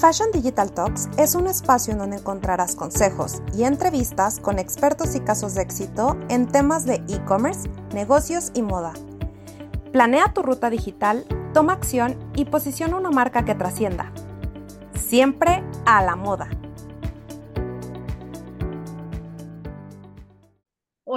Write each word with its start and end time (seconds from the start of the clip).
Fashion 0.00 0.30
Digital 0.32 0.72
Talks 0.72 1.10
es 1.18 1.34
un 1.34 1.46
espacio 1.46 1.92
en 1.92 1.98
donde 1.98 2.16
encontrarás 2.16 2.74
consejos 2.74 3.42
y 3.54 3.64
entrevistas 3.64 4.40
con 4.40 4.58
expertos 4.58 5.14
y 5.14 5.20
casos 5.20 5.54
de 5.54 5.60
éxito 5.60 6.16
en 6.30 6.48
temas 6.48 6.86
de 6.86 7.02
e-commerce, 7.06 7.68
negocios 7.92 8.50
y 8.54 8.62
moda. 8.62 8.94
Planea 9.92 10.32
tu 10.32 10.40
ruta 10.40 10.70
digital, 10.70 11.26
toma 11.52 11.74
acción 11.74 12.16
y 12.34 12.46
posiciona 12.46 12.96
una 12.96 13.10
marca 13.10 13.44
que 13.44 13.54
trascienda. 13.54 14.10
Siempre 14.94 15.62
a 15.84 16.02
la 16.02 16.16
moda. 16.16 16.48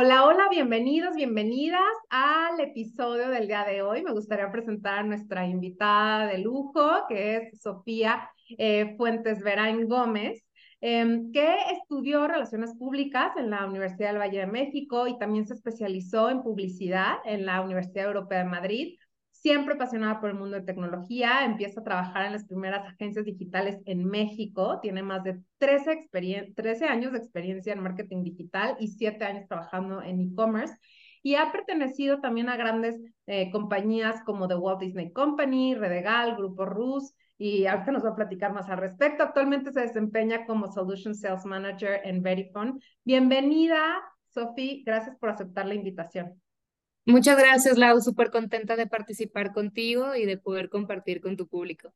Hola, 0.06 0.26
hola, 0.26 0.50
bienvenidos, 0.52 1.16
bienvenidas 1.16 1.80
al 2.10 2.60
episodio 2.60 3.30
del 3.30 3.48
día 3.48 3.64
de 3.64 3.82
hoy. 3.82 4.04
Me 4.04 4.12
gustaría 4.12 4.52
presentar 4.52 5.00
a 5.00 5.04
nuestra 5.04 5.48
invitada 5.48 6.28
de 6.28 6.40
lujo, 6.40 7.08
que 7.08 7.38
es 7.38 7.62
Sofía 7.62 8.30
eh, 8.58 8.96
Fuentes 8.98 9.42
Verain 9.42 9.88
Gómez, 9.88 10.44
em, 10.82 11.32
que 11.32 11.56
estudió 11.72 12.28
Relaciones 12.28 12.76
Públicas 12.78 13.32
en 13.38 13.50
la 13.50 13.66
Universidad 13.66 14.10
del 14.10 14.20
Valle 14.20 14.40
de 14.40 14.48
México 14.48 15.08
y 15.08 15.18
también 15.18 15.48
se 15.48 15.54
especializó 15.54 16.30
en 16.30 16.44
publicidad 16.44 17.20
en 17.24 17.46
la 17.46 17.62
Universidad 17.62 18.08
Europea 18.08 18.40
de 18.40 18.50
Madrid. 18.50 18.98
Siempre 19.44 19.74
apasionada 19.74 20.22
por 20.22 20.30
el 20.30 20.38
mundo 20.38 20.56
de 20.56 20.64
tecnología, 20.64 21.44
empieza 21.44 21.82
a 21.82 21.84
trabajar 21.84 22.26
en 22.26 22.32
las 22.32 22.46
primeras 22.46 22.88
agencias 22.88 23.26
digitales 23.26 23.78
en 23.86 24.06
México, 24.06 24.80
tiene 24.82 25.04
más 25.04 25.22
de 25.26 25.38
13, 25.58 26.08
13 26.56 26.86
años 26.86 27.12
de 27.12 27.18
experiencia 27.18 27.74
en 27.74 27.84
marketing 27.84 28.24
digital 28.24 28.78
y 28.80 28.88
7 28.88 29.26
años 29.26 29.46
trabajando 29.50 30.02
en 30.02 30.22
e-commerce 30.22 30.74
y 31.22 31.36
ha 31.36 31.52
pertenecido 31.52 32.22
también 32.22 32.48
a 32.48 32.56
grandes 32.56 32.96
eh, 33.28 33.52
compañías 33.52 34.24
como 34.24 34.48
The 34.48 34.56
Walt 34.56 34.80
Disney 34.80 35.12
Company, 35.12 35.76
Redegal, 35.76 36.38
Grupo 36.38 36.64
Rus, 36.64 37.14
y 37.38 37.66
ahorita 37.66 37.92
nos 37.92 38.06
va 38.06 38.12
a 38.12 38.16
platicar 38.16 38.54
más 38.54 38.70
al 38.70 38.78
respecto. 38.78 39.24
Actualmente 39.24 39.74
se 39.74 39.82
desempeña 39.82 40.46
como 40.46 40.72
Solution 40.72 41.16
Sales 41.16 41.44
Manager 41.44 42.00
en 42.06 42.24
Verifone. 42.24 42.80
Bienvenida, 43.04 44.02
Sofía, 44.30 44.84
gracias 44.86 45.18
por 45.18 45.32
aceptar 45.32 45.66
la 45.66 45.74
invitación. 45.74 46.42
Muchas 47.06 47.38
gracias, 47.38 47.78
Lau, 47.78 48.00
súper 48.00 48.32
contenta 48.32 48.76
de 48.78 48.88
participar 48.88 49.52
contigo 49.52 50.16
y 50.16 50.26
de 50.26 50.38
poder 50.38 50.70
compartir 50.70 51.20
con 51.20 51.36
tu 51.36 51.48
público. 51.48 51.94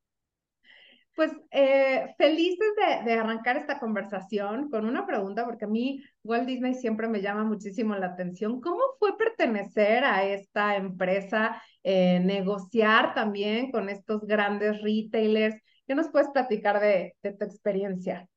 Pues 1.15 1.31
eh, 1.49 2.13
felices 2.17 2.67
de, 3.05 3.13
arrancar 3.13 3.57
esta 3.57 3.79
conversación 3.79 4.69
con 4.69 4.85
una 4.85 5.07
pregunta, 5.07 5.45
porque 5.45 5.65
a 5.65 5.67
mí 5.67 6.03
Walt 6.23 6.45
Disney 6.45 6.75
siempre 6.75 7.07
me 7.07 7.21
llama 7.21 7.43
muchísimo 7.43 7.95
la 7.95 8.07
atención. 8.07 8.61
¿Cómo 8.61 8.83
fue 8.99 9.17
pertenecer 9.17 10.03
a 10.03 10.25
esta 10.25 10.75
empresa, 10.75 11.59
eh, 11.81 12.19
negociar 12.19 13.15
también 13.15 13.71
con 13.71 13.89
estos 13.89 14.27
grandes 14.27 14.81
retailers? 14.83 15.55
¿Qué 15.87 15.95
nos 15.95 16.09
puedes 16.09 16.29
platicar 16.29 16.79
de, 16.79 17.15
de 17.23 17.33
tu 17.33 17.45
experiencia? 17.45 18.27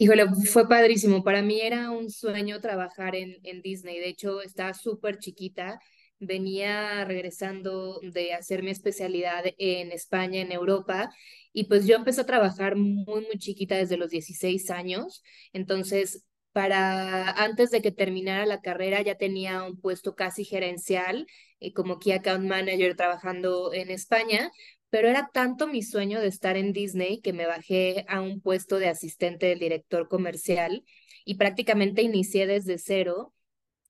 Híjole, 0.00 0.24
fue 0.50 0.66
padrísimo. 0.66 1.22
Para 1.22 1.42
mí 1.42 1.60
era 1.60 1.90
un 1.90 2.08
sueño 2.08 2.58
trabajar 2.60 3.14
en, 3.14 3.36
en 3.44 3.60
Disney. 3.60 3.98
De 3.98 4.08
hecho, 4.08 4.40
estaba 4.40 4.72
súper 4.72 5.18
chiquita 5.18 5.78
venía 6.20 7.04
regresando 7.04 7.98
de 8.02 8.34
hacer 8.34 8.62
mi 8.62 8.70
especialidad 8.70 9.44
en 9.58 9.90
España, 9.90 10.42
en 10.42 10.52
Europa, 10.52 11.10
y 11.52 11.64
pues 11.64 11.86
yo 11.86 11.96
empecé 11.96 12.20
a 12.20 12.26
trabajar 12.26 12.76
muy, 12.76 13.22
muy 13.22 13.38
chiquita 13.38 13.76
desde 13.76 13.96
los 13.96 14.10
16 14.10 14.70
años. 14.70 15.22
Entonces, 15.52 16.24
para 16.52 17.30
antes 17.30 17.70
de 17.70 17.80
que 17.80 17.90
terminara 17.90 18.44
la 18.46 18.60
carrera 18.60 19.00
ya 19.02 19.16
tenía 19.16 19.62
un 19.62 19.80
puesto 19.80 20.14
casi 20.14 20.44
gerencial 20.44 21.26
eh, 21.60 21.72
como 21.72 21.98
Key 21.98 22.12
Account 22.12 22.46
Manager 22.46 22.96
trabajando 22.96 23.72
en 23.72 23.90
España, 23.90 24.50
pero 24.90 25.08
era 25.08 25.30
tanto 25.32 25.66
mi 25.66 25.82
sueño 25.82 26.20
de 26.20 26.28
estar 26.28 26.56
en 26.56 26.72
Disney 26.72 27.20
que 27.20 27.32
me 27.32 27.46
bajé 27.46 28.04
a 28.08 28.20
un 28.20 28.40
puesto 28.40 28.78
de 28.78 28.88
asistente 28.88 29.46
del 29.46 29.60
director 29.60 30.08
comercial 30.08 30.84
y 31.24 31.36
prácticamente 31.36 32.02
inicié 32.02 32.46
desde 32.46 32.78
cero 32.78 33.32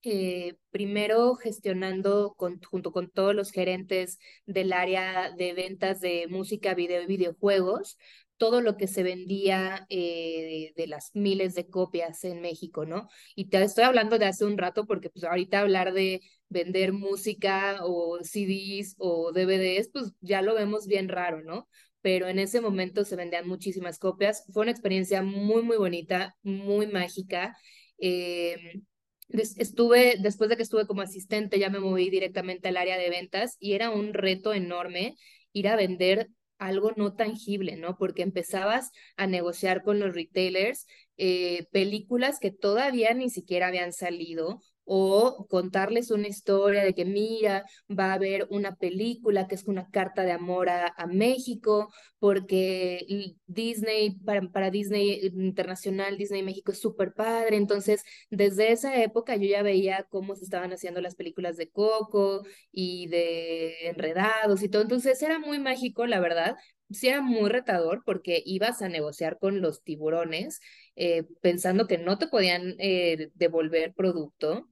eh, 0.02 0.56
primero 0.70 1.34
gestionando 1.34 2.34
junto 2.38 2.90
con 2.92 3.10
todos 3.10 3.34
los 3.34 3.50
gerentes 3.50 4.18
del 4.46 4.72
área 4.72 5.30
de 5.30 5.52
ventas 5.52 6.00
de 6.00 6.26
música, 6.28 6.74
video 6.74 7.02
y 7.02 7.06
videojuegos, 7.06 7.98
todo 8.38 8.62
lo 8.62 8.78
que 8.78 8.86
se 8.86 9.02
vendía 9.02 9.86
eh, 9.90 10.72
de, 10.74 10.86
las 10.86 11.10
miles 11.14 11.54
de 11.54 11.68
copias 11.68 12.24
en 12.24 12.40
México, 12.40 12.86
¿no? 12.86 13.08
Y 13.34 13.50
te 13.50 13.62
estoy 13.62 13.84
hablando 13.84 14.18
de 14.18 14.24
hace 14.26 14.46
un 14.46 14.56
rato 14.56 14.86
porque 14.86 15.10
pues 15.10 15.24
ahorita 15.24 15.60
hablar 15.60 15.92
de 15.92 16.22
vender 16.50 16.92
música 16.92 17.78
o 17.82 18.18
CDs 18.22 18.94
o 18.98 19.32
DVDs, 19.32 19.88
pues 19.92 20.12
ya 20.20 20.42
lo 20.42 20.54
vemos 20.54 20.86
bien 20.86 21.08
raro, 21.08 21.42
¿no? 21.42 21.68
Pero 22.02 22.28
en 22.28 22.38
ese 22.38 22.60
momento 22.60 23.04
se 23.04 23.16
vendían 23.16 23.48
muchísimas 23.48 23.98
copias. 23.98 24.44
Fue 24.52 24.62
una 24.62 24.72
experiencia 24.72 25.22
muy, 25.22 25.62
muy 25.62 25.76
bonita, 25.78 26.36
muy 26.42 26.86
mágica. 26.86 27.56
Eh, 27.98 28.82
estuve, 29.28 30.16
después 30.20 30.50
de 30.50 30.56
que 30.56 30.62
estuve 30.62 30.86
como 30.86 31.02
asistente, 31.02 31.58
ya 31.58 31.70
me 31.70 31.80
moví 31.80 32.10
directamente 32.10 32.68
al 32.68 32.76
área 32.76 32.98
de 32.98 33.10
ventas 33.10 33.56
y 33.58 33.74
era 33.74 33.90
un 33.90 34.12
reto 34.12 34.52
enorme 34.52 35.16
ir 35.52 35.68
a 35.68 35.76
vender 35.76 36.28
algo 36.58 36.92
no 36.96 37.14
tangible, 37.14 37.76
¿no? 37.76 37.96
Porque 37.96 38.22
empezabas 38.22 38.90
a 39.16 39.26
negociar 39.26 39.82
con 39.82 39.98
los 39.98 40.14
retailers 40.14 40.86
eh, 41.16 41.66
películas 41.72 42.38
que 42.38 42.50
todavía 42.50 43.14
ni 43.14 43.30
siquiera 43.30 43.68
habían 43.68 43.92
salido 43.92 44.60
o 44.92 45.46
contarles 45.48 46.10
una 46.10 46.26
historia 46.26 46.82
de 46.82 46.94
que 46.94 47.04
mira, 47.04 47.64
va 47.88 48.06
a 48.06 48.14
haber 48.14 48.48
una 48.50 48.74
película 48.74 49.46
que 49.46 49.54
es 49.54 49.68
una 49.68 49.88
carta 49.88 50.24
de 50.24 50.32
amor 50.32 50.68
a, 50.68 50.92
México, 51.06 51.92
porque 52.18 53.06
Disney, 53.46 54.16
para, 54.24 54.42
para, 54.50 54.70
Disney 54.70 55.20
Internacional, 55.26 56.18
Disney 56.18 56.42
México 56.42 56.72
es 56.72 56.80
súper 56.80 57.14
padre. 57.14 57.56
Entonces, 57.56 58.02
desde 58.30 58.72
esa 58.72 59.00
época 59.00 59.36
yo 59.36 59.46
ya 59.46 59.62
veía 59.62 60.06
cómo 60.10 60.34
se 60.34 60.42
estaban 60.42 60.72
haciendo 60.72 61.00
las 61.00 61.14
películas 61.14 61.56
de 61.56 61.70
Coco 61.70 62.42
y 62.72 63.06
de 63.06 63.90
Enredados 63.90 64.60
y 64.64 64.68
todo. 64.68 64.82
Entonces, 64.82 65.22
era 65.22 65.38
muy 65.38 65.60
mágico, 65.60 66.06
la 66.06 66.18
verdad. 66.18 66.56
Sí 66.90 67.06
era 67.06 67.20
muy 67.22 67.48
retador 67.48 68.02
porque 68.04 68.42
ibas 68.44 68.82
a 68.82 68.88
negociar 68.88 69.38
con 69.38 69.60
los 69.60 69.84
tiburones 69.84 70.58
eh, 70.96 71.24
pensando 71.40 71.86
que 71.86 71.98
no 71.98 72.18
te 72.18 72.26
podían 72.26 72.74
eh, 72.80 73.30
devolver 73.34 73.94
producto 73.94 74.68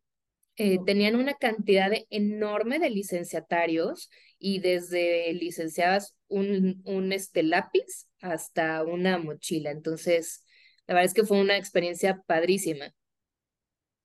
eh, 0.58 0.80
tenían 0.84 1.14
una 1.14 1.34
cantidad 1.34 1.92
enorme 2.10 2.80
de 2.80 2.90
licenciatarios 2.90 4.10
y 4.38 4.58
desde 4.58 5.32
licenciadas 5.32 6.16
un, 6.26 6.82
un 6.84 7.12
este, 7.12 7.44
lápiz 7.44 8.08
hasta 8.20 8.82
una 8.82 9.18
mochila. 9.18 9.70
Entonces, 9.70 10.44
la 10.88 10.94
verdad 10.94 11.06
es 11.06 11.14
que 11.14 11.24
fue 11.24 11.40
una 11.40 11.56
experiencia 11.56 12.20
padrísima. 12.26 12.92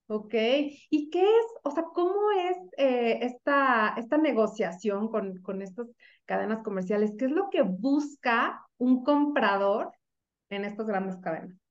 Ok, 0.07 0.33
¿y 0.35 1.09
qué 1.09 1.23
es, 1.23 1.45
o 1.63 1.71
sea, 1.71 1.85
cómo 1.91 2.13
es 2.49 2.57
eh, 2.77 3.19
esta, 3.23 3.95
esta 3.97 4.17
negociación 4.17 5.09
con, 5.09 5.41
con 5.41 5.63
estas 5.63 5.87
cadenas 6.25 6.61
comerciales? 6.63 7.13
¿Qué 7.17 7.25
es 7.25 7.31
lo 7.31 7.49
que 7.49 7.63
busca 7.63 8.61
un 8.77 9.03
comprador 9.03 9.91
en 10.49 10.65
estas 10.65 10.85
grandes 10.85 11.17
cadenas? 11.17 11.62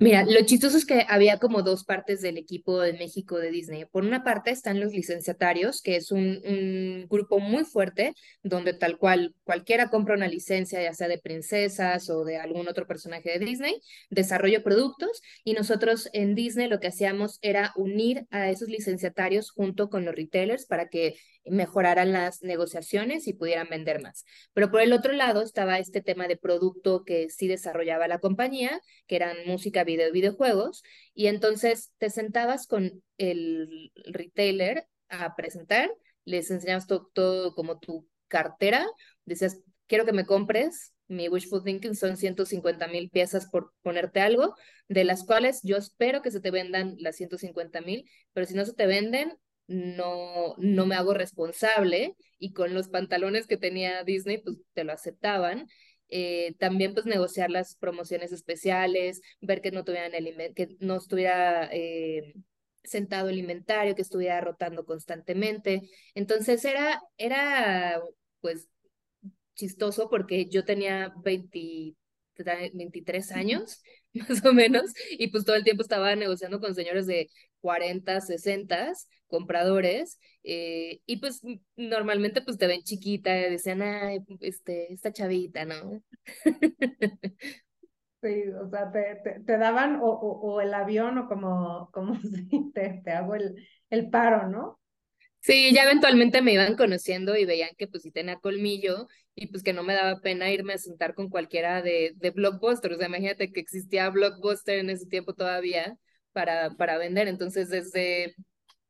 Mira, 0.00 0.24
lo 0.24 0.40
chistoso 0.44 0.76
es 0.76 0.86
que 0.86 1.04
había 1.08 1.38
como 1.38 1.62
dos 1.62 1.82
partes 1.84 2.20
del 2.20 2.38
equipo 2.38 2.80
de 2.80 2.92
México 2.92 3.36
de 3.36 3.50
Disney. 3.50 3.84
Por 3.84 4.04
una 4.04 4.22
parte 4.22 4.52
están 4.52 4.78
los 4.78 4.92
licenciatarios, 4.92 5.82
que 5.82 5.96
es 5.96 6.12
un, 6.12 7.06
grupo 7.08 7.40
muy 7.40 7.64
fuerte, 7.64 8.14
donde 8.44 8.74
tal 8.74 8.96
cual 8.96 9.34
cualquiera 9.42 9.90
compra 9.90 10.14
una 10.14 10.28
licencia, 10.28 10.80
ya 10.80 10.92
sea 10.92 11.08
de 11.08 11.18
princesas 11.18 12.10
o 12.10 12.24
de 12.24 12.36
algún 12.36 12.68
otro 12.68 12.86
personaje 12.86 13.30
de 13.36 13.44
Disney, 13.44 13.80
desarrollo 14.08 14.62
productos 14.62 15.20
y 15.42 15.54
nosotros 15.54 16.08
en 16.12 16.36
Disney 16.36 16.68
lo 16.68 16.78
que 16.78 16.88
hacíamos 16.88 17.38
era 17.42 17.72
unir 17.74 18.26
a 18.30 18.50
esos 18.50 18.68
licenciatarios 18.68 19.50
junto 19.50 19.88
con 19.90 20.04
los 20.04 20.14
retailers 20.14 20.66
para 20.66 20.88
que 20.88 21.16
mejoraran 21.50 22.12
las 22.12 22.42
negociaciones 22.42 23.26
y 23.26 23.32
pudieran 23.32 23.68
vender 23.68 24.02
más. 24.02 24.24
Pero 24.52 24.70
por 24.70 24.80
el 24.80 24.92
otro 24.92 25.12
lado 25.12 25.42
estaba 25.42 25.78
este 25.78 26.02
tema 26.02 26.28
de 26.28 26.36
producto 26.36 27.04
que 27.04 27.30
sí 27.30 27.48
desarrollaba 27.48 28.08
la 28.08 28.18
compañía, 28.18 28.80
que 29.06 29.16
eran 29.16 29.36
música, 29.46 29.84
video 29.84 30.12
videojuegos, 30.12 30.82
y 31.14 31.26
entonces 31.26 31.92
te 31.98 32.10
sentabas 32.10 32.66
con 32.66 33.02
el 33.16 33.92
retailer 34.06 34.86
a 35.08 35.34
presentar, 35.36 35.90
les 36.24 36.50
enseñabas 36.50 36.86
todo, 36.86 37.10
todo 37.12 37.54
como 37.54 37.78
tu 37.78 38.06
cartera, 38.28 38.86
decías, 39.24 39.60
quiero 39.86 40.04
que 40.04 40.12
me 40.12 40.26
compres, 40.26 40.92
mi 41.08 41.28
wishful 41.28 41.64
thinking 41.64 41.94
son 41.94 42.16
150 42.16 42.86
mil 42.88 43.08
piezas 43.10 43.46
por 43.46 43.72
ponerte 43.82 44.20
algo, 44.20 44.54
de 44.88 45.04
las 45.04 45.24
cuales 45.24 45.60
yo 45.62 45.76
espero 45.76 46.22
que 46.22 46.30
se 46.30 46.40
te 46.40 46.50
vendan 46.50 46.96
las 46.98 47.16
150 47.16 47.80
mil, 47.80 48.08
pero 48.32 48.46
si 48.46 48.54
no 48.54 48.64
se 48.64 48.74
te 48.74 48.86
venden, 48.86 49.36
no, 49.68 50.54
no 50.56 50.86
me 50.86 50.96
hago 50.96 51.14
responsable 51.14 52.16
y 52.38 52.52
con 52.52 52.74
los 52.74 52.88
pantalones 52.88 53.46
que 53.46 53.58
tenía 53.58 54.02
Disney, 54.02 54.38
pues 54.38 54.56
te 54.72 54.84
lo 54.84 54.92
aceptaban. 54.92 55.68
Eh, 56.08 56.54
también 56.58 56.94
pues 56.94 57.04
negociar 57.04 57.50
las 57.50 57.76
promociones 57.76 58.32
especiales, 58.32 59.20
ver 59.42 59.60
que 59.60 59.70
no 59.70 59.84
tuvieran 59.84 60.14
el 60.14 60.54
que 60.54 60.68
no 60.80 60.96
estuviera 60.96 61.68
eh, 61.70 62.34
sentado 62.82 63.28
el 63.28 63.38
inventario, 63.38 63.94
que 63.94 64.02
estuviera 64.02 64.40
rotando 64.40 64.86
constantemente. 64.86 65.82
Entonces 66.14 66.64
era, 66.64 67.02
era 67.18 68.00
pues 68.40 68.68
chistoso 69.54 70.08
porque 70.08 70.46
yo 70.48 70.64
tenía 70.64 71.12
23 71.22 71.94
23 72.72 73.32
años, 73.32 73.82
más 74.14 74.44
o 74.44 74.52
menos, 74.52 74.92
y 75.10 75.28
pues 75.28 75.44
todo 75.44 75.56
el 75.56 75.64
tiempo 75.64 75.82
estaba 75.82 76.14
negociando 76.16 76.60
con 76.60 76.74
señores 76.74 77.06
de 77.06 77.28
40, 77.60 78.20
60 78.20 78.92
compradores, 79.28 80.18
eh, 80.42 81.00
y 81.06 81.18
pues 81.18 81.42
normalmente 81.76 82.42
pues 82.42 82.58
te 82.58 82.66
ven 82.66 82.82
chiquita, 82.82 83.36
y 83.38 83.50
decían, 83.50 83.82
ay, 83.82 84.20
este, 84.40 84.92
esta 84.92 85.12
chavita, 85.12 85.64
¿no? 85.64 86.02
Sí, 88.20 88.42
o 88.48 88.68
sea, 88.68 88.90
te, 88.90 89.40
te, 89.46 89.58
daban 89.58 90.00
o, 90.02 90.08
o, 90.08 90.60
el 90.60 90.74
avión 90.74 91.18
o 91.18 91.28
como, 91.28 91.88
como 91.92 92.14
si 92.20 92.72
te, 92.72 93.00
te 93.04 93.12
hago 93.12 93.36
el, 93.36 93.54
el 93.90 94.10
paro, 94.10 94.48
¿no? 94.48 94.80
Sí, 95.40 95.72
ya 95.72 95.84
eventualmente 95.84 96.42
me 96.42 96.52
iban 96.52 96.76
conociendo 96.76 97.36
y 97.36 97.44
veían 97.44 97.70
que 97.78 97.86
pues 97.86 98.02
sí 98.02 98.10
tenía 98.10 98.40
colmillo 98.40 99.06
y 99.34 99.46
pues 99.46 99.62
que 99.62 99.72
no 99.72 99.84
me 99.84 99.94
daba 99.94 100.20
pena 100.20 100.50
irme 100.50 100.74
a 100.74 100.78
sentar 100.78 101.14
con 101.14 101.28
cualquiera 101.28 101.80
de, 101.80 102.12
de 102.16 102.30
Blockbuster. 102.30 102.92
O 102.92 102.96
sea, 102.96 103.06
imagínate 103.06 103.52
que 103.52 103.60
existía 103.60 104.10
Blockbuster 104.10 104.80
en 104.80 104.90
ese 104.90 105.06
tiempo 105.06 105.34
todavía 105.34 105.96
para, 106.32 106.70
para 106.70 106.98
vender. 106.98 107.28
Entonces, 107.28 107.70
desde 107.70 108.34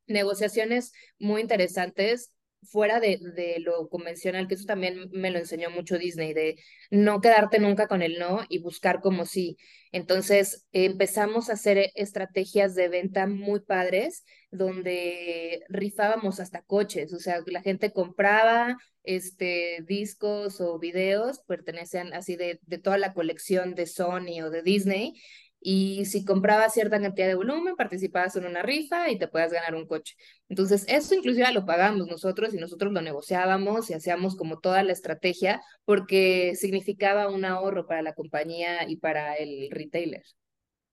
negociaciones 0.08 0.92
muy 1.18 1.40
interesantes 1.40 2.32
fuera 2.62 3.00
de, 3.00 3.18
de, 3.36 3.60
lo 3.60 3.88
convencional, 3.88 4.48
que 4.48 4.54
eso 4.54 4.64
también 4.66 5.08
me 5.12 5.30
lo 5.30 5.38
enseñó 5.38 5.70
mucho 5.70 5.98
Disney, 5.98 6.34
de 6.34 6.56
no 6.90 7.20
quedarte 7.20 7.58
nunca 7.60 7.86
con 7.86 8.02
el 8.02 8.18
no 8.18 8.44
y 8.48 8.58
buscar 8.58 9.00
como 9.00 9.26
sí. 9.26 9.56
Entonces 9.92 10.66
empezamos 10.72 11.48
a 11.48 11.54
hacer 11.54 11.90
estrategias 11.94 12.74
de 12.74 12.88
venta 12.88 13.26
muy 13.26 13.60
padres, 13.60 14.24
donde 14.50 15.62
rifábamos 15.68 16.40
hasta 16.40 16.62
coches, 16.62 17.12
o 17.12 17.18
sea, 17.18 17.40
la 17.46 17.62
gente 17.62 17.92
compraba 17.92 18.76
este, 19.04 19.84
discos 19.86 20.60
o 20.60 20.78
videos, 20.78 21.40
pertenecían 21.46 22.12
así 22.12 22.36
de, 22.36 22.60
de 22.62 22.78
toda 22.78 22.98
la 22.98 23.14
colección 23.14 23.74
de 23.74 23.86
Sony 23.86 24.42
o 24.42 24.50
de 24.50 24.62
Disney, 24.62 25.14
y 25.60 26.04
si 26.06 26.24
comprabas 26.24 26.74
cierta 26.74 27.00
cantidad 27.00 27.26
de 27.26 27.34
volumen, 27.34 27.76
participabas 27.76 28.36
en 28.36 28.46
una 28.46 28.62
rifa 28.62 29.10
y 29.10 29.18
te 29.18 29.28
puedas 29.28 29.52
ganar 29.52 29.74
un 29.74 29.86
coche. 29.86 30.14
Entonces, 30.48 30.84
eso 30.88 31.14
inclusive 31.14 31.52
lo 31.52 31.66
pagamos 31.66 32.06
nosotros 32.06 32.54
y 32.54 32.58
nosotros 32.58 32.92
lo 32.92 33.00
negociábamos 33.00 33.90
y 33.90 33.94
hacíamos 33.94 34.36
como 34.36 34.60
toda 34.60 34.82
la 34.82 34.92
estrategia 34.92 35.60
porque 35.84 36.54
significaba 36.54 37.28
un 37.28 37.44
ahorro 37.44 37.86
para 37.86 38.02
la 38.02 38.14
compañía 38.14 38.88
y 38.88 38.96
para 38.96 39.34
el 39.34 39.68
retailer. 39.70 40.22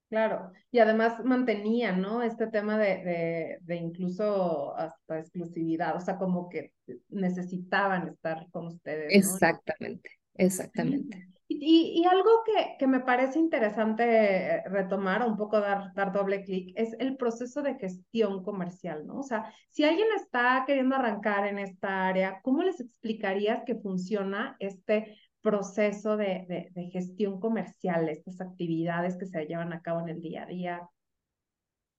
Claro, 0.10 0.52
y 0.72 0.80
además 0.80 1.24
mantenía, 1.24 1.92
¿no? 1.92 2.22
Este 2.22 2.48
tema 2.48 2.78
de, 2.78 3.04
de, 3.04 3.58
de 3.62 3.76
incluso 3.76 4.76
hasta 4.78 5.20
exclusividad, 5.20 5.96
o 5.96 6.00
sea, 6.00 6.18
como 6.18 6.48
que 6.48 6.72
necesitaban 7.10 8.08
estar 8.10 8.46
con 8.52 8.68
ustedes. 8.68 9.08
Exactamente, 9.14 10.12
exactamente. 10.36 11.28
Y, 11.48 12.04
algo 12.06 12.44
que, 12.44 12.76
que, 12.80 12.88
me 12.88 13.02
parece 13.02 13.38
interesante 13.38 14.64
retomar, 14.68 15.28
un 15.28 15.38
poco 15.38 15.60
dar, 15.60 15.94
dar 15.94 16.12
doble 16.12 16.44
clic, 16.44 16.74
es 16.76 16.96
el 16.98 17.18
proceso 17.18 17.62
de 17.62 17.76
gestión 17.76 18.44
comercial, 18.44 19.06
¿no? 19.06 19.20
O 19.20 19.24
sea, 19.24 19.54
si 19.70 19.84
alguien 19.84 20.08
está 20.16 20.64
queriendo 20.66 20.96
arrancar 20.96 21.46
en 21.46 21.60
esta 21.60 22.08
área, 22.08 22.40
¿cómo 22.42 22.64
les 22.64 22.80
explicarías 22.80 23.62
que 23.64 23.76
funciona 23.76 24.56
este 24.60 25.16
proceso 25.42 26.18
de, 26.18 26.72
de, 26.74 26.90
gestión 26.90 27.40
comercial, 27.40 28.10
estas 28.10 28.42
actividades 28.42 29.16
que 29.16 29.28
se 29.28 29.46
llevan 29.46 29.74
a 29.74 29.82
cabo 29.84 30.02
en 30.02 30.10
el 30.10 30.22
día 30.22 30.44
a 30.44 30.48
día? 30.48 30.90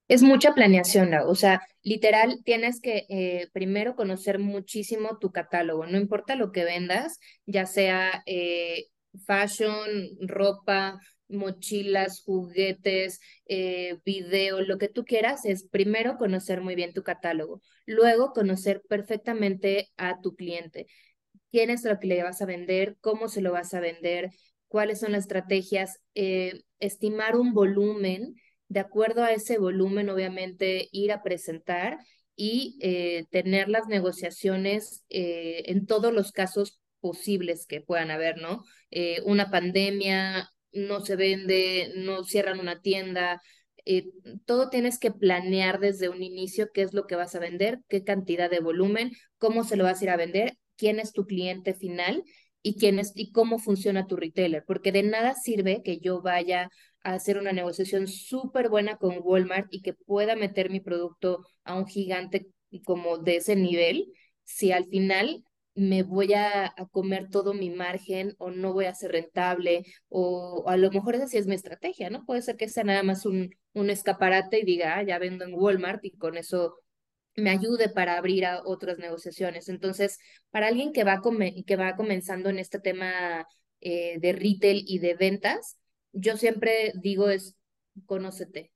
Es 0.08 0.25
mucha 0.25 0.54
planeación, 0.54 1.14
o 1.14 1.34
sea, 1.37 1.62
literal, 1.82 2.40
tienes 2.44 2.81
que 2.81 3.06
eh, 3.08 3.48
primero 3.52 3.94
conocer 3.94 4.40
muchísimo 4.40 5.19
tu 5.19 5.31
catálogo, 5.31 5.87
no 5.87 5.98
importa 5.98 6.34
lo 6.34 6.50
que 6.50 6.64
vendas, 6.64 7.20
ya 7.44 7.66
sea 7.66 8.25
eh, 8.26 8.87
fashion, 9.18 10.10
ropa, 10.20 11.00
mochilas, 11.28 12.22
juguetes, 12.22 13.20
eh, 13.46 13.98
video, 14.04 14.60
lo 14.60 14.78
que 14.78 14.88
tú 14.88 15.04
quieras, 15.04 15.44
es 15.44 15.64
primero 15.68 16.16
conocer 16.16 16.60
muy 16.60 16.74
bien 16.74 16.92
tu 16.92 17.02
catálogo, 17.02 17.62
luego 17.84 18.32
conocer 18.32 18.82
perfectamente 18.88 19.90
a 19.96 20.20
tu 20.20 20.34
cliente, 20.34 20.86
quién 21.50 21.70
es 21.70 21.84
lo 21.84 21.98
que 21.98 22.08
le 22.08 22.22
vas 22.22 22.42
a 22.42 22.46
vender, 22.46 22.96
cómo 23.00 23.28
se 23.28 23.40
lo 23.40 23.52
vas 23.52 23.74
a 23.74 23.80
vender, 23.80 24.30
cuáles 24.68 25.00
son 25.00 25.12
las 25.12 25.22
estrategias, 25.22 26.00
eh, 26.14 26.62
estimar 26.80 27.36
un 27.36 27.54
volumen, 27.54 28.34
de 28.69 28.80
acuerdo 28.80 29.22
a 29.22 29.32
ese 29.32 29.58
volumen, 29.58 30.08
obviamente, 30.10 30.88
ir 30.90 31.12
a 31.12 31.22
presentar 31.22 31.98
y 32.34 32.78
eh, 32.82 33.24
tener 33.30 33.69
las 33.69 33.86
negociaciones 33.86 35.04
en 35.08 35.86
todos 35.86 36.12
los 36.12 36.32
casos 36.32 36.80
posibles 37.00 37.66
que 37.66 37.81
puedan 37.81 38.10
haber, 38.10 38.38
¿no? 38.38 38.64
Eh, 38.90 39.20
una 39.25 39.50
pandemia, 39.50 40.48
no 40.72 41.00
se 41.04 41.16
vende, 41.16 41.93
no 41.96 42.25
cierran 42.25 42.60
una 42.60 42.81
tienda, 42.81 43.40
eh, 43.84 44.10
todo 44.46 44.69
tienes 44.69 44.98
que 44.98 45.12
planear 45.12 45.78
desde 45.78 46.08
un 46.08 46.22
inicio 46.22 46.70
qué 46.75 46.82
es 46.82 46.93
lo 46.93 47.06
que 47.06 47.14
vas 47.14 47.34
a 47.37 47.38
vender, 47.38 47.81
qué 47.88 48.02
cantidad 48.04 48.50
de 48.50 48.60
volumen, 48.60 49.12
cómo 49.38 49.64
se 49.64 49.76
lo 49.76 49.84
vas 49.84 50.00
a 50.00 50.04
ir 50.04 50.10
a 50.10 50.16
vender, 50.16 50.58
quién 50.76 50.98
es 50.98 51.12
tu 51.12 51.25
cliente 51.25 51.72
final 51.72 52.25
y 52.62 52.76
quién 52.78 52.98
es 52.98 53.12
y 53.14 53.31
cómo 53.31 53.58
funciona 53.60 54.08
tu 54.08 54.16
retailer, 54.16 54.64
porque 54.66 54.90
de 54.90 55.04
nada 55.04 55.34
sirve 55.34 55.82
que 55.84 55.98
yo 56.00 56.20
vaya 56.20 56.69
a 57.04 57.14
hacer 57.14 57.38
una 57.38 57.52
negociación 57.52 58.08
súper 58.08 58.69
buena 58.69 58.96
con 58.96 59.20
Walmart 59.22 59.69
y 59.70 59.82
que 59.82 59.94
pueda 59.94 60.34
meter 60.34 60.69
mi 60.70 60.81
producto 60.81 61.46
a 61.62 61.76
un 61.76 61.87
gigante 61.87 62.48
como 62.84 63.19
de 63.19 63.37
ese 63.37 63.54
nivel, 63.54 64.06
si 64.43 64.72
al 64.72 64.87
final 64.87 65.44
me 65.76 66.02
voy 66.02 66.32
a, 66.34 66.75
comer 66.90 67.28
todo 67.31 67.55
mi 67.55 67.70
margen 67.70 68.34
o 68.38 68.50
no 68.50 68.73
voy 68.73 68.87
a 68.87 68.94
ser 68.94 69.12
rentable 69.12 69.84
o, 70.08 70.64
a 70.69 70.76
lo 70.76 70.90
mejor 70.90 71.14
esa 71.14 71.28
sí 71.28 71.37
es 71.37 71.46
mi 71.46 71.55
estrategia, 71.55 72.11
¿no? 72.11 72.25
Puede 72.25 72.43
ser 72.43 72.56
que 72.56 72.69
sea 72.69 72.82
nada 72.84 73.02
más 73.02 73.26
un, 73.26 73.50
un 73.75 73.90
escaparate 73.90 74.61
y 74.61 74.64
diga, 74.64 74.96
ah, 74.96 75.02
ya 75.02 75.19
vendo 75.19 75.44
en 75.44 75.55
Walmart 75.55 76.05
y 76.05 76.12
con 76.17 76.37
eso 76.38 76.76
me 77.37 77.50
ayude 77.50 77.90
para 77.90 78.17
abrir 78.17 78.46
a 78.46 78.62
otras 78.64 78.99
negociaciones. 78.99 79.69
Entonces, 79.69 80.19
para 80.50 80.69
alguien 80.69 80.93
que 80.93 81.05
va, 81.05 81.20
que 81.67 81.76
va 81.76 81.96
comenzando 81.96 82.49
en 82.49 82.58
este 82.58 82.81
tema 82.81 83.46
eh, 83.81 84.19
de 84.19 84.32
retail 84.32 84.82
y 84.87 84.99
de 84.99 85.14
ventas, 85.14 85.76
yo 86.12 86.38
siempre 86.38 86.93
digo 87.02 87.29
es, 87.29 87.55
conócete. 88.06 88.72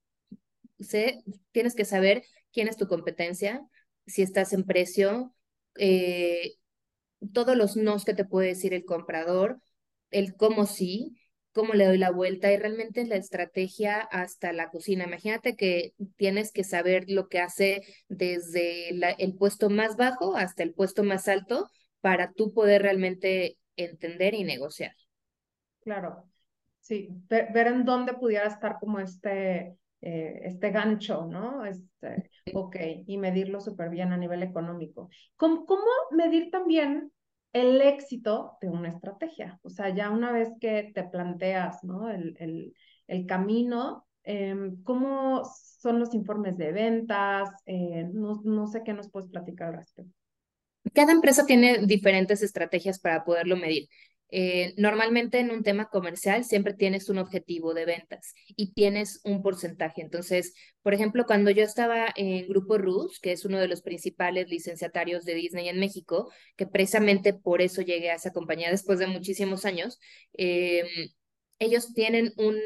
Sé, 0.79 1.23
tienes 1.53 1.75
que 1.75 1.87
saber 1.87 2.23
quién 2.53 2.69
es 2.69 2.77
tu 2.77 2.87
competencia, 2.87 3.63
si 4.07 4.21
estás 4.23 4.53
en 4.53 4.65
precio, 4.65 5.35
eh, 5.77 6.57
todos 7.33 7.57
los 7.57 7.77
nos 7.77 8.05
que 8.05 8.15
te 8.15 8.25
puede 8.25 8.49
decir 8.49 8.75
el 8.75 8.85
comprador, 8.85 9.61
el 10.11 10.35
cómo 10.35 10.67
sí, 10.67 11.17
cómo 11.53 11.75
le 11.75 11.87
doy 11.87 11.99
la 11.99 12.11
vuelta 12.11 12.53
y 12.53 12.57
realmente 12.57 13.05
la 13.07 13.17
estrategia 13.17 14.01
hasta 14.01 14.53
la 14.53 14.71
cocina. 14.71 15.05
Imagínate 15.05 15.57
que 15.57 15.95
tienes 16.17 16.53
que 16.53 16.65
saber 16.65 17.05
lo 17.09 17.29
que 17.29 17.41
hace 17.41 17.83
desde 18.09 18.91
el 18.91 19.35
puesto 19.35 19.71
más 19.71 19.97
bajo 19.97 20.37
hasta 20.37 20.63
el 20.63 20.73
puesto 20.73 21.03
más 21.03 21.29
alto 21.29 21.69
para 22.01 22.33
tú 22.33 22.53
poder 22.53 22.83
realmente 22.83 23.59
entender 23.77 24.35
y 24.35 24.45
negociar. 24.45 24.95
Claro, 25.81 26.25
sí, 26.81 27.09
ver, 27.29 27.67
en 27.67 27.85
dónde 27.85 28.15
pudiera 28.15 28.47
estar 28.47 28.79
como 28.79 29.01
este, 29.01 29.77
eh, 30.03 30.41
este 30.45 30.71
gancho, 30.71 31.27
¿no? 31.27 31.65
Este, 31.65 32.31
ok, 32.55 32.77
y 33.07 33.19
medirlo 33.19 33.61
súper 33.61 33.91
bien 33.91 34.13
a 34.13 34.17
nivel 34.17 34.43
económico. 34.43 35.11
¿Cómo, 35.37 35.67
¿Cómo, 35.67 35.85
medir 36.13 36.51
también 36.51 37.13
el 37.53 37.81
éxito 37.83 38.57
de 38.61 38.69
una 38.69 38.89
estrategia? 38.89 39.59
O 39.63 39.71
sea, 39.71 39.95
ya 39.95 40.11
una 40.11 40.33
vez 40.33 40.51
que 40.61 40.91
te 40.95 41.05
planteas, 41.05 41.85
¿no? 41.85 42.11
El, 42.11 42.35
el, 42.39 42.75
el 43.09 43.27
camino, 43.27 44.07
em, 44.23 44.83
¿cómo 44.85 45.43
son 45.45 45.99
los 45.99 46.15
informes 46.15 46.57
de 46.57 46.73
ventas? 46.73 47.51
Eh, 47.67 48.09
no, 48.13 48.41
no 48.45 48.67
sé 48.69 48.83
qué 48.83 48.95
nos 48.95 49.11
puedes 49.11 49.31
platicar 49.31 49.69
al 49.69 49.81
respecto. 49.81 50.15
Cada 50.95 51.13
empresa 51.13 51.45
tiene 51.45 51.87
diferentes 51.87 52.43
estrategias 52.43 52.99
para 52.99 53.23
poderlo 53.23 53.57
medir. 53.57 53.89
Eh, 54.33 54.75
normalmente 54.77 55.41
en 55.41 55.51
un 55.51 55.63
tema 55.63 55.89
comercial 55.89 56.45
siempre 56.45 56.75
tienes 56.75 57.09
un 57.09 57.19
objetivo 57.19 57.75
de 57.75 57.85
ventas 57.85 58.35
y 58.47 58.73
tienes 58.73 59.21
un 59.25 59.43
porcentaje. 59.43 60.03
Entonces, 60.03 60.55
por 60.83 60.95
ejemplo, 60.95 61.27
cuando 61.27 61.51
yo 61.51 61.65
estaba 61.65 62.07
en 62.17 62.49
Grupo 62.49 62.79
Rus, 62.79 63.19
que 63.21 63.33
es 63.33 63.45
uno 63.45 63.59
de 63.59 63.69
los 63.69 63.83
principales 63.83 64.49
licenciatarios 64.49 65.25
de 65.25 65.35
Disney 65.35 65.69
en 65.69 65.81
México, 65.81 66.31
que 66.57 66.67
precisamente 66.67 67.35
por 67.35 67.61
eso 67.63 67.83
llegué 67.83 68.11
a 68.11 68.15
esa 68.17 68.33
compañía 68.33 68.71
después 68.71 68.99
de 68.99 69.07
muchísimos 69.07 69.65
años, 69.65 69.99
em, 70.35 70.87
ellos 71.59 71.93
tienen 71.93 72.33
un, 72.37 72.57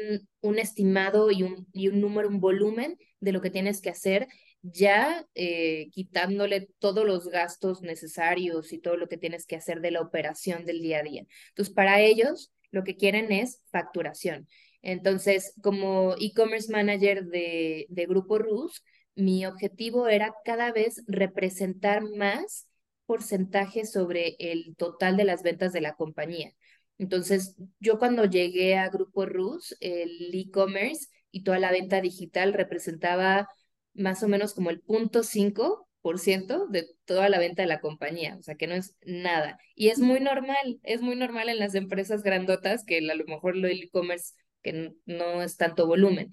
un 0.41 0.59
estimado 0.59 1.31
y 1.31 1.43
un, 1.43 1.67
y 1.73 1.89
un 1.89 1.99
número, 1.99 2.29
un 2.29 2.39
volumen 2.39 2.97
de 3.19 3.31
lo 3.33 3.41
que 3.41 3.49
tienes 3.49 3.81
que 3.81 3.89
hacer 3.89 4.27
ya 4.71 5.25
eh, 5.35 5.89
quitándole 5.91 6.69
todos 6.79 7.05
los 7.05 7.27
gastos 7.27 7.81
necesarios 7.81 8.73
y 8.73 8.79
todo 8.79 8.97
lo 8.97 9.07
que 9.07 9.17
tienes 9.17 9.45
que 9.45 9.55
hacer 9.55 9.81
de 9.81 9.91
la 9.91 10.01
operación 10.01 10.65
del 10.65 10.81
día 10.81 10.99
a 10.99 11.03
día. 11.03 11.25
Entonces, 11.49 11.73
para 11.73 12.01
ellos, 12.01 12.51
lo 12.71 12.83
que 12.83 12.95
quieren 12.95 13.31
es 13.31 13.61
facturación. 13.71 14.47
Entonces, 14.81 15.53
como 15.61 16.15
e-commerce 16.19 16.71
manager 16.71 17.25
de, 17.25 17.85
de 17.89 18.05
Grupo 18.05 18.39
Rus, 18.39 18.83
mi 19.15 19.45
objetivo 19.45 20.07
era 20.07 20.33
cada 20.43 20.71
vez 20.71 21.03
representar 21.07 22.03
más 22.15 22.67
porcentaje 23.05 23.85
sobre 23.85 24.35
el 24.39 24.75
total 24.75 25.15
de 25.15 25.25
las 25.25 25.43
ventas 25.43 25.73
de 25.73 25.81
la 25.81 25.95
compañía. 25.95 26.53
Entonces, 26.97 27.55
yo 27.79 27.99
cuando 27.99 28.25
llegué 28.25 28.77
a 28.77 28.89
Grupo 28.89 29.25
Rus, 29.25 29.75
el 29.79 30.33
e-commerce 30.33 31.07
y 31.29 31.43
toda 31.43 31.59
la 31.59 31.71
venta 31.71 32.01
digital 32.01 32.53
representaba 32.53 33.47
más 33.95 34.23
o 34.23 34.27
menos 34.27 34.53
como 34.53 34.69
el 34.69 34.81
punto 34.81 35.23
5% 35.23 36.67
de 36.67 36.87
toda 37.05 37.29
la 37.29 37.39
venta 37.39 37.63
de 37.63 37.67
la 37.67 37.81
compañía, 37.81 38.35
o 38.39 38.43
sea 38.43 38.55
que 38.55 38.67
no 38.67 38.75
es 38.75 38.95
nada. 39.05 39.57
Y 39.75 39.89
es 39.89 39.99
muy 39.99 40.19
normal, 40.19 40.79
es 40.83 41.01
muy 41.01 41.15
normal 41.15 41.49
en 41.49 41.59
las 41.59 41.75
empresas 41.75 42.23
grandotas 42.23 42.85
que 42.85 42.97
a 42.99 43.15
lo 43.15 43.25
mejor 43.25 43.55
lo 43.55 43.67
del 43.67 43.83
e-commerce 43.83 44.33
que 44.61 44.93
no 45.05 45.41
es 45.41 45.57
tanto 45.57 45.87
volumen. 45.87 46.31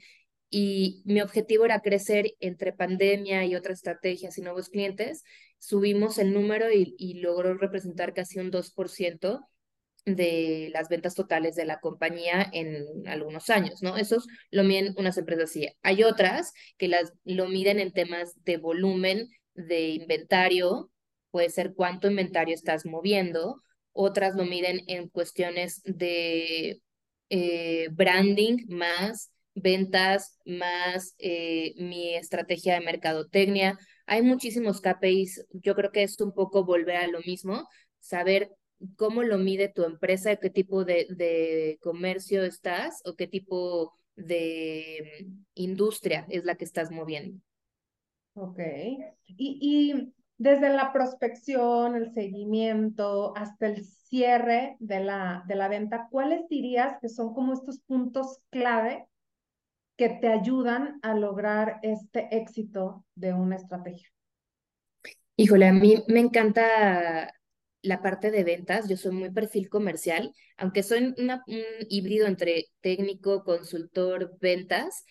Y 0.50 1.02
mi 1.06 1.22
objetivo 1.22 1.64
era 1.64 1.80
crecer 1.80 2.34
entre 2.40 2.74
pandemia 2.74 3.44
y 3.46 3.54
otras 3.54 3.78
estrategias 3.78 4.36
y 4.36 4.42
nuevos 4.42 4.68
clientes. 4.68 5.24
Subimos 5.58 6.18
el 6.18 6.34
número 6.34 6.70
y, 6.70 6.94
y 6.98 7.20
logró 7.20 7.54
representar 7.54 8.12
casi 8.12 8.38
un 8.38 8.50
2% 8.50 9.48
de 10.04 10.70
las 10.72 10.88
ventas 10.88 11.14
totales 11.14 11.54
de 11.54 11.64
la 11.64 11.80
compañía 11.80 12.48
en 12.52 13.06
algunos 13.06 13.50
años, 13.50 13.82
¿no? 13.82 13.96
Esos 13.96 14.26
lo 14.50 14.64
miden 14.64 14.94
unas 14.96 15.16
empresas 15.16 15.50
así. 15.50 15.68
Hay 15.82 16.02
otras 16.02 16.52
que 16.76 16.88
las, 16.88 17.12
lo 17.24 17.48
miden 17.48 17.78
en 17.78 17.92
temas 17.92 18.34
de 18.44 18.56
volumen 18.56 19.28
de 19.54 19.90
inventario, 19.90 20.90
puede 21.30 21.50
ser 21.50 21.74
cuánto 21.74 22.08
inventario 22.08 22.54
estás 22.54 22.84
moviendo, 22.84 23.62
otras 23.92 24.34
lo 24.34 24.44
miden 24.44 24.80
en 24.88 25.08
cuestiones 25.08 25.82
de 25.84 26.80
eh, 27.30 27.88
branding 27.92 28.66
más 28.68 29.32
ventas 29.54 30.38
más 30.44 31.14
eh, 31.18 31.74
mi 31.76 32.14
estrategia 32.14 32.74
de 32.74 32.80
mercadotecnia. 32.80 33.78
Hay 34.06 34.22
muchísimos 34.22 34.80
KPIs. 34.80 35.46
Yo 35.52 35.74
creo 35.74 35.92
que 35.92 36.02
es 36.02 36.20
un 36.20 36.32
poco 36.32 36.64
volver 36.64 36.96
a 36.96 37.06
lo 37.06 37.20
mismo, 37.20 37.68
saber 38.00 38.50
cómo 38.96 39.22
lo 39.22 39.38
mide 39.38 39.68
tu 39.68 39.84
empresa, 39.84 40.36
qué 40.36 40.50
tipo 40.50 40.84
de, 40.84 41.06
de 41.10 41.78
comercio 41.82 42.44
estás 42.44 43.02
o 43.04 43.14
qué 43.14 43.26
tipo 43.26 43.94
de 44.16 45.24
mm, 45.26 45.44
industria 45.54 46.26
es 46.28 46.44
la 46.44 46.54
que 46.56 46.64
estás 46.64 46.90
moviendo. 46.90 47.40
Ok. 48.34 48.58
Y, 49.26 49.58
y 49.60 50.12
desde 50.38 50.70
la 50.70 50.92
prospección, 50.92 51.94
el 51.94 52.12
seguimiento, 52.12 53.32
hasta 53.36 53.66
el 53.66 53.84
cierre 53.84 54.76
de 54.80 55.00
la, 55.00 55.44
de 55.46 55.54
la 55.54 55.68
venta, 55.68 56.08
¿cuáles 56.10 56.48
dirías 56.48 56.98
que 57.00 57.08
son 57.08 57.34
como 57.34 57.52
estos 57.52 57.80
puntos 57.80 58.40
clave 58.50 59.06
que 59.96 60.08
te 60.08 60.28
ayudan 60.28 60.98
a 61.02 61.14
lograr 61.14 61.78
este 61.82 62.28
éxito 62.36 63.04
de 63.14 63.34
una 63.34 63.56
estrategia? 63.56 64.08
Híjole, 65.36 65.68
a 65.68 65.72
mí 65.72 66.02
me 66.08 66.20
encanta 66.20 67.32
la 67.82 68.00
parte 68.00 68.30
de 68.30 68.44
ventas, 68.44 68.88
yo 68.88 68.96
soy 68.96 69.12
muy 69.12 69.30
perfil 69.30 69.68
comercial, 69.68 70.32
aunque 70.56 70.82
soy 70.82 71.14
un 71.16 71.42
híbrido 71.88 72.26
entre 72.26 72.66
técnico, 72.80 73.44
consultor, 73.44 74.36
ventas, 74.40 75.04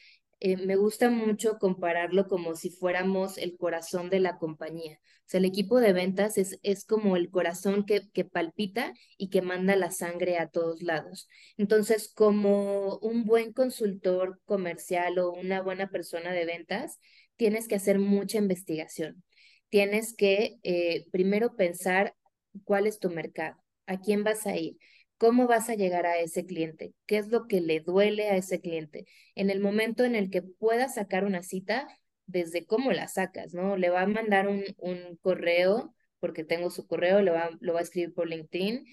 eh, 0.43 0.57
me 0.57 0.75
gusta 0.75 1.11
mucho 1.11 1.59
compararlo 1.59 2.27
como 2.27 2.55
si 2.55 2.71
fuéramos 2.71 3.37
el 3.37 3.57
corazón 3.57 4.09
de 4.09 4.19
la 4.19 4.39
compañía. 4.39 4.97
O 5.03 5.23
sea, 5.31 5.37
el 5.37 5.45
equipo 5.45 5.79
de 5.79 5.93
ventas 5.93 6.37
es, 6.39 6.59
es 6.63 6.83
como 6.83 7.15
el 7.15 7.29
corazón 7.29 7.85
que, 7.85 8.09
que 8.11 8.25
palpita 8.25 8.93
y 9.17 9.29
que 9.29 9.43
manda 9.43 9.75
la 9.75 9.91
sangre 9.91 10.39
a 10.39 10.49
todos 10.49 10.81
lados. 10.81 11.27
Entonces, 11.57 12.11
como 12.11 12.97
un 12.99 13.25
buen 13.25 13.53
consultor 13.53 14.41
comercial 14.45 15.19
o 15.19 15.31
una 15.31 15.61
buena 15.61 15.91
persona 15.91 16.31
de 16.31 16.45
ventas, 16.45 16.99
tienes 17.35 17.67
que 17.67 17.75
hacer 17.75 17.99
mucha 17.99 18.39
investigación. 18.39 19.23
Tienes 19.69 20.15
que 20.15 20.57
eh, 20.63 21.05
primero 21.11 21.55
pensar 21.55 22.15
cuál 22.63 22.87
es 22.87 22.99
tu 22.99 23.09
mercado, 23.09 23.57
a 23.85 23.99
quién 23.99 24.23
vas 24.23 24.45
a 24.47 24.57
ir, 24.57 24.77
cómo 25.17 25.47
vas 25.47 25.69
a 25.69 25.75
llegar 25.75 26.05
a 26.05 26.19
ese 26.19 26.45
cliente, 26.45 26.93
qué 27.05 27.17
es 27.17 27.27
lo 27.27 27.47
que 27.47 27.61
le 27.61 27.79
duele 27.79 28.29
a 28.29 28.37
ese 28.37 28.61
cliente. 28.61 29.05
En 29.35 29.49
el 29.49 29.59
momento 29.59 30.03
en 30.03 30.15
el 30.15 30.29
que 30.29 30.41
puedas 30.41 30.95
sacar 30.95 31.25
una 31.25 31.43
cita, 31.43 31.87
desde 32.25 32.65
cómo 32.65 32.91
la 32.91 33.07
sacas, 33.07 33.53
¿no? 33.53 33.77
Le 33.77 33.89
va 33.89 34.01
a 34.01 34.07
mandar 34.07 34.47
un, 34.47 34.63
un 34.77 35.17
correo, 35.17 35.93
porque 36.19 36.43
tengo 36.43 36.69
su 36.69 36.87
correo, 36.87 37.21
lo 37.21 37.33
va, 37.33 37.49
lo 37.59 37.73
va 37.73 37.79
a 37.79 37.83
escribir 37.83 38.13
por 38.13 38.29
LinkedIn. 38.29 38.85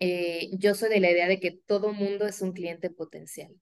Eh, 0.00 0.50
yo 0.58 0.74
soy 0.74 0.90
de 0.90 1.00
la 1.00 1.10
idea 1.10 1.28
de 1.28 1.40
que 1.40 1.52
todo 1.66 1.92
mundo 1.92 2.26
es 2.26 2.42
un 2.42 2.52
cliente 2.52 2.90
potencial. 2.90 3.52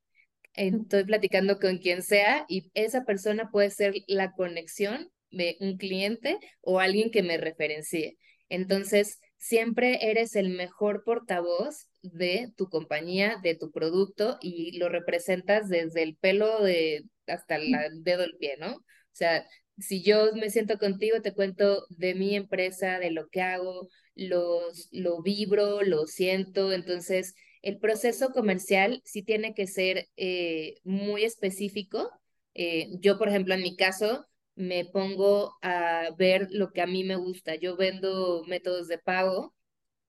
Estoy 0.54 1.04
platicando 1.04 1.58
con 1.58 1.78
quien 1.78 2.02
sea 2.02 2.46
y 2.48 2.70
esa 2.74 3.04
persona 3.04 3.50
puede 3.50 3.70
ser 3.70 3.94
la 4.06 4.32
conexión 4.32 5.10
de 5.30 5.56
un 5.60 5.76
cliente 5.76 6.38
o 6.62 6.80
alguien 6.80 7.10
que 7.10 7.22
me 7.22 7.36
referencie. 7.36 8.16
Entonces, 8.48 9.20
siempre 9.36 10.10
eres 10.10 10.36
el 10.36 10.50
mejor 10.50 11.04
portavoz 11.04 11.88
de 12.02 12.52
tu 12.56 12.68
compañía, 12.68 13.38
de 13.42 13.54
tu 13.54 13.70
producto 13.70 14.38
y 14.40 14.78
lo 14.78 14.88
representas 14.88 15.68
desde 15.68 16.02
el 16.02 16.16
pelo 16.16 16.62
de 16.62 17.04
hasta 17.26 17.56
el 17.56 18.02
dedo 18.02 18.22
del 18.22 18.36
pie, 18.38 18.56
¿no? 18.58 18.74
O 18.76 18.82
sea, 19.12 19.44
si 19.78 20.02
yo 20.02 20.32
me 20.34 20.50
siento 20.50 20.78
contigo, 20.78 21.20
te 21.22 21.34
cuento 21.34 21.86
de 21.90 22.14
mi 22.14 22.34
empresa, 22.36 22.98
de 22.98 23.10
lo 23.10 23.28
que 23.28 23.42
hago, 23.42 23.88
los, 24.14 24.88
lo 24.92 25.22
vibro, 25.22 25.82
lo 25.82 26.06
siento. 26.06 26.72
Entonces, 26.72 27.34
el 27.62 27.78
proceso 27.78 28.30
comercial 28.30 29.02
sí 29.04 29.22
tiene 29.22 29.54
que 29.54 29.66
ser 29.66 30.08
eh, 30.16 30.76
muy 30.84 31.24
específico. 31.24 32.10
Eh, 32.54 32.88
yo, 33.00 33.18
por 33.18 33.28
ejemplo, 33.28 33.54
en 33.54 33.62
mi 33.62 33.76
caso, 33.76 34.26
me 34.56 34.84
pongo 34.86 35.56
a 35.62 36.10
ver 36.18 36.48
lo 36.50 36.72
que 36.72 36.82
a 36.82 36.86
mí 36.86 37.04
me 37.04 37.16
gusta. 37.16 37.54
Yo 37.56 37.76
vendo 37.76 38.44
métodos 38.46 38.88
de 38.88 38.98
pago 38.98 39.54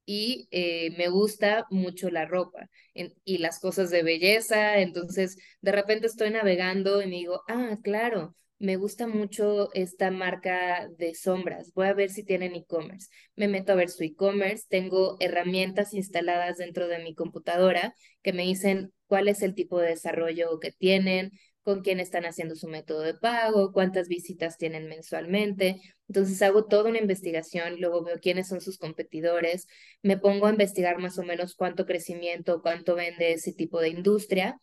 y 0.06 0.48
eh, 0.52 0.92
me 0.98 1.10
gusta 1.10 1.66
mucho 1.70 2.10
la 2.10 2.26
ropa 2.26 2.70
y 2.94 3.40
las 3.40 3.60
cosas 3.60 3.90
de 3.92 4.04
belleza. 4.04 4.80
Entonces, 4.80 5.38
de 5.62 5.72
repente 5.72 6.08
estoy 6.08 6.30
navegando 6.32 7.02
y 7.02 7.08
me 7.08 7.18
digo, 7.18 7.44
ah, 7.50 7.78
claro, 7.84 8.36
me 8.60 8.78
gusta 8.78 9.06
mucho 9.08 9.70
esta 9.74 10.10
marca 10.10 10.88
de 10.98 11.14
sombras. 11.14 11.74
Voy 11.74 11.88
a 11.88 11.94
ver 11.94 12.10
si 12.10 12.24
tienen 12.24 12.56
e-commerce. 12.56 13.10
Me 13.36 13.48
meto 13.48 13.74
a 13.74 13.76
ver 13.76 13.90
su 13.90 14.04
e-commerce. 14.04 14.66
Tengo 14.70 15.18
herramientas 15.20 15.94
instaladas 15.94 16.58
dentro 16.58 16.88
de 16.88 17.00
mi 17.00 17.14
computadora 17.14 17.94
que 18.24 18.34
me 18.34 18.44
dicen 18.44 18.94
cuál 19.08 19.28
es 19.28 19.42
el 19.42 19.54
tipo 19.56 19.80
de 19.80 19.90
desarrollo 19.90 20.60
que 20.60 20.72
tienen, 20.72 21.32
con 21.68 21.82
quién 21.82 22.00
están 22.00 22.24
haciendo 22.24 22.56
su 22.56 22.70
método 22.70 23.02
de 23.02 23.14
pago, 23.14 23.74
cuántas 23.74 24.08
visitas 24.08 24.58
tienen 24.58 24.88
mensualmente. 24.88 25.82
Entonces 26.08 26.42
hago 26.42 26.64
toda 26.64 26.90
una 26.90 27.00
investigación, 27.00 27.82
luego 27.82 28.06
veo 28.06 28.22
quiénes 28.22 28.48
son 28.48 28.62
sus 28.62 28.78
competidores, 28.78 29.68
me 30.02 30.18
pongo 30.18 30.48
a 30.48 30.52
investigar 30.52 30.98
más 30.98 31.20
o 31.20 31.24
menos 31.24 31.56
cuánto 31.56 31.86
crecimiento, 31.86 32.62
cuánto 32.62 32.96
vende 32.96 33.34
ese 33.34 33.52
tipo 33.52 33.82
de 33.82 33.90
industria. 33.90 34.62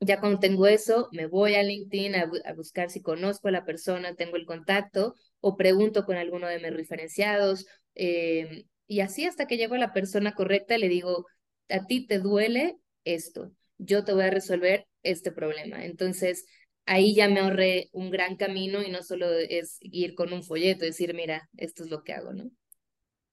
Ya 0.00 0.20
cuando 0.20 0.38
tengo 0.38 0.66
eso, 0.66 1.08
me 1.12 1.24
voy 1.24 1.54
a 1.54 1.62
LinkedIn 1.62 2.14
a, 2.14 2.30
buscar 2.54 2.90
si 2.90 3.00
conozco 3.00 3.48
a 3.48 3.50
la 3.50 3.64
persona, 3.64 4.14
tengo 4.14 4.36
el 4.36 4.44
contacto 4.44 5.14
o 5.40 5.56
pregunto 5.56 6.04
con 6.04 6.18
alguno 6.18 6.46
de 6.46 6.58
mis 6.58 6.74
referenciados. 6.74 7.64
Em, 7.94 8.64
y 8.86 9.00
así 9.00 9.24
hasta 9.24 9.46
que 9.46 9.56
llego 9.56 9.76
a 9.76 9.78
la 9.78 9.94
persona 9.94 10.34
correcta, 10.34 10.76
le 10.76 10.90
digo, 10.90 11.24
a 11.70 11.86
ti 11.86 12.06
te 12.06 12.18
duele 12.18 12.76
esto, 13.04 13.50
yo 13.78 14.04
te 14.04 14.12
voy 14.12 14.24
a 14.24 14.30
resolver 14.30 14.86
este 15.04 15.30
problema. 15.32 15.84
Entonces, 15.84 16.46
ahí 16.86 17.14
ya 17.14 17.28
me 17.28 17.40
ahorré 17.40 17.88
un 17.92 18.10
gran 18.10 18.36
camino 18.36 18.82
y 18.82 18.90
no 18.90 19.02
solo 19.02 19.30
es 19.32 19.78
ir 19.80 20.14
con 20.14 20.32
un 20.32 20.42
folleto, 20.42 20.84
decir, 20.84 21.14
mira, 21.14 21.48
esto 21.56 21.84
es 21.84 21.90
lo 21.90 22.02
que 22.02 22.12
hago, 22.12 22.32
¿no? 22.32 22.50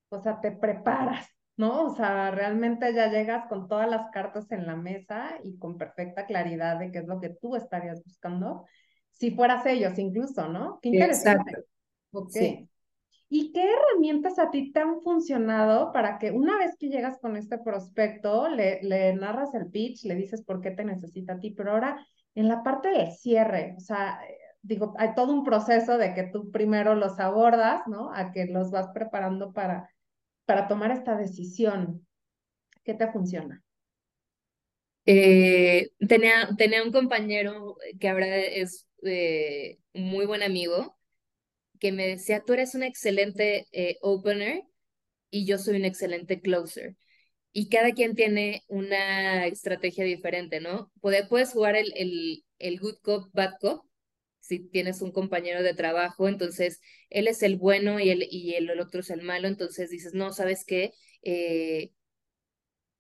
O 0.10 0.22
sea, 0.22 0.40
te 0.42 0.52
preparas, 0.52 1.28
¿no? 1.58 1.86
O 1.86 1.96
sea, 1.96 2.32
realmente 2.32 2.94
ya 2.94 3.10
llegas 3.10 3.48
con 3.48 3.68
todas 3.68 3.90
las 3.90 4.12
cartas 4.12 4.52
en 4.52 4.68
la 4.68 4.76
mesa 4.76 5.38
y 5.44 5.58
con 5.58 5.78
perfecta 5.78 6.26
claridad 6.26 6.78
de 6.80 6.92
qué 6.92 7.00
es 7.00 7.08
lo 7.08 7.20
que 7.20 7.30
tú 7.30 7.56
estarías 7.56 8.04
buscando, 8.04 8.66
si 9.12 9.32
fueras 9.32 9.66
ellos 9.66 9.98
incluso, 9.98 10.48
¿no? 10.48 10.80
Qué 10.82 10.90
interesante. 10.90 11.52
Exacto. 11.52 11.72
Ok. 12.12 12.70
¿Y 13.34 13.54
qué 13.54 13.64
herramientas 13.64 14.38
a 14.40 14.52
ti 14.52 14.74
te 14.74 14.82
han 14.82 15.00
funcionado 15.00 15.94
para 15.94 16.20
que 16.20 16.32
una 16.32 16.58
vez 16.58 16.76
que 16.78 16.90
llegas 16.90 17.18
con 17.18 17.38
este 17.38 17.58
prospecto, 17.58 18.50
le, 18.50 19.14
narras 19.14 19.54
el 19.54 19.68
pitch, 19.68 20.04
le 20.04 20.16
dices 20.16 20.44
por 20.44 20.60
qué 20.60 20.72
te 20.72 20.84
necesita 20.84 21.36
a 21.36 21.40
ti, 21.40 21.52
pero 21.52 21.72
ahora 21.72 22.06
en 22.36 22.50
la 22.50 22.62
parte 22.62 22.90
del 22.90 23.10
cierre, 23.14 23.76
o 23.78 23.80
sea, 23.80 24.20
digo, 24.62 24.96
hay 24.98 25.16
todo 25.16 25.32
un 25.32 25.46
proceso 25.46 25.98
de 25.98 26.14
que 26.14 26.24
tú 26.24 26.52
primero 26.52 26.94
los 26.94 27.22
abordas, 27.22 27.88
¿no? 27.88 28.14
A 28.14 28.34
que 28.34 28.48
los 28.48 28.70
vas 28.70 28.90
preparando 28.94 29.54
para, 29.54 29.90
para 30.44 30.68
tomar 30.68 30.92
esta 30.92 31.16
decisión. 31.16 32.06
¿Qué 32.84 32.96
te 32.96 33.10
funciona? 33.14 33.64
Eh, 35.06 35.92
tenía, 36.06 36.50
tenía 36.58 36.84
un 36.84 36.92
compañero 36.92 37.78
que 37.98 38.10
ahora 38.10 38.28
es 38.40 38.86
eh, 39.04 39.80
muy 39.94 40.26
buen 40.26 40.44
amigo 40.44 40.98
que 41.82 41.92
me 41.92 42.08
decía, 42.08 42.44
tú 42.46 42.54
eres 42.54 42.76
un 42.76 42.84
excelente 42.84 43.68
eh, 43.74 43.98
opener 44.02 44.64
y 45.32 45.46
yo 45.48 45.58
soy 45.58 45.78
un 45.78 45.86
excelente 45.86 46.40
closer. 46.40 46.96
Y 47.52 47.70
cada 47.70 47.92
quien 47.94 48.16
tiene 48.16 48.64
una 48.68 49.48
estrategia 49.48 50.06
diferente, 50.06 50.62
¿no? 50.62 50.92
Puedes, 51.02 51.52
jugar 51.52 51.76
el, 51.76 51.92
el, 51.96 52.46
el 52.60 52.80
good 52.80 52.98
cop, 53.02 53.30
bad 53.34 53.54
cop, 53.60 53.86
si 54.40 54.60
tienes 54.60 55.02
un 55.02 55.12
compañero 55.12 55.64
de 55.64 55.74
trabajo, 55.74 56.28
entonces 56.28 56.82
él 57.10 57.28
es 57.28 57.44
el 57.44 57.58
bueno 57.58 58.00
y 58.00 58.12
el, 58.12 58.28
y 58.30 58.54
el, 58.56 58.80
otro 58.80 59.02
es 59.02 59.10
el 59.10 59.24
malo, 59.24 59.48
entonces 59.48 59.90
dices, 59.90 60.14
no, 60.14 60.32
¿sabes 60.34 60.66
qué? 60.66 60.94
Eh, 61.24 61.92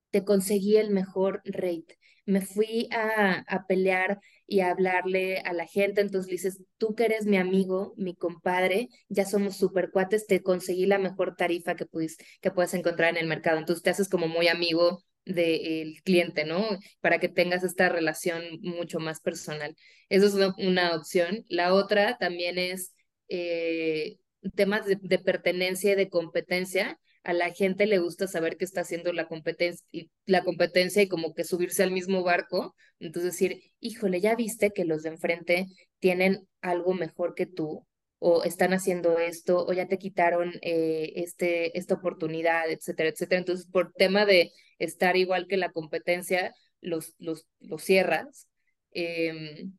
te 0.09 0.25
conseguí 0.25 0.77
el 0.77 0.89
mejor 0.89 1.41
rate. 1.45 1.99
Me 2.25 2.41
fui 2.41 2.89
a, 2.91 3.43
a 3.47 3.67
pelear 3.67 4.19
y 4.51 4.59
hablarle 4.59 5.37
a 5.39 5.53
la 5.53 5.65
gente. 5.65 6.01
Entonces 6.01 6.27
le 6.27 6.33
dices, 6.33 6.61
tú 6.77 6.93
que 6.93 7.05
eres 7.05 7.25
mi 7.25 7.37
amigo, 7.37 7.93
mi 7.95 8.15
compadre, 8.17 8.89
ya 9.07 9.23
somos 9.23 9.55
super 9.55 9.91
cuates, 9.91 10.27
te 10.27 10.43
conseguí 10.43 10.85
la 10.85 10.97
mejor 10.97 11.37
tarifa 11.37 11.75
que, 11.77 11.85
puedes, 11.85 12.17
que 12.41 12.51
puedes 12.51 12.73
encontrar 12.73 13.11
en 13.11 13.17
el 13.17 13.27
mercado. 13.27 13.59
Entonces 13.59 13.81
te 13.81 13.91
haces 13.91 14.09
como 14.09 14.27
muy 14.27 14.49
amigo 14.49 15.05
del 15.23 16.01
cliente, 16.03 16.43
¿no? 16.43 16.65
Para 16.99 17.19
que 17.19 17.29
tengas 17.29 17.63
esta 17.63 17.87
relación 17.87 18.43
mucho 18.61 18.99
más 18.99 19.21
personal. 19.21 19.73
Eso 20.09 20.27
es 20.27 20.33
una, 20.57 20.97
opción. 20.97 21.45
La 21.47 21.73
otra 21.73 22.17
también 22.17 22.59
es 22.59 22.93
eh, 23.29 24.17
temas 24.55 24.85
de, 24.85 24.97
de 25.01 25.19
pertenencia 25.19 25.93
y 25.93 25.95
de 25.95 26.09
competencia 26.09 26.99
a 27.23 27.33
la 27.33 27.51
gente 27.51 27.85
le 27.85 27.99
gusta 27.99 28.27
saber 28.27 28.57
que 28.57 28.65
está 28.65 28.81
haciendo 28.81 29.13
la 29.13 29.27
competencia 29.27 29.85
y 29.91 30.09
la 30.25 30.43
competencia 30.43 31.01
y 31.01 31.07
como 31.07 31.33
que 31.33 31.43
subirse 31.43 31.83
al 31.83 31.91
mismo 31.91 32.23
barco, 32.23 32.75
entonces 32.99 33.33
decir, 33.33 33.61
híjole, 33.79 34.21
ya 34.21 34.35
viste 34.35 34.71
que 34.71 34.85
los 34.85 35.03
de 35.03 35.09
enfrente 35.09 35.67
tienen 35.99 36.47
algo 36.61 36.93
mejor 36.93 37.35
que 37.35 37.45
tú 37.45 37.85
o 38.19 38.43
están 38.43 38.73
haciendo 38.73 39.17
esto 39.19 39.65
o 39.65 39.73
ya 39.73 39.87
te 39.87 39.97
quitaron 39.97 40.53
eh, 40.61 41.13
este, 41.15 41.77
esta 41.77 41.95
oportunidad, 41.95 42.69
etcétera, 42.69 43.09
etcétera. 43.09 43.39
Entonces, 43.39 43.67
por 43.67 43.93
tema 43.93 44.25
de 44.25 44.51
estar 44.77 45.17
igual 45.17 45.47
que 45.47 45.57
la 45.57 45.71
competencia, 45.71 46.53
los, 46.81 47.15
los, 47.17 47.47
los 47.59 47.83
cierras. 47.83 48.47
Em, 48.91 49.73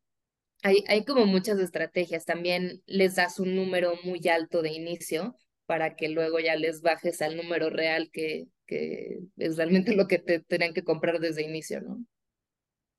hay, 0.62 0.84
hay 0.88 1.04
como 1.04 1.26
muchas 1.26 1.58
estrategias. 1.60 2.24
También 2.24 2.82
les 2.86 3.16
das 3.16 3.38
un 3.38 3.54
número 3.54 3.94
muy 4.04 4.26
alto 4.28 4.62
de 4.62 4.72
inicio 4.72 5.36
para 5.66 5.96
que 5.96 6.08
luego 6.08 6.40
ya 6.40 6.56
les 6.56 6.82
bajes 6.82 7.22
al 7.22 7.36
número 7.36 7.70
real 7.70 8.10
que, 8.12 8.46
que 8.66 9.18
es 9.36 9.56
realmente 9.56 9.94
lo 9.96 10.06
que 10.08 10.18
te 10.18 10.40
tenían 10.40 10.74
que 10.74 10.84
comprar 10.84 11.20
desde 11.20 11.42
inicio, 11.42 11.80
¿no? 11.80 12.04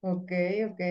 Ok, 0.01 0.31
ok. 0.71 0.81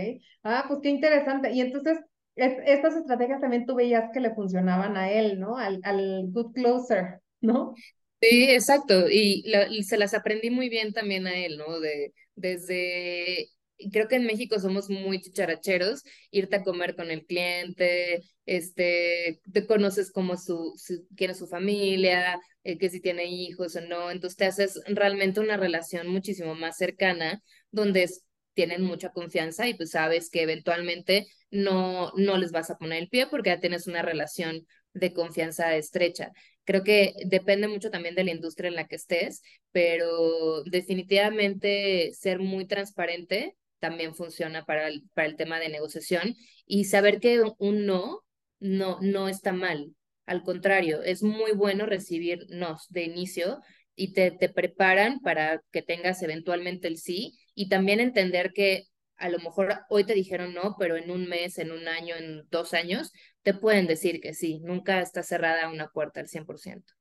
Ah, 0.43 0.65
pues 0.69 0.81
qué 0.83 0.89
interesante. 0.89 1.51
Y 1.53 1.61
entonces, 1.61 1.99
estas 2.35 2.97
estrategias 2.97 3.41
también 3.41 3.67
tú 3.67 3.75
veías 3.75 4.11
que 4.13 4.21
le 4.21 4.35
funcionaban 4.35 4.97
a 4.97 5.11
él, 5.11 5.39
¿no? 5.39 5.57
Al, 5.59 5.81
al 5.85 6.31
good 6.33 6.53
closer, 6.55 7.21
¿no? 7.41 7.75
Sí, 8.21 8.45
exacto. 8.51 9.09
Y, 9.11 9.43
y 9.71 9.83
se 9.85 9.97
las 9.99 10.15
aprendí 10.15 10.51
muy 10.51 10.69
bien 10.69 10.93
también 10.93 11.27
a 11.27 11.35
él, 11.35 11.59
¿no? 11.59 11.81
De, 11.81 12.15
desde 12.37 13.49
creo 13.91 14.09
que 14.09 14.17
en 14.17 14.27
México 14.27 14.59
somos 14.59 14.91
muy 14.91 15.21
chicharacheros, 15.21 16.03
irte 16.31 16.57
a 16.57 16.63
comer 16.63 16.95
con 16.97 17.11
el 17.11 17.25
cliente, 17.27 18.23
este, 18.47 19.41
te 19.53 19.67
conoces 19.67 20.13
como 20.13 20.37
su, 20.37 20.75
quién 21.17 21.31
es 21.31 21.39
su 21.39 21.47
familia, 21.47 22.41
eh, 22.65 22.79
que 22.79 22.91
si 22.91 23.01
tiene 23.01 23.27
hijos 23.27 23.77
o 23.77 23.81
no, 23.83 24.11
entonces 24.11 24.37
te 24.37 24.47
haces 24.47 24.81
realmente 24.87 25.41
una 25.41 25.57
relación 25.57 26.09
muchísimo 26.09 26.55
más 26.55 26.77
cercana, 26.77 27.43
donde 27.71 28.09
tienen 28.55 28.83
mucha 28.83 29.11
confianza 29.11 29.69
y 29.69 29.75
pues 29.75 29.91
sabes 29.91 30.31
que 30.31 30.43
eventualmente 30.43 31.27
no, 31.51 32.13
no 32.17 32.37
les 32.39 32.53
vas 32.53 32.71
a 32.71 32.77
poner 32.77 33.03
el 33.03 33.09
pie 33.09 33.27
porque 33.27 33.51
ya 33.51 33.61
tienes 33.61 33.87
una 33.87 34.03
relación 34.03 34.67
de 34.95 35.13
confianza 35.13 35.75
estrecha. 35.77 36.33
Creo 36.65 36.85
que 36.85 37.15
depende 37.27 37.67
mucho 37.69 37.91
también 37.91 38.15
de 38.15 38.25
la 38.25 38.31
industria 38.31 38.69
en 38.69 38.77
la 38.77 38.87
que 38.87 38.97
estés, 38.97 39.43
pero 39.73 40.63
definitivamente 40.65 42.13
ser 42.15 42.39
muy 42.39 42.67
transparente 42.67 43.57
también 43.83 44.15
funciona 44.15 44.65
para 44.65 44.87
el, 44.87 45.03
para 45.13 45.27
el 45.27 45.35
tema 45.37 45.59
de 45.59 45.69
negociación 45.69 46.37
y 46.67 46.85
saber 46.85 47.19
que 47.19 47.43
un 47.59 47.85
no, 47.85 48.21
no, 48.61 48.99
no 49.01 49.29
está 49.29 49.53
mal. 49.53 49.97
Al 50.25 50.45
contrario, 50.45 51.03
es 51.03 51.25
muy 51.25 51.51
bueno 51.51 51.85
recibir 51.85 52.47
nos 52.49 52.89
de 52.91 53.03
inicio 53.03 53.59
y 53.97 54.13
te, 54.13 54.31
te 54.31 54.49
preparan 54.49 55.19
para 55.19 55.61
que 55.73 55.83
tengas 55.83 56.23
eventualmente 56.23 56.87
el 56.87 56.97
sí 56.97 57.37
y 57.57 57.69
también 57.69 57.99
entender 57.99 58.53
que 58.53 58.85
a 59.17 59.29
lo 59.29 59.41
mejor 59.41 59.81
hoy 59.89 60.05
te 60.05 60.15
dijeron 60.15 60.55
no, 60.55 60.77
pero 60.79 60.97
en 60.97 61.11
un 61.11 61.29
mes, 61.29 61.59
en 61.59 61.73
un 61.73 61.89
año, 61.89 62.15
en 62.15 62.43
dos 62.51 62.75
años, 62.75 63.13
te 63.43 63.53
pueden 63.53 63.89
decir 63.89 64.21
que 64.21 64.33
sí. 64.33 64.61
Nunca 64.61 65.01
está 65.01 65.25
cerrada 65.25 65.69
una 65.69 65.89
puerta 65.89 66.21
al 66.21 66.29
100%. 66.29 66.93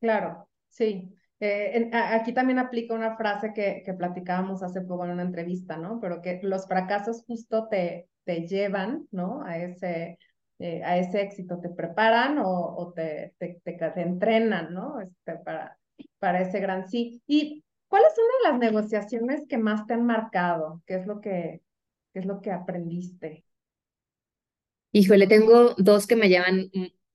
Claro, 0.00 0.48
sí. 0.68 1.14
Eh, 1.44 1.90
aquí 1.92 2.32
también 2.32 2.60
aplica 2.60 2.94
una 2.94 3.16
frase 3.16 3.52
que, 3.52 3.82
platicábamos 3.98 4.62
hace 4.62 4.80
poco 4.80 5.04
en 5.06 5.10
una 5.10 5.24
entrevista, 5.24 5.76
¿no? 5.76 5.98
Pero 6.00 6.22
que 6.22 6.38
los 6.44 6.68
fracasos 6.68 7.24
justo 7.26 7.66
te, 7.66 8.06
te 8.22 8.46
llevan, 8.46 9.08
¿no? 9.10 9.42
A 9.44 9.58
ese, 9.58 10.20
eh, 10.60 10.84
a 10.84 10.98
ese 10.98 11.20
éxito, 11.20 11.58
te 11.58 11.68
preparan 11.68 12.38
o, 12.40 12.92
te, 12.94 13.34
te, 13.40 13.60
entrenan, 13.96 14.72
¿no? 14.72 15.00
Este, 15.00 15.34
para, 15.44 15.76
para 16.20 16.42
ese 16.42 16.60
gran 16.60 16.88
sí. 16.88 17.20
¿Y 17.26 17.64
cuál 17.88 18.04
es 18.04 18.14
una 18.16 18.50
de 18.50 18.52
las 18.52 18.72
negociaciones 18.72 19.42
que 19.48 19.58
más 19.58 19.84
te 19.88 19.94
han 19.94 20.06
marcado? 20.06 20.80
¿Qué 20.86 20.94
es 20.94 21.08
lo 21.08 21.20
que, 21.20 21.60
qué 22.12 22.20
es 22.20 22.24
lo 22.24 22.40
que 22.40 22.52
aprendiste? 22.52 23.42
Híjole, 24.92 25.26
tengo 25.26 25.74
dos 25.76 26.06
que 26.06 26.14
me 26.14 26.28
llaman, 26.28 26.70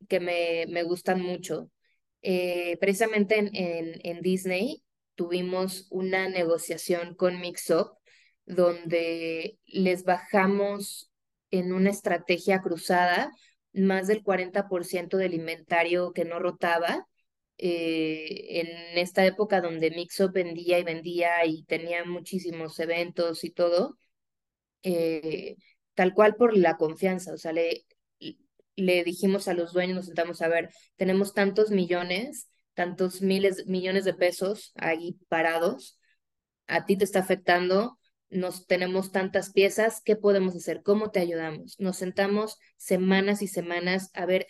que 0.09 0.19
me, 0.19 0.65
me 0.67 0.83
gustan 0.83 1.21
mucho. 1.21 1.69
Eh, 2.21 2.77
precisamente 2.80 3.38
en, 3.38 3.51
en, 3.53 4.21
Disney 4.21 4.84
tuvimos 5.15 5.88
una 5.91 6.27
negociación 6.30 7.15
con 7.15 7.39
Mixup 7.39 7.97
donde 8.45 9.60
les 9.65 10.03
bajamos 10.03 11.12
en 11.51 11.73
una 11.73 11.91
estrategia 11.91 12.62
cruzada 12.62 13.32
más 13.73 14.08
del 14.08 14.23
40% 14.23 15.17
del 15.17 15.34
inventario 15.34 16.12
que 16.13 16.25
no 16.25 16.39
rotaba. 16.39 17.08
Eh, 17.60 18.62
en 18.62 18.97
esta 18.99 19.25
época 19.25 19.62
donde 19.62 19.89
Mixup 19.91 20.32
vendía 20.34 20.77
y 20.80 20.84
vendía 20.84 21.45
y 21.45 21.63
tenía 21.63 22.06
muchísimos 22.06 22.80
eventos 22.80 23.43
y 23.43 23.49
todo, 23.49 23.97
eh, 24.84 25.56
tal 25.95 26.13
cual 26.13 26.36
por 26.36 26.56
la 26.56 26.77
confianza, 26.77 27.34
o 27.34 27.38
sea, 27.38 27.53
le, 27.53 27.86
le 28.77 29.03
dijimos 29.03 29.49
a 29.49 29.53
los 29.53 29.73
dueños, 29.73 29.95
nos 29.97 30.05
sentamos 30.05 30.41
a 30.41 30.47
ver, 30.47 30.69
tenemos 30.95 31.33
tantos 31.33 31.71
millones, 31.71 32.49
tantos 32.73 33.21
miles, 33.21 33.65
millones 33.67 34.05
de 34.05 34.13
pesos 34.13 34.71
ahí 34.75 35.17
parados, 35.27 35.99
a 36.67 36.85
ti 36.85 36.95
te 36.95 37.03
está 37.03 37.19
afectando, 37.19 37.99
nos 38.29 38.67
tenemos 38.67 39.11
tantas 39.11 39.51
piezas, 39.51 40.01
¿qué 40.03 40.15
podemos 40.15 40.55
hacer? 40.55 40.83
¿Cómo 40.83 41.11
te 41.11 41.19
ayudamos? 41.19 41.79
Nos 41.79 41.97
sentamos 41.97 42.57
semanas 42.77 43.41
y 43.41 43.47
semanas 43.47 44.11
a 44.13 44.25
ver 44.25 44.47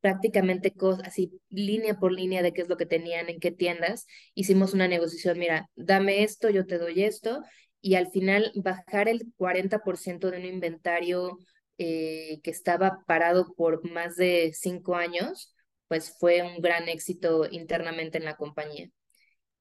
prácticamente 0.00 0.72
cosas 0.72 1.08
así, 1.08 1.40
línea 1.48 1.98
por 1.98 2.12
línea 2.12 2.42
de 2.42 2.52
qué 2.52 2.62
es 2.62 2.68
lo 2.68 2.76
que 2.76 2.86
tenían, 2.86 3.28
en 3.28 3.40
qué 3.40 3.50
tiendas. 3.50 4.06
Hicimos 4.34 4.72
una 4.72 4.88
negociación, 4.88 5.38
mira, 5.38 5.68
dame 5.74 6.22
esto, 6.22 6.50
yo 6.50 6.66
te 6.66 6.78
doy 6.78 7.02
esto, 7.02 7.42
y 7.80 7.96
al 7.96 8.10
final 8.10 8.52
bajar 8.54 9.08
el 9.08 9.32
40% 9.36 10.30
de 10.30 10.38
un 10.38 10.44
inventario 10.46 11.38
eh, 11.78 12.40
que 12.42 12.50
estaba 12.50 13.04
parado 13.06 13.54
por 13.54 13.88
más 13.90 14.16
de 14.16 14.52
cinco 14.54 14.96
años, 14.96 15.54
pues 15.88 16.16
fue 16.18 16.42
un 16.42 16.60
gran 16.60 16.88
éxito 16.88 17.46
internamente 17.50 18.18
en 18.18 18.24
la 18.24 18.36
compañía. 18.36 18.90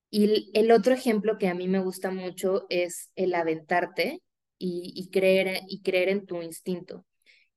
Y 0.10 0.52
el 0.54 0.71
otro 0.71 0.93
ejemplo 0.93 1.38
que 1.39 1.47
a 1.47 1.56
mí 1.56 1.67
me 1.67 1.80
gusta 1.80 2.12
mucho 2.12 2.65
es 2.69 3.10
el 3.15 3.34
aventarte 3.34 4.21
y, 4.60 5.10
creer, 5.12 5.62
y 5.67 5.82
creer 5.82 6.10
en 6.10 6.26
tu 6.26 6.41
instinto. 6.41 7.06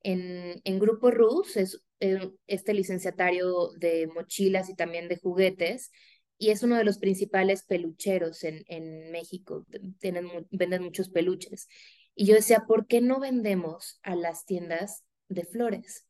En, 0.03 0.61
en 0.65 0.79
Grupo 0.79 1.11
RUS 1.11 1.57
es 1.57 1.83
eh, 2.01 2.31
este 2.47 2.75
licenciatario 2.75 3.71
de 3.79 4.07
mochilas 4.09 4.71
y 4.71 4.75
también 4.75 5.09
de 5.09 5.19
juguetes, 5.19 5.91
y 6.39 6.51
es 6.51 6.63
uno 6.63 6.77
de 6.77 6.85
los 6.85 6.99
principales 6.99 7.63
pelucheros 7.63 8.45
en, 8.45 8.65
en 8.69 9.11
México. 9.11 9.67
Tienen, 10.01 10.29
venden 10.51 10.83
muchos 10.83 11.09
peluches. 11.09 11.69
Y 12.17 12.27
yo 12.27 12.35
decía, 12.35 12.65
¿por 12.67 12.87
qué 12.87 13.01
no 13.01 13.21
vendemos 13.21 14.01
a 14.03 14.17
las 14.17 14.47
tiendas 14.47 15.05
de 15.29 15.45
flores? 15.45 16.07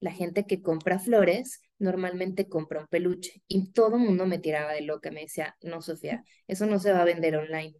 La 0.00 0.10
gente 0.10 0.46
que 0.46 0.62
compra 0.62 0.98
flores 0.98 1.60
normalmente 1.78 2.48
compra 2.48 2.80
un 2.80 2.86
peluche. 2.88 3.42
Y 3.46 3.70
todo 3.72 3.96
el 3.96 4.02
mundo 4.02 4.26
me 4.26 4.38
tiraba 4.38 4.72
de 4.72 4.80
loca, 4.80 5.10
me 5.10 5.20
decía, 5.20 5.56
no, 5.62 5.82
Sofía, 5.82 6.24
eso 6.46 6.66
no 6.66 6.78
se 6.78 6.92
va 6.92 7.02
a 7.02 7.04
vender 7.04 7.36
online. 7.36 7.74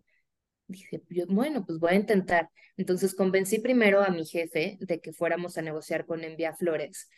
Dije, 0.67 1.03
bueno, 1.29 1.65
pues 1.67 1.79
voy 1.79 1.93
a 1.93 1.95
intentar. 1.97 2.51
Entonces 2.77 3.15
convencí 3.15 3.59
primero 3.59 4.03
a 4.03 4.11
mi 4.11 4.27
jefe 4.27 4.77
de 4.81 5.01
que 5.01 5.13
fuéramos 5.15 5.57
a 5.59 5.63
negociar 5.63 6.05
con 6.05 6.23
Envía 6.23 6.55
Flores 6.55 7.09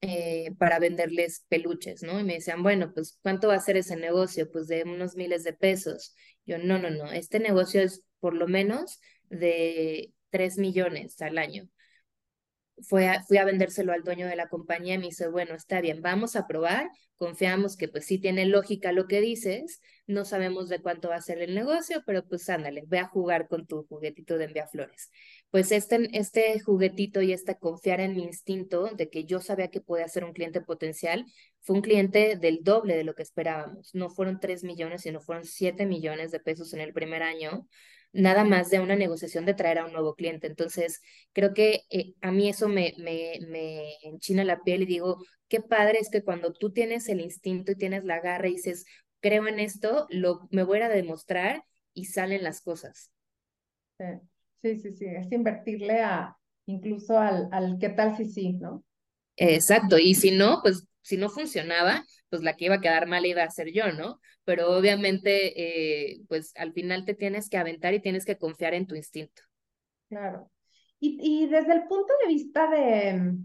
eh, 0.00 0.52
para 0.58 0.80
venderles 0.80 1.44
peluches, 1.48 2.02
¿no? 2.02 2.18
Y 2.20 2.24
me 2.24 2.34
decían, 2.34 2.62
bueno, 2.64 2.92
pues 2.92 3.18
¿cuánto 3.22 3.48
va 3.48 3.54
a 3.54 3.60
ser 3.60 3.76
ese 3.76 3.96
negocio? 3.96 4.50
Pues 4.50 4.66
de 4.66 4.82
unos 4.82 5.16
miles 5.16 5.44
de 5.44 5.52
pesos. 5.52 6.14
Yo, 6.46 6.58
no, 6.58 6.78
no, 6.78 6.90
no, 6.90 7.12
este 7.12 7.40
negocio 7.40 7.80
es 7.80 8.02
por 8.20 8.34
lo 8.34 8.46
menos 8.48 9.00
de 9.30 10.12
3 10.30 10.58
millones 10.58 11.20
al 11.22 11.38
año. 11.38 11.68
fui 12.88 13.04
a, 13.04 13.22
fui 13.24 13.38
a 13.38 13.44
vendérselo 13.44 13.92
al 13.92 14.04
dueño 14.04 14.26
de 14.26 14.36
la 14.36 14.48
compañía 14.48 14.94
y 14.94 14.98
me 14.98 15.06
dice, 15.06 15.28
bueno, 15.28 15.54
está 15.54 15.80
bien, 15.80 16.00
vamos 16.00 16.36
a 16.36 16.46
probar, 16.46 16.88
confiamos 17.16 17.76
que 17.76 17.88
pues 17.88 18.06
sí 18.06 18.18
tiene 18.18 18.46
lógica 18.46 18.92
lo 18.92 19.06
que 19.08 19.20
dices, 19.20 19.80
no 20.06 20.24
sabemos 20.24 20.68
de 20.68 20.80
cuánto 20.80 21.08
va 21.08 21.16
a 21.16 21.20
ser 21.20 21.42
el 21.42 21.54
negocio, 21.54 22.02
pero 22.06 22.24
pues 22.26 22.48
ándale, 22.48 22.84
ve 22.86 23.00
a 23.00 23.08
jugar 23.08 23.48
con 23.48 23.66
tu 23.66 23.82
juguetito 23.84 24.38
de 24.38 24.44
enviaflores. 24.44 25.10
Pues 25.50 25.72
este, 25.72 26.08
este 26.16 26.60
juguetito 26.60 27.20
y 27.20 27.32
este 27.32 27.58
confiar 27.58 28.00
en 28.00 28.14
mi 28.14 28.22
instinto 28.22 28.90
de 28.94 29.10
que 29.10 29.24
yo 29.24 29.40
sabía 29.40 29.68
que 29.68 29.80
podía 29.80 30.06
ser 30.08 30.24
un 30.24 30.32
cliente 30.32 30.60
potencial, 30.60 31.26
fue 31.60 31.76
un 31.76 31.82
cliente 31.82 32.36
del 32.36 32.60
doble 32.62 32.96
de 32.96 33.04
lo 33.04 33.14
que 33.14 33.22
esperábamos. 33.22 33.94
No 33.94 34.08
fueron 34.08 34.38
3 34.40 34.62
millones, 34.62 35.02
sino 35.02 35.20
fueron 35.20 35.44
7 35.44 35.84
millones 35.84 36.30
de 36.30 36.40
pesos 36.40 36.72
en 36.74 36.80
el 36.80 36.92
primer 36.92 37.22
año 37.22 37.66
nada 38.12 38.44
más 38.44 38.70
de 38.70 38.80
una 38.80 38.96
negociación 38.96 39.44
de 39.46 39.54
traer 39.54 39.78
a 39.78 39.86
un 39.86 39.92
nuevo 39.92 40.14
cliente. 40.14 40.46
Entonces, 40.46 41.00
creo 41.32 41.54
que 41.54 41.82
eh, 41.90 42.14
a 42.22 42.30
mí 42.32 42.48
eso 42.48 42.68
me, 42.68 42.94
me, 42.98 43.38
me 43.48 43.94
enchina 44.02 44.44
la 44.44 44.62
piel 44.62 44.82
y 44.82 44.86
digo, 44.86 45.18
qué 45.48 45.60
padre 45.60 45.98
es 46.00 46.10
que 46.10 46.22
cuando 46.24 46.52
tú 46.52 46.72
tienes 46.72 47.08
el 47.08 47.20
instinto 47.20 47.72
y 47.72 47.76
tienes 47.76 48.04
la 48.04 48.20
garra 48.20 48.48
y 48.48 48.52
dices, 48.54 48.84
creo 49.20 49.46
en 49.48 49.60
esto, 49.60 50.06
lo, 50.10 50.48
me 50.50 50.62
voy 50.64 50.80
a 50.80 50.88
demostrar 50.88 51.64
y 51.94 52.06
salen 52.06 52.42
las 52.44 52.60
cosas. 52.62 53.10
Sí, 54.62 54.76
sí, 54.78 54.92
sí, 54.96 55.04
es 55.06 55.30
invertirle 55.32 56.00
a 56.02 56.36
incluso 56.66 57.18
al, 57.18 57.48
al 57.52 57.78
qué 57.80 57.88
tal 57.90 58.16
si 58.16 58.26
sí, 58.26 58.52
¿no? 58.54 58.84
Exacto, 59.36 59.98
y 59.98 60.14
si 60.14 60.32
no, 60.32 60.60
pues 60.62 60.84
si 61.08 61.16
no 61.16 61.30
funcionaba, 61.30 62.04
pues 62.28 62.42
la 62.42 62.54
que 62.54 62.66
iba 62.66 62.74
a 62.74 62.80
quedar 62.82 63.06
mal 63.06 63.24
iba 63.24 63.42
a 63.42 63.50
ser 63.50 63.72
yo, 63.72 63.92
¿no? 63.92 64.20
Pero 64.44 64.76
obviamente, 64.76 65.54
eh, 65.56 66.20
pues 66.28 66.52
al 66.56 66.74
final 66.74 67.06
te 67.06 67.14
tienes 67.14 67.48
que 67.48 67.56
aventar 67.56 67.94
y 67.94 68.00
tienes 68.02 68.26
que 68.26 68.36
confiar 68.36 68.74
en 68.74 68.86
tu 68.86 68.94
instinto. 68.94 69.42
Claro. 70.10 70.50
Y, 71.00 71.18
y 71.22 71.46
desde 71.46 71.72
el 71.72 71.84
punto 71.84 72.12
de 72.20 72.28
vista 72.28 72.68
de, 72.68 73.36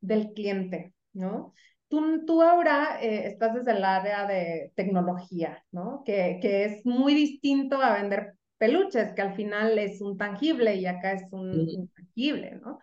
del 0.00 0.32
cliente, 0.32 0.94
¿no? 1.12 1.52
Tú, 1.88 2.24
tú 2.24 2.40
ahora 2.40 2.98
eh, 3.02 3.26
estás 3.26 3.56
desde 3.56 3.72
el 3.72 3.84
área 3.84 4.26
de 4.26 4.72
tecnología, 4.74 5.62
¿no? 5.70 6.02
Que, 6.06 6.38
que 6.40 6.64
es 6.64 6.86
muy 6.86 7.12
distinto 7.12 7.82
a 7.82 8.00
vender 8.00 8.38
peluches, 8.56 9.12
que 9.12 9.20
al 9.20 9.34
final 9.34 9.78
es 9.78 10.00
un 10.00 10.16
tangible 10.16 10.76
y 10.76 10.86
acá 10.86 11.12
es 11.12 11.24
un 11.30 11.68
intangible, 11.68 12.58
¿no? 12.62 12.78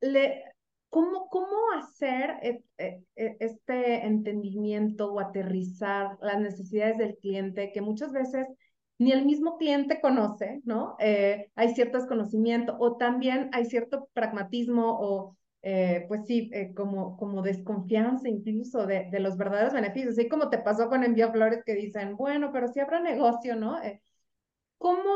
Le, 0.00 0.44
¿Cómo, 0.90 1.28
cómo 1.28 1.56
hacer 1.78 2.30
e, 2.42 2.62
e, 2.78 3.02
e, 3.16 3.36
este 3.40 4.06
entendimiento 4.06 5.12
o 5.12 5.20
aterrizar 5.20 6.16
las 6.22 6.40
necesidades 6.40 6.96
del 6.98 7.16
cliente 7.18 7.72
que 7.72 7.82
muchas 7.82 8.12
veces 8.12 8.46
ni 8.98 9.12
el 9.12 9.24
mismo 9.24 9.58
cliente 9.58 10.00
conoce, 10.00 10.60
¿no? 10.64 10.96
Eh, 10.98 11.50
hay 11.54 11.74
cierto 11.74 11.98
desconocimiento 11.98 12.76
o 12.80 12.96
también 12.96 13.48
hay 13.52 13.66
cierto 13.66 14.08
pragmatismo 14.12 14.98
o, 15.00 15.36
eh, 15.62 16.04
pues 16.08 16.26
sí, 16.26 16.50
eh, 16.52 16.72
como, 16.74 17.16
como 17.16 17.42
desconfianza 17.42 18.28
incluso 18.28 18.86
de, 18.86 19.08
de, 19.10 19.20
los 19.20 19.36
verdaderos 19.36 19.72
beneficios. 19.74 20.18
Así 20.18 20.28
como 20.28 20.48
te 20.50 20.58
pasó 20.58 20.88
con 20.88 21.04
Envío 21.04 21.30
Flores 21.30 21.62
que 21.64 21.74
dicen, 21.74 22.16
bueno, 22.16 22.50
pero 22.52 22.68
si 22.68 22.80
habrá 22.80 23.00
negocio, 23.00 23.54
¿no? 23.56 23.78
¿cómo, 24.78 25.12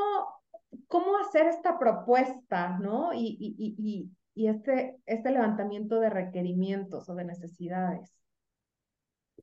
¿Cómo 0.87 1.19
hacer 1.19 1.47
esta 1.47 1.79
propuesta, 1.79 2.79
¿no? 2.79 3.13
Y, 3.13 3.37
y, 3.41 3.75
y, 3.79 4.11
y 4.35 4.49
este, 4.49 4.97
este 5.07 5.31
levantamiento 5.31 6.01
de 6.01 6.11
requerimientos 6.11 7.09
o 7.09 7.14
de 7.14 7.25
necesidades. 7.25 8.12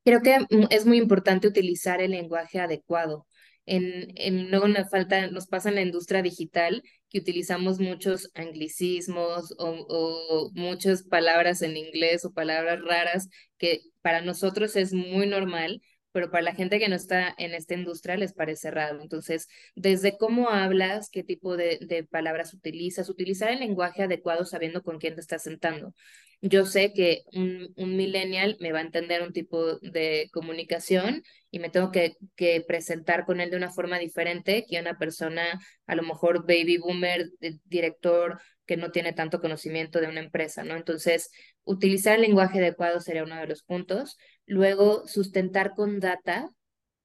Creo 0.03 0.21
que 0.21 0.37
es 0.69 0.85
muy 0.85 0.97
importante 0.97 1.47
utilizar 1.47 2.01
el 2.01 2.11
lenguaje 2.11 2.59
adecuado. 2.59 3.27
En, 3.65 4.07
en, 4.15 4.49
luego 4.49 4.67
nos, 4.67 4.89
falta, 4.89 5.27
nos 5.27 5.45
pasa 5.45 5.69
en 5.69 5.75
la 5.75 5.81
industria 5.81 6.23
digital 6.23 6.81
que 7.09 7.19
utilizamos 7.19 7.79
muchos 7.79 8.31
anglicismos 8.33 9.53
o, 9.59 9.85
o, 9.87 10.51
muchas 10.53 11.03
palabras 11.03 11.61
en 11.61 11.77
inglés 11.77 12.25
o 12.25 12.33
palabras 12.33 12.79
raras 12.83 13.29
que 13.57 13.81
para 14.01 14.21
nosotros 14.21 14.75
es 14.75 14.93
muy 14.93 15.27
normal, 15.27 15.81
pero 16.11 16.31
para 16.31 16.43
la 16.43 16.55
gente 16.55 16.79
que 16.79 16.89
no 16.89 16.95
está 16.95 17.33
en 17.37 17.53
esta 17.53 17.73
industria 17.73 18.17
les 18.17 18.33
parece 18.33 18.71
raro. 18.71 19.01
Entonces, 19.01 19.47
desde 19.75 20.17
cómo 20.17 20.49
hablas, 20.49 21.09
qué 21.09 21.23
tipo 21.23 21.57
de, 21.57 22.07
palabras 22.09 22.53
utilizas, 22.53 23.09
utilizar 23.09 23.51
el 23.51 23.59
lenguaje 23.59 24.03
adecuado 24.03 24.45
sabiendo 24.45 24.83
con 24.83 24.99
quién 24.99 25.15
te 25.15 25.21
estás 25.21 25.43
sentando. 25.43 25.93
Yo 26.41 26.65
sé 26.65 26.93
que 26.93 27.23
un, 27.33 27.73
un 27.75 27.97
millennial 27.97 28.55
me 28.61 28.71
va 28.71 28.79
a 28.79 28.83
entender 28.83 29.21
un 29.21 29.33
tipo 29.33 29.77
de 29.79 30.29
comunicación 30.31 31.21
y 31.51 31.59
me 31.59 31.69
tengo 31.69 31.91
que, 31.91 32.15
que 32.35 32.63
presentar 32.65 33.25
con 33.25 33.41
él 33.41 33.49
de 33.49 33.57
una 33.57 33.71
forma 33.71 33.99
diferente 33.99 34.65
que 34.67 34.79
una 34.79 34.97
persona, 34.97 35.59
a 35.85 35.95
lo 35.95 36.03
mejor 36.03 36.47
baby 36.47 36.77
boomer, 36.77 37.29
director, 37.65 38.39
que 38.69 38.77
no 38.77 38.91
tiene 38.91 39.13
tanto 39.13 39.41
conocimiento 39.41 39.99
de 39.99 40.07
una 40.07 40.19
empresa, 40.19 40.63
¿no? 40.63 40.75
Entonces, 40.75 41.31
utilizar 41.63 42.13
el 42.13 42.21
lenguaje 42.21 42.59
adecuado 42.59 42.99
sería 43.01 43.23
uno 43.23 43.35
de 43.35 43.47
los 43.47 43.63
puntos. 43.63 44.15
Luego, 44.49 45.07
sustentar 45.07 45.75
con 45.75 45.99
data 45.99 46.49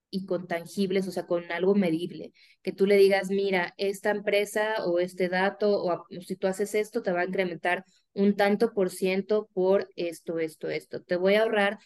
y 0.09 0.25
con 0.25 0.47
tangibles, 0.47 1.07
o 1.07 1.11
sea, 1.11 1.27
con 1.27 1.53
algo 1.53 1.75
medible, 1.75 2.33
que 2.63 2.73
tú 2.73 2.87
le 2.87 2.97
digas, 2.97 3.29
mira, 3.29 3.75
esta 3.77 4.11
empresa 4.11 4.83
o 4.87 4.99
este 4.99 5.29
dato, 5.29 5.85
o 5.85 6.07
si 6.23 6.37
tú 6.37 6.47
haces 6.47 6.75
esto, 6.75 7.03
te 7.03 7.13
va 7.13 7.21
a 7.21 7.27
incrementar 7.27 7.85
un 8.15 8.35
tanto 8.35 8.73
por 8.73 8.89
ciento 8.89 9.51
por 9.53 9.91
esto, 9.95 10.39
esto, 10.39 10.71
esto. 10.71 11.03
Te 11.03 11.17
voy 11.17 11.35
a 11.35 11.43
ahorrar 11.43 11.79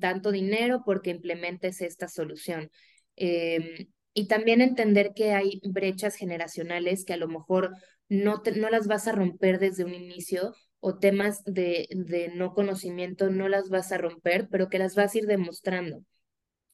tanto 0.00 0.32
dinero 0.32 0.82
porque 0.84 1.10
implementes 1.10 1.80
esta 1.80 2.08
solución. 2.08 2.70
Em, 3.16 3.88
y 4.12 4.26
también 4.26 4.60
entender 4.60 5.12
que 5.14 5.32
hay 5.32 5.62
brechas 5.64 6.14
generacionales 6.16 7.06
que 7.06 7.14
a 7.14 7.16
lo 7.16 7.28
mejor 7.28 7.70
no, 8.10 8.42
no 8.56 8.68
las 8.68 8.86
vas 8.86 9.08
a 9.08 9.12
romper 9.12 9.58
desde 9.58 9.84
un 9.84 9.94
inicio 9.94 10.54
o 10.84 10.98
temas 10.98 11.44
de, 11.44 11.86
de 11.92 12.30
no 12.34 12.54
conocimiento 12.54 13.30
no 13.30 13.48
las 13.48 13.68
vas 13.68 13.92
a 13.92 13.98
romper, 13.98 14.48
pero 14.50 14.68
que 14.68 14.80
las 14.80 14.96
vas 14.96 15.14
a 15.14 15.18
ir 15.18 15.26
demostrando. 15.26 16.04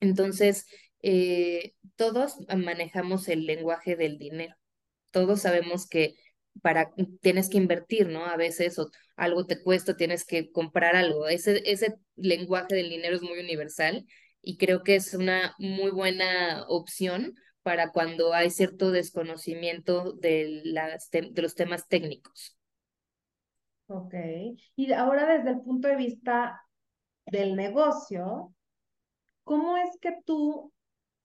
Entonces, 0.01 0.67
eh, 1.03 1.75
todos 1.97 2.37
manejamos 2.57 3.29
el 3.29 3.45
lenguaje 3.45 3.97
del 3.97 4.19
dinero. 4.19 4.57
Todos 5.11 5.43
sabemos 5.43 5.87
que 5.87 6.15
para 6.63 6.91
tienes 7.21 7.51
que 7.51 7.59
invertir, 7.59 8.09
¿no? 8.09 8.25
A 8.25 8.39
veces 8.39 8.79
o 8.79 8.91
algo 9.17 9.45
te 9.47 9.63
cuesta, 9.63 9.97
tienes 9.97 10.25
que 10.25 10.51
comprar 10.53 10.97
algo. 10.97 11.29
Ese, 11.29 11.63
ese 11.71 11.97
lenguaje 12.17 12.75
del 12.75 12.89
dinero 12.89 13.15
es 13.17 13.23
muy 13.23 13.39
universal 13.39 14.07
y 14.41 14.57
creo 14.57 14.83
que 14.85 14.97
es 14.97 15.13
una 15.13 15.55
muy 15.59 15.91
buena 15.91 16.65
opción 16.69 17.35
para 17.63 17.93
cuando 17.93 18.33
hay 18.33 18.49
cierto 18.49 18.91
desconocimiento 18.91 20.15
de, 20.15 20.63
las 20.65 21.11
de 21.11 21.43
los 21.43 21.55
temas 21.55 21.89
técnicos. 21.89 22.58
Ok. 23.89 24.15
Y 24.77 24.93
ahora 24.93 25.27
desde 25.27 25.51
el 25.51 25.61
punto 25.61 25.89
de 25.89 25.97
vista 25.97 26.63
del 27.27 27.57
negocio, 27.57 28.55
¿cómo 29.45 29.77
es 29.77 29.99
que 30.01 30.17
tú 30.25 30.73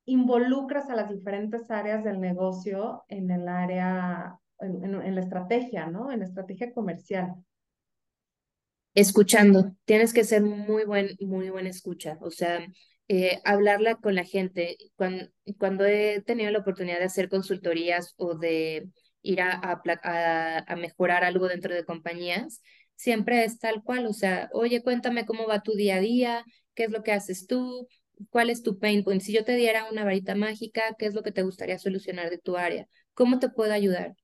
involucras 0.05 0.89
a 0.89 0.95
las 0.95 1.09
diferentes 1.09 1.69
áreas 1.69 2.03
del 2.03 2.19
negocio 2.19 3.03
en 3.07 3.31
el 3.31 3.47
área, 3.47 4.37
en, 4.59 5.15
la 5.15 5.21
estrategia, 5.21 5.87
¿no? 5.87 6.11
En 6.11 6.19
la 6.19 6.25
estrategia 6.25 6.73
comercial. 6.73 7.33
Escuchando, 8.93 9.75
tienes 9.85 10.13
que 10.13 10.23
ser 10.23 10.43
muy 10.43 10.85
buen, 10.85 11.15
muy 11.19 11.49
buena 11.49 11.69
escucha. 11.69 12.17
O 12.21 12.31
sea, 12.31 12.65
eh, 13.07 13.39
hablarla 13.43 13.95
con 13.95 14.15
la 14.15 14.23
gente. 14.23 14.77
Cuando 15.57 15.85
he 15.85 16.21
tenido 16.21 16.51
la 16.51 16.59
oportunidad 16.59 16.99
de 16.99 17.05
hacer 17.05 17.27
consultorías 17.27 18.13
o 18.17 18.35
de 18.35 18.87
ir 19.23 19.41
a, 19.41 19.81
a, 20.67 20.75
mejorar 20.75 21.23
algo 21.23 21.47
dentro 21.47 21.73
de 21.73 21.85
compañías, 21.85 22.61
siempre 22.95 23.43
es 23.45 23.59
tal 23.59 23.83
cual, 23.83 24.05
o 24.05 24.13
sea, 24.13 24.49
oye, 24.53 24.83
cuéntame 24.83 25.25
cómo 25.25 25.47
va 25.47 25.63
tu 25.63 25.73
día 25.73 25.95
a 25.95 25.99
día, 26.01 26.45
qué 26.75 26.83
es 26.85 26.91
lo 26.91 27.03
que 27.03 27.13
haces 27.13 27.47
tú, 27.47 27.87
cuál 28.29 28.49
es 28.49 28.63
tu 28.63 28.79
pain 28.79 29.03
point. 29.03 29.21
Si 29.21 29.33
yo 29.33 29.43
te 29.43 29.55
diera 29.55 29.89
una 29.91 30.03
varita 30.05 30.35
mágica, 30.35 30.95
¿qué 30.99 31.05
es 31.07 31.13
lo 31.15 31.23
que 31.23 31.31
te 31.31 31.43
gustaría 31.43 31.79
solucionar 31.79 32.29
de 32.29 32.37
tu 32.37 32.57
área? 32.57 32.87
¿Cómo 33.13 33.39
te 33.39 33.49
puedo 33.49 33.73
ayudar? 33.73 34.15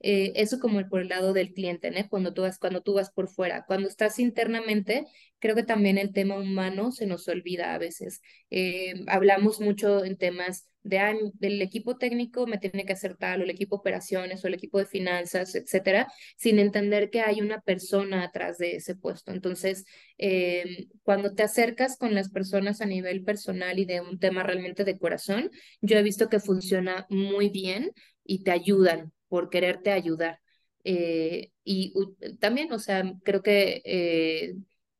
Eh, 0.00 0.32
eso 0.36 0.60
como 0.60 0.86
por 0.88 1.00
el 1.00 1.08
lado 1.08 1.32
del 1.32 1.54
cliente, 1.54 1.90
¿no? 1.90 2.08
Cuando 2.10 2.34
tú 2.34 2.42
vas, 2.42 2.58
cuando 2.58 2.82
tú 2.82 2.94
vas 2.94 3.10
por 3.10 3.28
fuera. 3.28 3.64
Cuando 3.66 3.88
estás 3.88 4.18
internamente, 4.18 5.06
creo 5.38 5.54
que 5.54 5.62
también 5.62 5.98
el 5.98 6.12
tema 6.12 6.36
humano 6.36 6.92
se 6.92 7.06
nos 7.06 7.26
olvida 7.28 7.74
a 7.74 7.78
veces. 7.78 8.20
Eh, 8.50 8.94
hablamos 9.06 9.60
mucho 9.60 10.04
en 10.04 10.18
temas 10.18 10.68
de, 10.84 10.98
ah, 11.00 11.14
del 11.34 11.60
equipo 11.62 11.96
técnico 11.96 12.46
me 12.46 12.58
tiene 12.58 12.84
que 12.84 12.92
hacer 12.92 13.16
tal, 13.16 13.40
o 13.40 13.44
el 13.44 13.50
equipo 13.50 13.76
operaciones, 13.76 14.44
o 14.44 14.48
el 14.48 14.54
equipo 14.54 14.78
de 14.78 14.86
finanzas, 14.86 15.54
etcétera, 15.54 16.06
sin 16.36 16.58
entender 16.58 17.10
que 17.10 17.20
hay 17.20 17.40
una 17.40 17.60
persona 17.62 18.22
atrás 18.22 18.58
de 18.58 18.76
ese 18.76 18.94
puesto. 18.94 19.32
Entonces, 19.32 19.84
eh, 20.18 20.88
cuando 21.02 21.34
te 21.34 21.42
acercas 21.42 21.96
con 21.96 22.14
las 22.14 22.30
personas 22.30 22.80
a 22.80 22.86
nivel 22.86 23.24
personal 23.24 23.78
y 23.78 23.86
de 23.86 24.00
un 24.00 24.18
tema 24.18 24.42
realmente 24.42 24.84
de 24.84 24.98
corazón, 24.98 25.50
yo 25.80 25.98
he 25.98 26.02
visto 26.02 26.28
que 26.28 26.40
funciona 26.40 27.06
muy 27.08 27.48
bien 27.48 27.90
y 28.24 28.44
te 28.44 28.50
ayudan 28.52 29.12
por 29.28 29.50
quererte 29.50 29.90
ayudar. 29.90 30.40
Eh, 30.84 31.50
y 31.64 31.94
también, 32.40 32.72
o 32.72 32.78
sea, 32.78 33.02
creo 33.24 33.42
que 33.42 33.82
eh, 33.84 34.54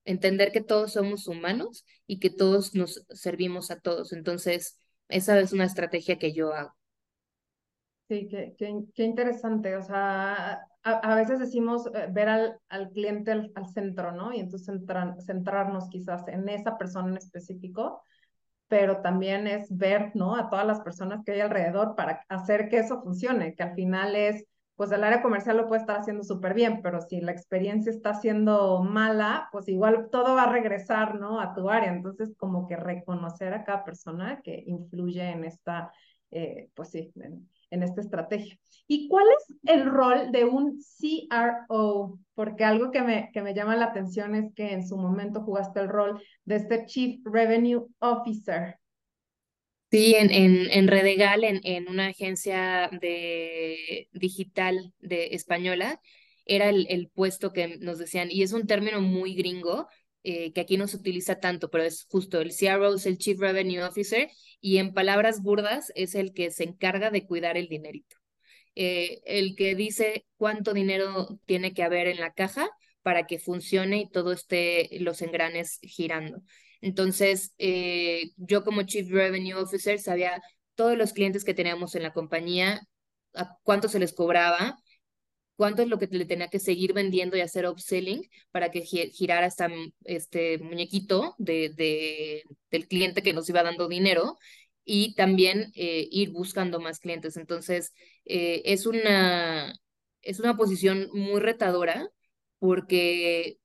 entender 0.05 0.53
que 0.53 0.63
todos 0.63 0.93
somos 0.95 1.29
humanos 1.29 1.85
y 2.07 2.19
que 2.19 2.31
todos 2.31 2.75
nos 2.75 3.05
servimos 3.11 3.71
a 3.71 3.81
todos. 3.81 4.13
Entonces, 4.13 4.79
esa 5.09 5.39
es 5.41 5.53
una 5.53 5.65
estrategia 5.65 6.19
que 6.19 6.33
yo 6.33 6.53
hago. 6.53 6.75
Sí, 8.09 8.29
qué, 8.29 8.55
qué, 8.59 8.85
qué 8.95 9.03
interesante. 9.05 9.77
O 9.77 9.83
sea, 9.83 10.67
a, 10.83 10.91
a 10.91 11.15
veces 11.15 11.39
decimos 11.39 11.87
eh, 11.95 12.09
ver 12.11 12.29
al, 12.29 12.59
al 12.69 12.91
cliente 12.91 13.33
al, 13.33 13.51
al, 13.55 13.67
centro, 13.69 14.13
¿no? 14.13 14.33
Y 14.33 14.41
entonces 14.41 14.67
centrar, 14.67 15.17
centrarnos 15.23 15.89
quizás 15.89 16.27
en 16.29 16.49
esa 16.49 16.77
persona 16.77 17.09
en 17.09 17.17
específico, 17.17 18.03
pero 18.69 19.01
también 19.01 19.47
es 19.47 19.75
ver, 19.77 20.13
¿no? 20.15 20.37
A 20.37 20.51
todas 20.51 20.67
las 20.67 20.81
personas 20.81 21.23
que 21.25 21.33
hay 21.33 21.41
alrededor 21.41 21.97
para 21.97 22.25
hacer 22.29 22.69
que 22.69 22.79
eso 22.79 23.03
funcione, 23.03 23.55
que 23.55 23.63
al 23.63 23.75
final 23.75 24.15
es, 24.17 24.45
pues 24.77 24.91
el 24.91 25.05
área 25.05 25.23
comercial 25.23 25.57
lo 25.57 25.69
puede 25.69 25.83
estar 25.83 25.99
haciendo 25.99 26.25
súper 26.25 26.55
bien, 26.55 26.81
pero 26.83 27.01
si 27.01 27.21
la 27.21 27.33
experiencia 27.33 27.91
está 27.93 28.15
siendo 28.15 28.83
mala, 28.83 29.49
pues 29.53 29.69
igual 29.69 30.09
todo 30.11 30.35
va 30.35 30.45
a 30.45 30.53
regresar, 30.53 31.15
¿no? 31.21 31.41
A 31.41 31.55
tu 31.55 31.71
área. 31.71 31.93
Entonces, 31.93 32.35
como 32.37 32.67
que 32.67 32.77
reconocer 32.77 33.55
a 33.55 33.65
cada 33.65 33.85
persona 33.85 34.41
que 34.43 34.65
influye 34.67 35.31
en 35.31 35.45
esta, 35.45 35.93
eh, 36.31 36.71
pues 36.75 36.91
sí, 36.91 37.13
en, 37.17 37.49
en 37.71 37.83
esta 37.83 38.01
estrategia. 38.01 38.59
¿Y 38.87 39.09
cuál 39.09 39.27
es 39.37 39.57
el 39.65 39.87
rol 39.87 40.31
de 40.31 40.45
un 40.45 40.81
CRO? 40.81 42.19
Porque 42.35 42.65
algo 42.65 42.91
que 42.91 43.03
me, 43.03 43.31
que 43.33 43.43
me 43.43 43.55
llama 43.55 43.77
la 43.77 43.87
atención 43.87 44.35
es 44.35 44.53
que 44.55 44.73
en 44.73 44.87
su 44.87 44.97
momento 44.97 45.43
jugaste 45.43 45.81
el 45.81 45.89
rol 45.89 46.23
de 46.45 46.57
este 46.57 46.87
Chief 46.87 47.21
Revenue 47.25 47.87
Officer. 48.01 48.79
Sí, 49.95 50.17
en, 50.17 50.33
en, 50.33 50.73
en 50.73 50.89
Redegal, 50.89 51.45
en, 51.45 51.61
en 51.63 51.89
una 51.89 52.09
agencia 52.09 52.91
de 53.01 54.09
digital 54.13 54.93
de 54.99 55.29
española, 55.37 56.01
era 56.47 56.69
el, 56.69 56.89
el 56.91 57.09
puesto 57.11 57.53
que 57.53 57.77
nos 57.79 57.99
decían, 58.01 58.29
y 58.29 58.43
es 58.43 58.53
un 58.53 58.67
término 58.67 59.01
muy 59.01 59.37
gringo, 59.37 59.87
eh, 60.25 60.53
que 60.53 60.61
aquí 60.63 60.77
no 60.79 60.89
se 60.89 60.97
utiliza 60.97 61.39
tanto, 61.39 61.71
pero 61.71 61.85
es 61.85 62.07
justo 62.11 62.41
el 62.41 62.51
CRO, 62.53 62.95
es 62.97 63.07
el 63.07 63.19
Chief 63.19 63.39
Revenue 63.39 63.85
Officer, 63.85 64.29
y 64.61 64.79
en 64.79 64.95
palabras 64.95 65.43
burdas 65.43 65.93
es 65.95 66.17
el 66.17 66.33
que 66.33 66.51
se 66.51 66.65
encarga 66.65 67.11
de 67.13 67.25
cuidar 67.25 67.57
el 67.57 67.69
dinerito. 67.69 68.17
Eh, 68.75 69.21
el 69.27 69.55
que 69.55 69.77
dice 69.77 70.27
cuánto 70.37 70.75
dinero 70.75 71.39
tiene 71.47 71.73
que 71.73 71.85
haber 71.85 72.09
en 72.09 72.19
la 72.21 72.33
caja 72.33 72.69
para 73.03 73.27
que 73.27 73.39
funcione 73.39 73.99
y 73.99 74.11
todo 74.11 74.33
esté 74.33 74.89
los 75.01 75.23
engranes 75.23 75.79
girando. 75.83 76.43
Entonces, 76.85 77.55
eh, 77.57 78.33
yo 78.37 78.63
como 78.63 78.83
Chief 78.83 79.11
Revenue 79.11 79.55
Officer 79.55 79.99
sabía 79.99 80.43
todos 80.75 80.99
los 80.99 81.15
clientes 81.15 81.43
que 81.43 81.55
teníamos 81.55 81.95
en 81.95 82.03
la 82.03 82.13
compañía, 82.13 82.83
a 83.33 83.57
cuánto 83.63 83.89
se 83.89 83.99
les 83.99 84.13
cobraba, 84.13 84.77
cuánto 85.57 85.81
es 85.81 85.89
lo 85.89 85.99
que 85.99 86.09
le 86.09 86.27
tenía 86.27 86.49
que 86.49 86.59
seguir 86.61 86.93
vendiendo 86.93 87.39
y 87.39 87.41
hacer 87.41 87.67
upselling 87.67 88.29
para 88.51 88.71
que 88.71 88.83
girara 88.83 89.47
esta, 89.47 89.71
este 90.05 90.59
muñequito 90.59 91.35
de, 91.39 91.71
de, 91.75 92.43
del 92.71 92.87
cliente 92.87 93.23
que 93.23 93.33
nos 93.33 93.49
iba 93.49 93.63
dando 93.63 93.89
dinero 93.89 94.37
y 94.85 95.15
también 95.15 95.73
eh, 95.77 96.07
ir 96.11 96.33
buscando 96.33 96.81
más 96.81 96.99
clientes. 97.01 97.39
Entonces, 97.39 97.95
eh, 98.27 98.61
es, 98.67 98.85
una, 98.85 99.73
es 100.21 100.39
una 100.39 100.55
posición 100.59 101.09
muy 101.15 101.41
retadora 101.41 102.11
porque 102.59 103.59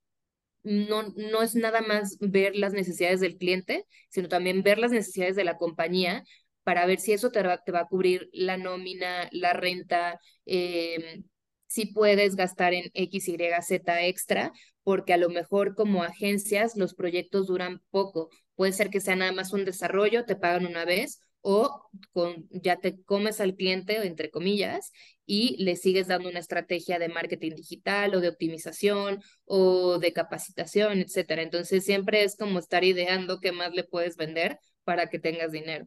no, 0.62 1.02
no 1.16 1.42
es 1.42 1.54
nada 1.54 1.80
más 1.80 2.16
ver 2.20 2.56
las 2.56 2.72
necesidades 2.72 3.20
del 3.20 3.36
cliente, 3.36 3.86
sino 4.08 4.28
también 4.28 4.62
ver 4.62 4.78
las 4.78 4.92
necesidades 4.92 5.36
de 5.36 5.44
la 5.44 5.56
compañía 5.56 6.24
para 6.62 6.86
ver 6.86 7.00
si 7.00 7.12
eso 7.12 7.30
te 7.30 7.42
va, 7.42 7.58
te 7.58 7.72
va 7.72 7.80
a 7.80 7.86
cubrir 7.88 8.28
la 8.32 8.56
nómina, 8.56 9.28
la 9.32 9.52
renta, 9.52 10.20
eh, 10.46 11.22
si 11.66 11.86
puedes 11.86 12.36
gastar 12.36 12.74
en 12.74 12.90
X, 12.94 13.28
Y, 13.28 13.36
Z 13.62 14.06
extra, 14.06 14.52
porque 14.82 15.12
a 15.12 15.16
lo 15.16 15.28
mejor 15.30 15.74
como 15.74 16.02
agencias 16.02 16.76
los 16.76 16.94
proyectos 16.94 17.46
duran 17.46 17.80
poco. 17.90 18.28
Puede 18.56 18.72
ser 18.72 18.90
que 18.90 19.00
sea 19.00 19.16
nada 19.16 19.32
más 19.32 19.52
un 19.52 19.64
desarrollo, 19.64 20.24
te 20.24 20.36
pagan 20.36 20.66
una 20.66 20.84
vez, 20.84 21.22
o 21.42 21.88
con, 22.12 22.48
ya 22.50 22.76
te 22.76 23.02
comes 23.02 23.40
al 23.40 23.54
cliente, 23.54 23.96
entre 24.06 24.30
comillas, 24.30 24.92
y 25.26 25.62
le 25.62 25.76
sigues 25.76 26.08
dando 26.08 26.28
una 26.28 26.40
estrategia 26.40 26.98
de 26.98 27.08
marketing 27.08 27.54
digital 27.54 28.14
o 28.14 28.20
de 28.20 28.28
optimización 28.28 29.20
o 29.44 29.98
de 29.98 30.12
capacitación, 30.12 30.98
etcétera. 30.98 31.42
Entonces 31.42 31.84
siempre 31.84 32.24
es 32.24 32.36
como 32.36 32.58
estar 32.58 32.84
ideando 32.84 33.40
qué 33.40 33.52
más 33.52 33.72
le 33.72 33.84
puedes 33.84 34.16
vender 34.16 34.58
para 34.84 35.08
que 35.08 35.18
tengas 35.18 35.52
dinero. 35.52 35.86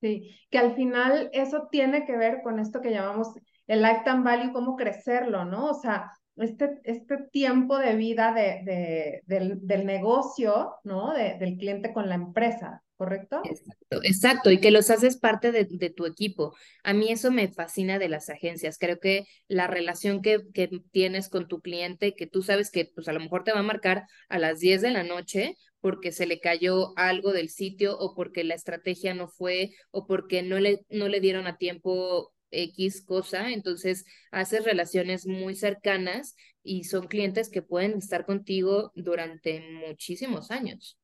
Sí, 0.00 0.36
que 0.50 0.58
al 0.58 0.74
final 0.74 1.30
eso 1.32 1.68
tiene 1.70 2.04
que 2.04 2.16
ver 2.16 2.42
con 2.42 2.58
esto 2.58 2.80
que 2.80 2.90
llamamos 2.90 3.28
el 3.66 3.80
lifetime 3.80 4.22
value, 4.22 4.52
cómo 4.52 4.76
crecerlo, 4.76 5.44
¿no? 5.46 5.70
O 5.70 5.74
sea, 5.74 6.10
este, 6.36 6.80
este 6.84 7.16
tiempo 7.32 7.78
de 7.78 7.94
vida 7.96 8.34
de, 8.34 9.22
de, 9.26 9.58
del, 9.62 9.86
negocio, 9.86 10.74
¿no? 10.84 11.14
De, 11.14 11.38
del 11.38 11.56
cliente 11.56 11.92
con 11.92 12.08
la 12.08 12.16
empresa, 12.16 12.83
¿correcto? 12.96 13.40
Exacto, 13.44 14.00
exacto, 14.02 14.50
y 14.50 14.60
que 14.60 14.70
los 14.70 14.90
haces 14.90 15.18
parte 15.18 15.52
de, 15.52 15.66
de, 15.68 15.90
tu 15.90 16.06
equipo. 16.06 16.54
A 16.82 16.92
mí 16.92 17.10
eso 17.10 17.30
me 17.30 17.48
fascina 17.48 17.98
de 17.98 18.08
las 18.08 18.30
agencias. 18.30 18.78
Creo 18.78 18.98
que 18.98 19.26
la 19.48 19.66
relación 19.66 20.22
que, 20.22 20.40
que 20.52 20.70
tienes 20.92 21.28
con 21.28 21.48
tu 21.48 21.60
cliente, 21.60 22.14
que 22.14 22.26
tú 22.26 22.42
sabes 22.42 22.70
que 22.70 22.90
pues 22.94 23.08
a 23.08 23.12
lo 23.12 23.20
mejor 23.20 23.44
te 23.44 23.52
va 23.52 23.60
a 23.60 23.64
marcar 23.64 24.04
a 24.28 24.38
las 24.38 24.60
10 24.60 24.82
de 24.82 24.90
la 24.90 25.02
noche 25.02 25.56
porque 25.80 26.12
se 26.12 26.26
le 26.26 26.40
cayó 26.40 26.96
algo 26.96 27.32
del 27.32 27.50
sitio 27.50 27.98
o 27.98 28.14
porque 28.14 28.44
la 28.44 28.54
estrategia 28.54 29.12
no 29.12 29.28
fue 29.28 29.70
o 29.90 30.06
porque 30.06 30.42
no 30.42 30.58
le, 30.58 30.86
no 30.88 31.08
le 31.08 31.20
dieron 31.20 31.46
a 31.46 31.58
tiempo 31.58 32.32
X 32.50 33.04
cosa, 33.04 33.50
entonces 33.50 34.04
haces 34.30 34.64
relaciones 34.64 35.26
muy 35.26 35.54
cercanas 35.56 36.36
y 36.62 36.84
son 36.84 37.06
clientes 37.06 37.50
que 37.50 37.62
pueden 37.62 37.98
estar 37.98 38.24
contigo 38.24 38.92
durante 38.94 39.60
muchísimos 39.86 40.50
años. 40.50 40.98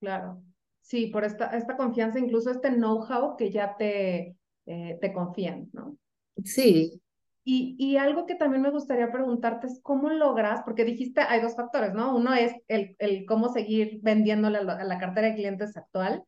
Claro, 0.00 0.42
sí, 0.86 1.08
por 1.08 1.24
esta, 1.24 1.56
esta 1.56 1.76
confianza, 1.76 2.18
incluso 2.18 2.50
este 2.50 2.70
know-how 2.70 3.36
que 3.36 3.50
ya 3.50 3.76
te, 3.76 4.36
eh, 4.66 4.98
te 5.00 5.12
confían, 5.12 5.68
¿no? 5.72 5.96
Sí. 6.44 7.00
Y, 7.44 7.76
y, 7.78 7.96
algo 7.96 8.26
que 8.26 8.34
también 8.34 8.62
me 8.62 8.70
gustaría 8.70 9.12
preguntarte 9.12 9.68
es 9.68 9.80
cómo 9.82 10.10
logras, 10.10 10.62
porque 10.64 10.84
dijiste 10.84 11.20
hay 11.20 11.40
dos 11.40 11.54
factores, 11.54 11.94
¿no? 11.94 12.16
Uno 12.16 12.34
es 12.34 12.52
el, 12.66 12.96
el 12.98 13.24
cómo 13.24 13.48
seguir 13.52 14.00
vendiéndole 14.02 14.58
a 14.58 14.64
la, 14.64 14.72
a 14.74 14.84
la 14.84 14.98
cartera 14.98 15.28
de 15.28 15.36
clientes 15.36 15.76
actual 15.76 16.24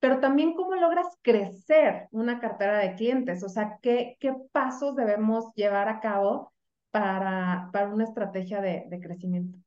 pero 0.00 0.18
también 0.18 0.54
cómo 0.54 0.74
logras 0.76 1.06
crecer 1.22 2.08
una 2.10 2.40
cartera 2.40 2.78
de 2.78 2.94
clientes, 2.94 3.44
o 3.44 3.48
sea, 3.48 3.78
qué, 3.82 4.16
qué 4.18 4.34
pasos 4.50 4.96
debemos 4.96 5.52
llevar 5.54 5.88
a 5.88 6.00
cabo 6.00 6.52
para, 6.90 7.68
para 7.72 7.92
una 7.92 8.04
estrategia 8.04 8.62
de, 8.62 8.84
de 8.88 9.00
crecimiento. 9.00 9.58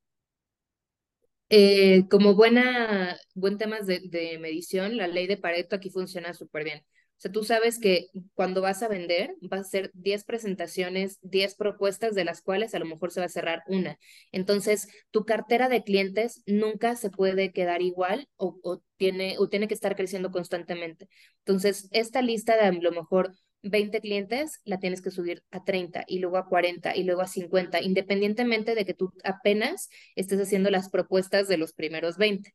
Eh, 1.49 2.07
como 2.09 2.33
buena, 2.35 3.15
buen 3.35 3.57
temas 3.57 3.85
de, 3.85 4.01
de 4.05 4.39
medición, 4.39 4.97
la 4.97 5.07
ley 5.07 5.27
de 5.27 5.37
Pareto 5.37 5.75
aquí 5.75 5.89
funciona 5.91 6.33
súper 6.33 6.63
bien. 6.63 6.79
O 6.79 7.21
sea, 7.23 7.31
tú 7.31 7.43
sabes 7.43 7.79
que 7.79 8.07
cuando 8.33 8.61
vas 8.61 8.81
a 8.83 8.87
vender, 8.87 9.35
vas 9.41 9.59
a 9.59 9.61
hacer 9.61 9.91
10 9.93 10.23
presentaciones, 10.25 11.19
10 11.21 11.55
propuestas, 11.55 12.15
de 12.15 12.25
las 12.25 12.41
cuales 12.41 12.73
a 12.73 12.79
lo 12.79 12.85
mejor 12.85 13.11
se 13.11 13.19
va 13.19 13.27
a 13.27 13.29
cerrar 13.29 13.63
una. 13.67 13.97
Entonces, 14.31 14.87
tu 15.11 15.25
cartera 15.25 15.69
de 15.69 15.83
clientes 15.83 16.41
nunca 16.47 16.95
se 16.95 17.11
puede 17.11 17.53
quedar 17.53 17.81
igual 17.81 18.27
o, 18.35 18.59
o 18.63 18.81
tiene, 18.97 19.35
o 19.37 19.47
tiene 19.47 19.67
que 19.67 19.73
estar 19.75 19.95
creciendo 19.95 20.31
constantemente. 20.31 21.07
Entonces, 21.39 21.87
esta 21.91 22.21
lista 22.21 22.55
de 22.57 22.63
a 22.65 22.71
lo 22.71 22.91
mejor 22.91 23.33
20 23.63 24.01
clientes, 24.01 24.61
la 24.65 24.79
tienes 24.79 25.01
que 25.01 25.11
subir 25.11 25.43
a 25.51 25.63
30 25.63 26.03
y 26.07 26.19
luego 26.19 26.37
a 26.37 26.47
40 26.47 26.95
y 26.95 27.03
luego 27.03 27.21
a 27.21 27.27
50, 27.27 27.81
independientemente 27.81 28.75
de 28.75 28.85
que 28.85 28.93
tú 28.93 29.13
apenas 29.23 29.89
estés 30.15 30.39
haciendo 30.39 30.69
las 30.69 30.89
propuestas 30.89 31.47
de 31.47 31.57
los 31.57 31.73
primeros 31.73 32.17
20. 32.17 32.53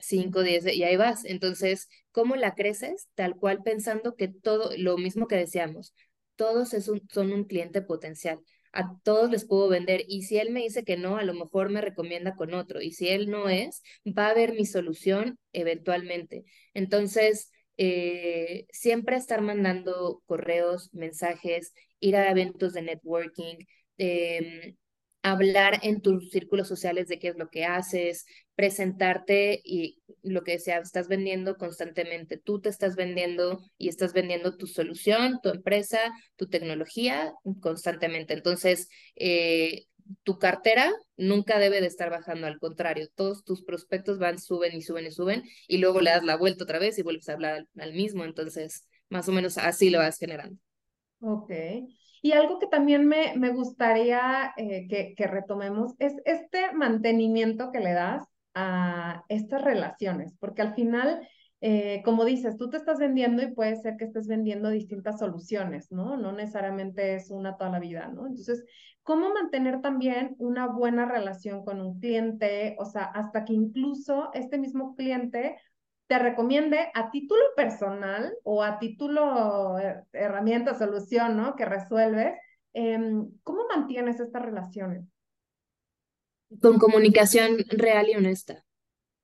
5, 0.00 0.42
10 0.42 0.66
y 0.74 0.82
ahí 0.84 0.96
vas. 0.96 1.24
Entonces, 1.24 1.88
¿cómo 2.10 2.36
la 2.36 2.54
creces? 2.54 3.08
Tal 3.14 3.36
cual 3.36 3.62
pensando 3.62 4.16
que 4.16 4.28
todo, 4.28 4.70
lo 4.76 4.96
mismo 4.96 5.26
que 5.26 5.36
deseamos, 5.36 5.94
todos 6.36 6.74
es 6.74 6.88
un, 6.88 7.06
son 7.12 7.32
un 7.32 7.44
cliente 7.44 7.82
potencial. 7.82 8.40
A 8.72 8.98
todos 9.02 9.30
les 9.30 9.44
puedo 9.46 9.68
vender 9.68 10.04
y 10.06 10.22
si 10.22 10.38
él 10.38 10.50
me 10.50 10.60
dice 10.60 10.84
que 10.84 10.96
no, 10.96 11.16
a 11.16 11.24
lo 11.24 11.34
mejor 11.34 11.70
me 11.70 11.80
recomienda 11.80 12.36
con 12.36 12.54
otro 12.54 12.80
y 12.80 12.92
si 12.92 13.08
él 13.08 13.28
no 13.28 13.48
es, 13.48 13.82
va 14.06 14.28
a 14.28 14.30
haber 14.30 14.54
mi 14.54 14.64
solución 14.64 15.38
eventualmente. 15.52 16.44
Entonces, 16.72 17.50
eh, 17.82 18.66
siempre 18.72 19.16
estar 19.16 19.40
mandando 19.40 20.22
correos, 20.26 20.90
mensajes, 20.92 21.72
ir 21.98 22.14
a 22.14 22.30
eventos 22.30 22.74
de 22.74 22.82
networking, 22.82 23.56
eh, 23.96 24.76
hablar 25.22 25.80
en 25.82 26.02
tus 26.02 26.28
círculos 26.30 26.68
sociales 26.68 27.08
de 27.08 27.18
qué 27.18 27.28
es 27.28 27.38
lo 27.38 27.48
que 27.48 27.64
haces, 27.64 28.26
presentarte 28.54 29.62
y 29.64 30.02
lo 30.22 30.42
que 30.44 30.58
sea, 30.58 30.80
estás 30.80 31.08
vendiendo 31.08 31.56
constantemente. 31.56 32.36
Tú 32.36 32.60
te 32.60 32.68
estás 32.68 32.96
vendiendo 32.96 33.62
y 33.78 33.88
estás 33.88 34.12
vendiendo 34.12 34.58
tu 34.58 34.66
solución, 34.66 35.40
tu 35.42 35.48
empresa, 35.48 36.00
tu 36.36 36.50
tecnología 36.50 37.32
constantemente. 37.62 38.34
Entonces, 38.34 38.88
eh, 39.16 39.86
tu 40.22 40.38
cartera 40.38 40.92
nunca 41.16 41.58
debe 41.58 41.80
de 41.80 41.86
estar 41.86 42.10
bajando, 42.10 42.46
al 42.46 42.58
contrario, 42.58 43.08
todos 43.14 43.44
tus 43.44 43.62
prospectos 43.62 44.18
van, 44.18 44.38
suben 44.38 44.74
y 44.74 44.82
suben 44.82 45.06
y 45.06 45.10
suben 45.10 45.42
y 45.68 45.78
luego 45.78 46.00
le 46.00 46.10
das 46.10 46.24
la 46.24 46.36
vuelta 46.36 46.64
otra 46.64 46.78
vez 46.78 46.98
y 46.98 47.02
vuelves 47.02 47.28
a 47.28 47.34
hablar 47.34 47.66
al, 47.78 47.92
mismo. 47.92 48.24
Entonces, 48.24 48.88
más 49.08 49.28
o 49.28 49.32
menos 49.32 49.58
así 49.58 49.90
lo 49.90 49.98
vas 49.98 50.18
generando. 50.18 50.58
Ok. 51.20 51.50
Y 52.22 52.32
algo 52.32 52.58
que 52.58 52.66
también 52.66 53.06
me, 53.06 53.36
me 53.36 53.50
gustaría 53.50 54.52
eh, 54.56 54.86
que, 54.88 55.14
que, 55.16 55.26
retomemos 55.26 55.94
es 55.98 56.14
este 56.24 56.72
mantenimiento 56.72 57.70
que 57.72 57.80
le 57.80 57.92
das 57.92 58.26
a 58.54 59.24
estas 59.28 59.62
relaciones, 59.62 60.34
porque 60.38 60.62
al 60.62 60.74
final 60.74 61.26
eh, 61.62 62.00
como 62.04 62.24
dices, 62.24 62.56
tú 62.56 62.70
te 62.70 62.78
estás 62.78 62.98
vendiendo 62.98 63.42
y 63.42 63.52
puede 63.52 63.76
ser 63.76 63.98
que 63.98 64.06
estés 64.06 64.26
vendiendo 64.26 64.70
distintas 64.70 65.18
soluciones, 65.18 65.92
¿no? 65.92 66.16
No 66.16 66.32
necesariamente 66.32 67.16
es 67.16 67.30
una 67.30 67.58
toda 67.58 67.70
la 67.70 67.78
vida, 67.78 68.08
¿no? 68.08 68.26
Entonces, 68.26 68.64
¿cómo 69.02 69.34
mantener 69.34 69.82
también 69.82 70.36
una 70.38 70.68
buena 70.68 71.04
relación 71.04 71.62
con 71.62 71.82
un 71.82 72.00
cliente? 72.00 72.76
O 72.78 72.86
sea, 72.86 73.04
hasta 73.04 73.44
que 73.44 73.52
incluso 73.52 74.30
este 74.32 74.56
mismo 74.56 74.96
cliente 74.96 75.58
te 76.06 76.18
recomiende 76.18 76.90
a 76.94 77.10
título 77.10 77.42
personal 77.54 78.34
o 78.42 78.62
a 78.62 78.78
título 78.78 79.78
eh, 79.78 80.02
herramienta, 80.12 80.78
solución, 80.78 81.36
¿no? 81.36 81.56
Que 81.56 81.66
resuelves. 81.66 82.38
Em, 82.72 83.30
¿Cómo 83.42 83.66
mantienes 83.68 84.18
estas 84.18 84.42
relaciones? 84.42 85.04
Con 86.62 86.78
comunicación 86.78 87.58
real 87.68 88.08
y 88.08 88.16
honesta, 88.16 88.64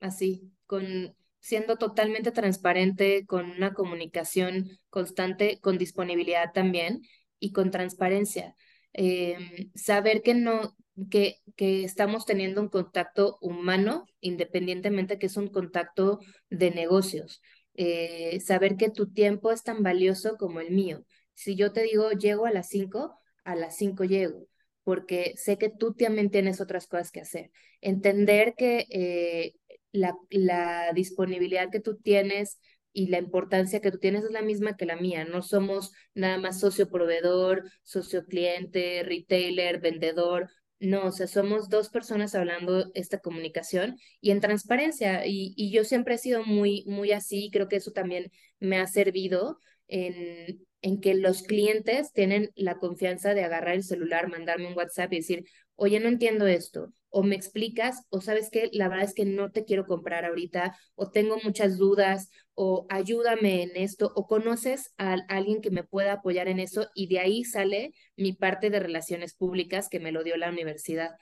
así, 0.00 0.52
con 0.66 1.15
siendo 1.46 1.76
totalmente 1.76 2.32
transparente, 2.32 3.24
con 3.24 3.48
una 3.48 3.72
comunicación 3.72 4.80
constante, 4.90 5.60
con 5.60 5.78
disponibilidad 5.78 6.50
también 6.52 7.02
y 7.38 7.52
con 7.52 7.70
transparencia. 7.70 8.56
Em, 8.92 9.70
saber 9.76 10.22
que 10.22 10.34
no, 10.34 10.74
que, 11.08 11.36
que 11.54 11.84
estamos 11.84 12.26
teniendo 12.26 12.60
un 12.60 12.68
contacto 12.68 13.38
humano, 13.40 14.06
independientemente 14.20 15.20
que 15.20 15.26
es 15.26 15.36
un 15.36 15.46
contacto 15.46 16.18
de 16.50 16.72
negocios. 16.72 17.40
Eh, 17.74 18.40
saber 18.40 18.76
que 18.76 18.90
tu 18.90 19.12
tiempo 19.12 19.52
es 19.52 19.62
tan 19.62 19.84
valioso 19.84 20.36
como 20.38 20.58
el 20.58 20.72
mío. 20.72 21.04
Si 21.34 21.54
yo 21.54 21.72
te 21.72 21.82
digo 21.82 22.10
llego 22.10 22.46
a 22.46 22.50
las 22.50 22.68
5, 22.70 23.20
a 23.44 23.54
las 23.54 23.76
5 23.76 24.02
llego, 24.02 24.48
porque 24.82 25.34
sé 25.36 25.58
que 25.58 25.70
tú 25.70 25.94
también 25.94 26.30
tienes 26.30 26.60
otras 26.60 26.88
cosas 26.88 27.12
que 27.12 27.20
hacer. 27.20 27.52
Entender 27.80 28.54
que 28.56 28.86
eh, 28.90 29.54
la, 29.92 30.92
disponibilidad 30.94 31.70
que 31.70 31.80
tú 31.80 31.96
tienes 31.96 32.58
y 32.92 33.08
la 33.08 33.18
importancia 33.18 33.80
que 33.80 33.90
tú 33.90 33.98
tienes 33.98 34.24
es 34.24 34.30
la 34.30 34.42
misma 34.42 34.76
que 34.76 34.86
la 34.86 34.96
mía. 34.96 35.24
No 35.24 35.42
somos 35.42 35.92
nada 36.14 36.38
más 36.38 36.60
socio 36.60 36.88
proveedor, 36.88 37.70
socio 37.82 38.24
cliente, 38.24 39.02
retailer, 39.04 39.80
vendedor. 39.80 40.50
No, 40.78 41.06
o 41.06 41.12
sea, 41.12 41.26
somos 41.26 41.68
dos 41.68 41.88
personas 41.90 42.34
hablando 42.34 42.90
esta 42.94 43.18
comunicación 43.18 43.96
y 44.20 44.30
en 44.30 44.40
transparencia. 44.40 45.26
Y, 45.26 45.54
y 45.56 45.70
yo 45.72 45.84
siempre 45.84 46.14
he 46.14 46.18
sido 46.18 46.44
muy, 46.44 46.84
muy 46.86 47.12
así. 47.12 47.50
Creo 47.52 47.68
que 47.68 47.76
eso 47.76 47.92
también 47.92 48.30
me 48.60 48.78
ha 48.78 48.86
servido 48.86 49.58
en, 49.88 50.66
en 50.82 51.00
que 51.00 51.14
los 51.14 51.42
clientes 51.42 52.12
tienen 52.12 52.52
la 52.54 52.78
confianza 52.78 53.34
de 53.34 53.44
agarrar 53.44 53.74
el 53.74 53.82
celular, 53.82 54.28
mandarme 54.28 54.68
un 54.68 54.76
WhatsApp 54.76 55.12
y 55.12 55.16
decir, 55.16 55.44
oye, 55.74 56.00
no 56.00 56.08
entiendo 56.08 56.46
esto, 56.46 56.92
o 57.16 57.22
me 57.22 57.34
explicas, 57.34 58.04
o 58.10 58.20
sabes 58.20 58.50
que 58.50 58.68
la 58.74 58.90
verdad 58.90 59.06
es 59.06 59.14
que 59.14 59.24
no 59.24 59.50
te 59.50 59.64
quiero 59.64 59.86
comprar 59.86 60.26
ahorita, 60.26 60.76
o 60.96 61.10
tengo 61.10 61.38
muchas 61.42 61.78
dudas, 61.78 62.28
o 62.52 62.86
ayúdame 62.90 63.62
en 63.62 63.70
esto, 63.74 64.12
o 64.14 64.26
conoces 64.26 64.92
a 64.98 65.16
alguien 65.28 65.62
que 65.62 65.70
me 65.70 65.82
pueda 65.82 66.12
apoyar 66.12 66.46
en 66.46 66.60
eso, 66.60 66.90
y 66.94 67.06
de 67.06 67.20
ahí 67.20 67.42
sale 67.44 67.94
mi 68.16 68.34
parte 68.34 68.68
de 68.68 68.80
relaciones 68.80 69.32
públicas 69.34 69.88
que 69.88 69.98
me 69.98 70.12
lo 70.12 70.24
dio 70.24 70.36
la 70.36 70.50
universidad. 70.50 71.12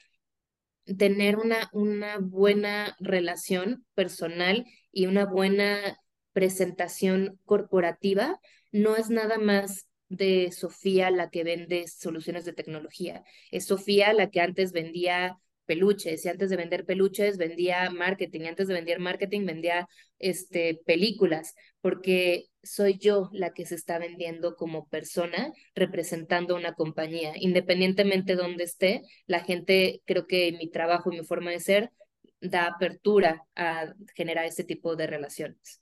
Tener 0.98 1.36
una, 1.36 1.70
una 1.72 2.18
buena 2.18 2.96
relación 2.98 3.86
personal 3.94 4.66
y 4.90 5.06
una 5.06 5.26
buena 5.26 6.00
presentación 6.32 7.38
corporativa 7.44 8.40
no 8.72 8.96
es 8.96 9.10
nada 9.10 9.38
más 9.38 9.86
de 10.08 10.50
Sofía 10.50 11.12
la 11.12 11.30
que 11.30 11.44
vende 11.44 11.86
soluciones 11.86 12.44
de 12.44 12.52
tecnología. 12.52 13.22
Es 13.52 13.66
Sofía 13.66 14.12
la 14.12 14.30
que 14.30 14.40
antes 14.40 14.72
vendía 14.72 15.38
peluches 15.64 16.24
y 16.24 16.28
antes 16.28 16.50
de 16.50 16.56
vender 16.56 16.84
peluches 16.84 17.38
vendía 17.38 17.90
marketing, 17.90 18.42
y 18.42 18.46
antes 18.48 18.68
de 18.68 18.74
vender 18.74 19.00
marketing 19.00 19.46
vendía 19.46 19.88
este, 20.18 20.80
películas, 20.86 21.54
porque 21.80 22.46
soy 22.62 22.98
yo 22.98 23.28
la 23.32 23.52
que 23.52 23.66
se 23.66 23.74
está 23.74 23.98
vendiendo 23.98 24.56
como 24.56 24.88
persona 24.88 25.52
representando 25.74 26.56
una 26.56 26.74
compañía. 26.74 27.32
Independientemente 27.36 28.36
de 28.36 28.42
donde 28.42 28.64
esté, 28.64 29.02
la 29.26 29.40
gente, 29.40 30.00
creo 30.04 30.26
que 30.26 30.52
mi 30.52 30.70
trabajo 30.70 31.12
y 31.12 31.18
mi 31.18 31.24
forma 31.24 31.50
de 31.50 31.60
ser 31.60 31.90
da 32.40 32.66
apertura 32.66 33.46
a 33.54 33.94
generar 34.14 34.44
este 34.44 34.64
tipo 34.64 34.96
de 34.96 35.06
relaciones. 35.06 35.80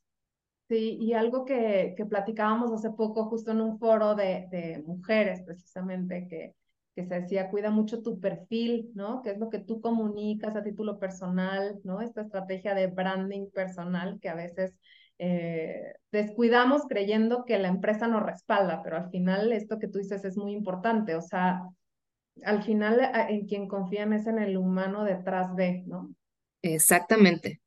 Sí, 0.68 0.97
y 1.01 1.12
algo 1.12 1.45
que, 1.45 1.95
que 1.97 2.07
platicábamos 2.07 2.73
hace 2.73 2.90
poco 2.90 3.27
justo 3.27 3.51
en 3.51 3.61
un 3.61 3.79
foro 3.79 4.14
de 4.14 4.83
mujeres 4.87 5.42
precisamente, 5.45 6.27
que, 6.29 6.55
que 6.94 7.05
se 7.05 7.20
decía, 7.20 7.48
cuida 7.50 7.70
mucho 7.70 8.02
tu 8.02 8.20
perfil, 8.20 8.90
¿no? 8.94 9.22
Que 9.22 9.31
es 9.31 9.38
lo 9.38 9.48
que 9.48 9.59
tú 9.59 9.81
comunicas 9.81 10.57
a 10.57 10.62
título 10.62 10.98
personal, 10.98 11.78
¿no? 11.85 12.00
Esta 12.00 12.22
estrategia 12.22 12.74
de 12.74 12.88
branding 12.88 13.50
personal 13.50 14.18
que 14.20 14.28
a 14.28 14.35
veces 14.35 14.76
eh, 15.18 15.94
descuidamos 16.11 16.83
creyendo 16.88 17.44
que 17.44 17.59
la 17.59 17.68
empresa 17.68 18.09
nos 18.09 18.22
respalda, 18.22 18.83
pero 18.83 18.96
al 18.96 19.11
final 19.11 19.52
esto 19.52 19.78
que 19.78 19.88
tú 19.88 19.98
dices 19.98 20.24
es 20.24 20.37
muy 20.37 20.52
importante, 20.52 21.14
o 21.14 21.22
sea, 21.22 21.62
al 22.44 22.62
final 22.62 23.00
en 23.28 23.46
quien 23.46 23.68
confían 23.68 24.12
es 24.12 24.26
en 24.26 24.38
el 24.38 24.57
humano 24.57 25.05
detrás 25.05 25.55
de, 25.57 25.85
¿no? 25.87 26.14
Exactamente. 26.62 27.61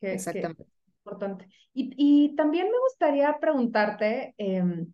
Exactamente 0.00 0.76
importante. 1.06 1.48
Y, 1.72 1.92
y 1.96 2.36
también 2.36 2.66
me 2.66 2.78
gustaría 2.80 3.36
preguntarte, 3.40 4.34
em, 4.38 4.92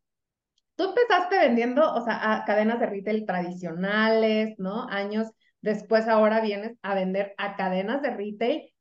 tú 0.83 0.89
empezaste 0.89 1.39
vendiendo, 1.39 1.95
o 1.95 2.05
sea, 2.05 2.35
a 2.35 2.45
cadenas 2.45 2.81
de 2.81 2.87
retail 2.87 3.25
tradicionales, 3.25 4.59
¿no? 4.59 4.89
Años 4.89 5.29
después 5.61 6.09
ahora 6.09 6.41
vienes 6.41 6.77
a 6.83 6.95
vender 6.95 7.35
a 7.39 7.57
cadenas 7.57 8.03
de 8.03 8.11
retail 8.11 8.73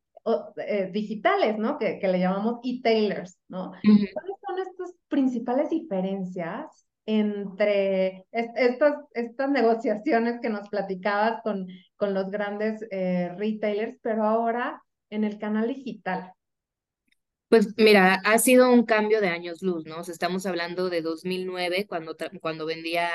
eh, 0.57 0.89
digitales, 0.91 1.57
¿no? 1.57 1.77
Que, 1.77 1.99
que 1.99 2.07
le 2.07 2.19
llamamos 2.19 2.59
e-tailers, 2.63 3.37
¿no? 3.47 3.71
¿Cuáles 3.81 4.37
son 4.45 4.59
estas 4.59 4.93
principales 5.07 5.69
diferencias 5.69 6.87
entre 7.05 8.25
estas, 8.31 8.95
estas 9.13 9.49
negociaciones 9.49 10.39
que 10.41 10.49
nos 10.49 10.69
platicabas 10.69 11.41
con, 11.43 11.67
con 11.95 12.13
los 12.13 12.29
grandes 12.29 12.85
eh, 12.91 13.33
retailers, 13.37 13.97
pero 14.01 14.23
ahora 14.23 14.81
en 15.09 15.23
el 15.23 15.37
canal 15.39 15.67
digital? 15.67 16.33
Pues 17.51 17.67
mira, 17.77 18.15
ha 18.23 18.37
sido 18.39 18.71
un 18.71 18.85
cambio 18.85 19.19
de 19.19 19.27
años 19.27 19.61
luz, 19.61 19.85
¿no? 19.85 19.99
Estamos 20.01 20.45
hablando 20.45 20.89
de 20.89 21.01
2009, 21.01 21.85
cuando, 21.85 22.15
cuando 22.41 22.65
vendía 22.65 23.09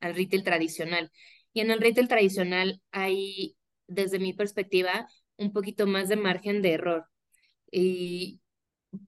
al 0.00 0.14
retail 0.14 0.44
tradicional. 0.44 1.10
Y 1.54 1.60
en 1.60 1.70
el 1.70 1.80
retail 1.80 2.08
tradicional 2.08 2.82
hay, 2.92 3.56
desde 3.86 4.18
mi 4.18 4.34
perspectiva, 4.34 5.08
un 5.38 5.52
poquito 5.54 5.86
más 5.86 6.08
de 6.10 6.16
margen 6.16 6.60
de 6.62 6.72
error. 6.74 7.06
¿Y 7.70 8.40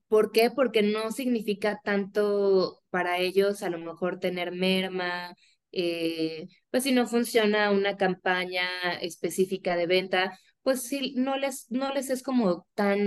por 0.08 0.32
qué? 0.32 0.50
Porque 0.50 0.82
no 0.82 1.12
significa 1.12 1.80
tanto 1.84 2.80
para 2.90 3.18
ellos 3.18 3.62
a 3.62 3.70
lo 3.70 3.78
mejor 3.78 4.20
tener 4.20 4.52
merma, 4.52 5.34
eh, 5.72 6.48
pues 6.70 6.84
si 6.84 6.92
no 6.92 7.06
funciona 7.06 7.70
una 7.70 7.96
campaña 7.96 8.66
específica 9.02 9.76
de 9.76 9.86
venta, 9.86 10.38
pues 10.68 10.82
sí, 10.82 11.14
no 11.16 11.38
les, 11.38 11.64
no 11.70 11.94
les 11.94 12.10
es 12.10 12.22
como 12.22 12.66
tan, 12.74 12.98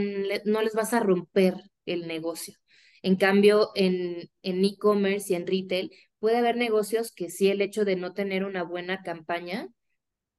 no 0.46 0.64
les 0.64 0.74
vas 0.74 0.94
a 0.96 1.00
romper 1.00 1.54
el 1.86 2.08
negocio. 2.08 2.56
En 3.04 3.18
cambio, 3.18 3.70
en 3.76 4.32
e-commerce 4.42 5.32
y 5.32 5.36
en 5.36 5.46
retail 5.46 5.92
puede 6.18 6.38
haber 6.38 6.58
negocios 6.58 7.12
que 7.12 7.30
sí 7.30 7.50
el 7.52 7.62
hecho 7.62 7.86
de 7.86 7.96
no 7.96 8.16
tener 8.16 8.46
una 8.46 8.64
buena 8.64 9.04
campaña 9.04 9.68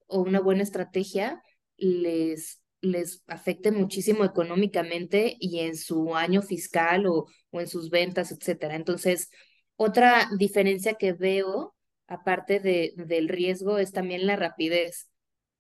o 0.09 0.23
una 0.23 0.41
buena 0.41 0.65
estrategia 0.65 1.41
les, 1.77 2.61
les 2.81 3.23
afecte 3.29 3.71
muchísimo 3.71 4.25
económicamente 4.25 5.37
y 5.39 5.61
en 5.61 5.77
su 5.77 6.17
año 6.17 6.43
fiscal 6.43 7.07
o, 7.07 7.27
o 7.51 7.61
en 7.61 7.69
sus 7.69 7.89
ventas, 7.89 8.33
etcétera. 8.33 8.75
Entonces, 8.75 9.31
otra 9.77 10.29
diferencia 10.41 10.95
que 10.95 11.13
veo, 11.13 11.77
aparte 12.09 12.59
de, 12.59 12.95
del 12.97 13.29
riesgo, 13.29 13.79
es 13.79 13.93
también 13.93 14.27
la 14.27 14.35
rapidez. 14.35 15.09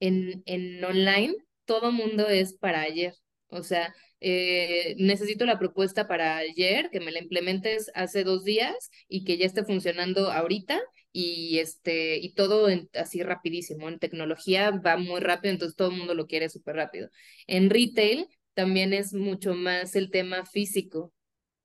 En, 0.00 0.42
en 0.46 0.84
online 0.84 1.36
todo 1.64 1.92
mundo 1.92 2.28
es 2.28 2.54
para 2.54 2.82
ayer. 2.82 3.14
O 3.48 3.62
sea, 3.62 3.94
eh, 4.20 4.94
necesito 4.98 5.44
la 5.44 5.58
propuesta 5.58 6.08
para 6.08 6.36
ayer, 6.38 6.88
que 6.90 7.00
me 7.00 7.12
la 7.12 7.18
implementes 7.18 7.90
hace 7.94 8.24
dos 8.24 8.44
días 8.44 8.90
y 9.08 9.24
que 9.24 9.36
ya 9.36 9.46
esté 9.46 9.64
funcionando 9.64 10.30
ahorita 10.30 10.80
y 11.12 11.58
este 11.58 12.18
y 12.18 12.32
todo 12.34 12.68
así 12.94 13.22
rapidísimo. 13.22 13.88
En 13.88 13.98
tecnología 13.98 14.70
va 14.70 14.96
muy 14.96 15.20
rápido, 15.20 15.52
entonces 15.52 15.76
todo 15.76 15.90
el 15.90 15.98
mundo 15.98 16.14
lo 16.14 16.26
quiere 16.26 16.48
súper 16.48 16.76
rápido. 16.76 17.10
En 17.46 17.68
retail 17.68 18.26
también 18.54 18.92
es 18.92 19.12
mucho 19.12 19.54
más 19.54 19.96
el 19.96 20.10
tema 20.10 20.46
físico. 20.46 21.12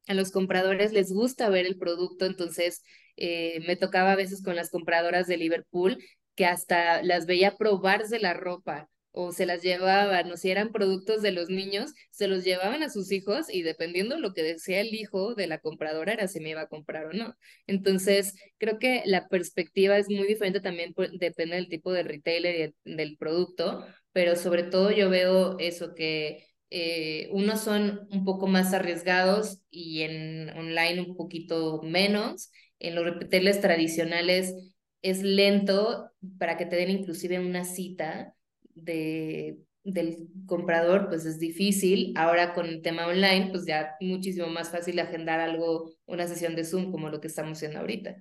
A 0.07 0.13
los 0.13 0.31
compradores 0.31 0.93
les 0.93 1.11
gusta 1.11 1.49
ver 1.49 1.65
el 1.65 1.77
producto, 1.77 2.25
entonces 2.25 2.83
eh, 3.17 3.59
me 3.67 3.75
tocaba 3.75 4.13
a 4.13 4.15
veces 4.15 4.41
con 4.43 4.55
las 4.55 4.69
compradoras 4.71 5.27
de 5.27 5.37
Liverpool 5.37 5.97
que 6.35 6.45
hasta 6.45 7.01
las 7.03 7.25
veía 7.25 7.57
probarse 7.57 8.19
la 8.19 8.33
ropa 8.33 8.89
o 9.17 9.31
se 9.31 9.45
las 9.45 9.61
llevaban, 9.63 10.31
o 10.31 10.37
si 10.37 10.51
eran 10.51 10.71
productos 10.71 11.21
de 11.21 11.31
los 11.31 11.49
niños, 11.49 11.93
se 12.11 12.27
los 12.27 12.43
llevaban 12.43 12.83
a 12.83 12.89
sus 12.89 13.11
hijos 13.11 13.47
y 13.51 13.63
dependiendo 13.63 14.19
lo 14.19 14.33
que 14.33 14.43
decía 14.43 14.79
el 14.81 14.93
hijo 14.93 15.33
de 15.35 15.47
la 15.47 15.59
compradora 15.59 16.13
era 16.13 16.27
si 16.27 16.39
me 16.39 16.49
iba 16.51 16.61
a 16.61 16.67
comprar 16.67 17.05
o 17.07 17.13
no. 17.13 17.35
Entonces, 17.67 18.35
creo 18.57 18.79
que 18.79 19.01
la 19.05 19.27
perspectiva 19.27 19.97
es 19.97 20.09
muy 20.09 20.27
diferente 20.27 20.61
también, 20.61 20.93
depende 21.19 21.55
del 21.55 21.69
tipo 21.69 21.91
de 21.91 22.03
retailer 22.03 22.73
y 22.85 22.95
del 22.95 23.17
producto, 23.17 23.85
pero 24.11 24.35
sobre 24.35 24.63
todo 24.63 24.91
yo 24.91 25.09
veo 25.09 25.57
eso, 25.59 25.93
que 25.95 26.45
Eh, 26.69 27.29
unos 27.31 27.61
son 27.61 28.07
un 28.11 28.25
poco 28.25 28.45
más 28.47 28.73
arriesgados 28.73 29.61
y 29.71 30.01
en 30.01 30.49
online 30.49 30.99
un 31.01 31.15
poquito 31.15 31.81
menos. 31.81 32.51
En 32.79 32.93
los 32.95 33.05
repetirles 33.05 33.61
tradicionales 33.61 34.53
es 35.01 35.23
lento 35.23 36.11
para 36.37 36.57
que 36.57 36.65
te 36.65 36.75
den 36.75 36.89
inclusive 36.89 37.39
una 37.39 37.63
cita 37.63 38.35
de, 38.83 39.57
del 39.83 40.27
comprador, 40.45 41.07
pues 41.09 41.25
es 41.25 41.39
difícil. 41.39 42.13
Ahora 42.17 42.53
con 42.53 42.65
el 42.65 42.81
tema 42.81 43.07
online, 43.07 43.49
pues 43.51 43.65
ya 43.65 43.95
muchísimo 44.01 44.47
más 44.47 44.69
fácil 44.69 44.99
agendar 44.99 45.39
algo, 45.39 45.91
una 46.05 46.27
sesión 46.27 46.55
de 46.55 46.65
Zoom 46.65 46.91
como 46.91 47.09
lo 47.09 47.21
que 47.21 47.27
estamos 47.27 47.57
haciendo 47.57 47.79
ahorita. 47.79 48.15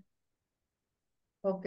Ok, 1.43 1.67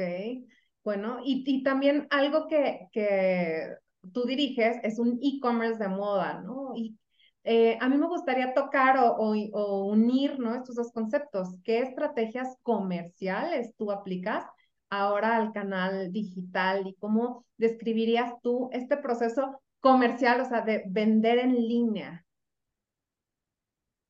bueno, 0.84 1.20
y, 1.24 1.44
y 1.46 1.64
también 1.64 2.08
algo 2.10 2.48
que, 2.48 2.88
que 2.92 3.76
tú 4.14 4.24
diriges 4.26 4.78
es 4.84 5.00
un 5.00 5.20
e-commerce 5.22 5.80
de 5.80 5.88
moda, 5.88 6.42
¿no? 6.42 6.74
Y 6.76 6.98
eh, 7.44 7.78
a 7.80 7.90
mí 7.90 7.98
me 7.98 8.08
gustaría 8.08 8.54
tocar 8.54 8.98
o, 8.98 9.14
o, 9.18 9.86
unir, 9.86 10.40
¿no? 10.40 10.56
Estos 10.56 10.76
dos 10.76 10.92
conceptos. 10.92 11.50
¿Qué 11.64 11.80
estrategias 11.80 12.58
comerciales 12.64 13.74
tú 13.78 13.92
aplicas 13.92 14.46
ahora 14.90 15.38
al 15.38 15.52
canal 15.54 16.12
digital 16.12 16.88
y 16.88 16.96
cómo 16.96 17.46
describirías 17.58 18.34
tú 18.42 18.70
este 18.74 18.98
proceso 18.98 19.62
comercial, 19.80 20.42
o 20.42 20.46
sea, 20.46 20.62
de 20.62 20.84
vender 20.88 21.40
en 21.40 21.56
línea? 21.56 22.26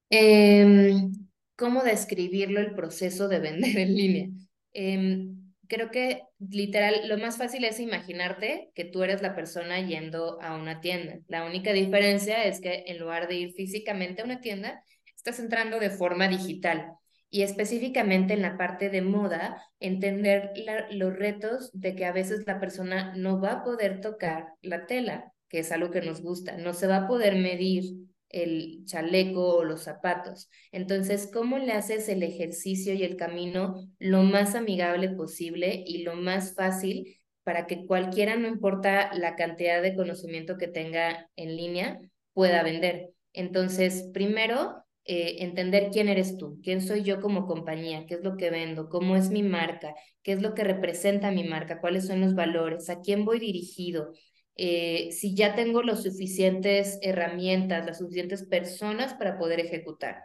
Em, 0.09 1.11
¿Cómo 1.55 1.83
describirlo 1.83 2.59
el 2.61 2.73
proceso 2.73 3.27
de 3.27 3.39
vender 3.39 3.77
en 3.77 3.95
línea? 3.95 4.29
Em, 4.73 5.53
creo 5.67 5.91
que 5.91 6.23
literal 6.39 7.07
lo 7.07 7.17
más 7.17 7.37
fácil 7.37 7.63
es 7.65 7.79
imaginarte 7.79 8.71
que 8.75 8.85
tú 8.85 9.03
eres 9.03 9.21
la 9.21 9.35
persona 9.35 9.79
yendo 9.85 10.41
a 10.41 10.55
una 10.55 10.81
tienda. 10.81 11.19
La 11.27 11.45
única 11.45 11.73
diferencia 11.73 12.43
es 12.45 12.61
que 12.61 12.85
en 12.87 12.97
lugar 12.99 13.27
de 13.27 13.35
ir 13.35 13.53
físicamente 13.53 14.21
a 14.21 14.25
una 14.25 14.41
tienda, 14.41 14.83
estás 15.15 15.39
entrando 15.39 15.79
de 15.79 15.89
forma 15.89 16.27
digital. 16.27 16.93
Y 17.29 17.43
específicamente 17.43 18.33
en 18.33 18.41
la 18.41 18.57
parte 18.57 18.89
de 18.89 19.01
moda, 19.01 19.63
entender 19.79 20.51
los 20.91 21.15
retos 21.15 21.69
de 21.73 21.95
que 21.95 22.05
a 22.05 22.11
veces 22.11 22.45
la 22.47 22.59
persona 22.59 23.13
no 23.15 23.39
va 23.39 23.51
a 23.51 23.63
poder 23.63 24.01
tocar 24.01 24.47
la 24.61 24.87
tela, 24.87 25.31
que 25.47 25.59
es 25.59 25.71
algo 25.71 25.91
que 25.91 26.01
nos 26.01 26.21
gusta, 26.21 26.57
no 26.57 26.73
se 26.73 26.87
va 26.87 26.97
a 26.97 27.07
poder 27.07 27.35
medir 27.35 27.83
el 28.29 28.85
chaleco 28.85 29.55
o 29.55 29.63
los 29.63 29.83
zapatos. 29.83 30.49
Entonces, 30.71 31.29
¿cómo 31.31 31.57
le 31.57 31.73
haces 31.73 32.09
el 32.09 32.23
ejercicio 32.23 32.93
y 32.93 33.03
el 33.03 33.15
camino 33.15 33.87
lo 33.97 34.23
más 34.23 34.55
amigable 34.55 35.09
posible 35.09 35.83
y 35.85 36.03
lo 36.03 36.15
más 36.15 36.53
fácil 36.55 37.17
para 37.43 37.65
que 37.65 37.85
cualquiera, 37.85 38.35
no 38.35 38.47
importa 38.47 39.11
la 39.15 39.35
cantidad 39.35 39.81
de 39.81 39.95
conocimiento 39.95 40.57
que 40.57 40.67
tenga 40.67 41.29
en 41.35 41.55
línea, 41.55 41.99
pueda 42.33 42.61
vender? 42.61 43.09
Entonces, 43.33 44.09
primero, 44.13 44.83
eh, 45.11 45.43
entender 45.43 45.89
quién 45.91 46.07
eres 46.07 46.37
tú, 46.37 46.59
quién 46.63 46.81
soy 46.81 47.01
yo 47.01 47.19
como 47.19 47.47
compañía, 47.47 48.05
qué 48.05 48.13
es 48.13 48.23
lo 48.23 48.37
que 48.37 48.51
vendo, 48.51 48.89
cómo 48.89 49.15
es 49.15 49.31
mi 49.31 49.41
marca, 49.41 49.95
qué 50.21 50.33
es 50.33 50.41
lo 50.43 50.53
que 50.53 50.63
representa 50.63 51.31
mi 51.31 51.43
marca, 51.43 51.81
cuáles 51.81 52.05
son 52.05 52.21
los 52.21 52.35
valores, 52.35 52.91
a 52.91 53.01
quién 53.01 53.25
voy 53.25 53.39
dirigido, 53.39 54.13
eh, 54.55 55.11
si 55.11 55.33
ya 55.33 55.55
tengo 55.55 55.81
las 55.81 56.03
suficientes 56.03 56.99
herramientas, 57.01 57.87
las 57.87 57.97
suficientes 57.97 58.43
personas 58.45 59.15
para 59.15 59.39
poder 59.39 59.59
ejecutar. 59.59 60.21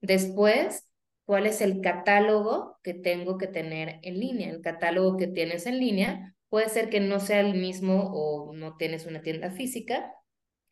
Después, 0.00 0.88
¿cuál 1.24 1.46
es 1.48 1.60
el 1.60 1.80
catálogo 1.80 2.78
que 2.84 2.94
tengo 2.94 3.38
que 3.38 3.48
tener 3.48 3.98
en 4.02 4.20
línea? 4.20 4.50
El 4.50 4.60
catálogo 4.60 5.16
que 5.16 5.26
tienes 5.26 5.66
en 5.66 5.80
línea 5.80 6.36
puede 6.48 6.68
ser 6.68 6.90
que 6.90 7.00
no 7.00 7.18
sea 7.18 7.40
el 7.40 7.54
mismo 7.54 8.12
o 8.14 8.54
no 8.54 8.76
tienes 8.76 9.04
una 9.04 9.20
tienda 9.20 9.50
física, 9.50 10.12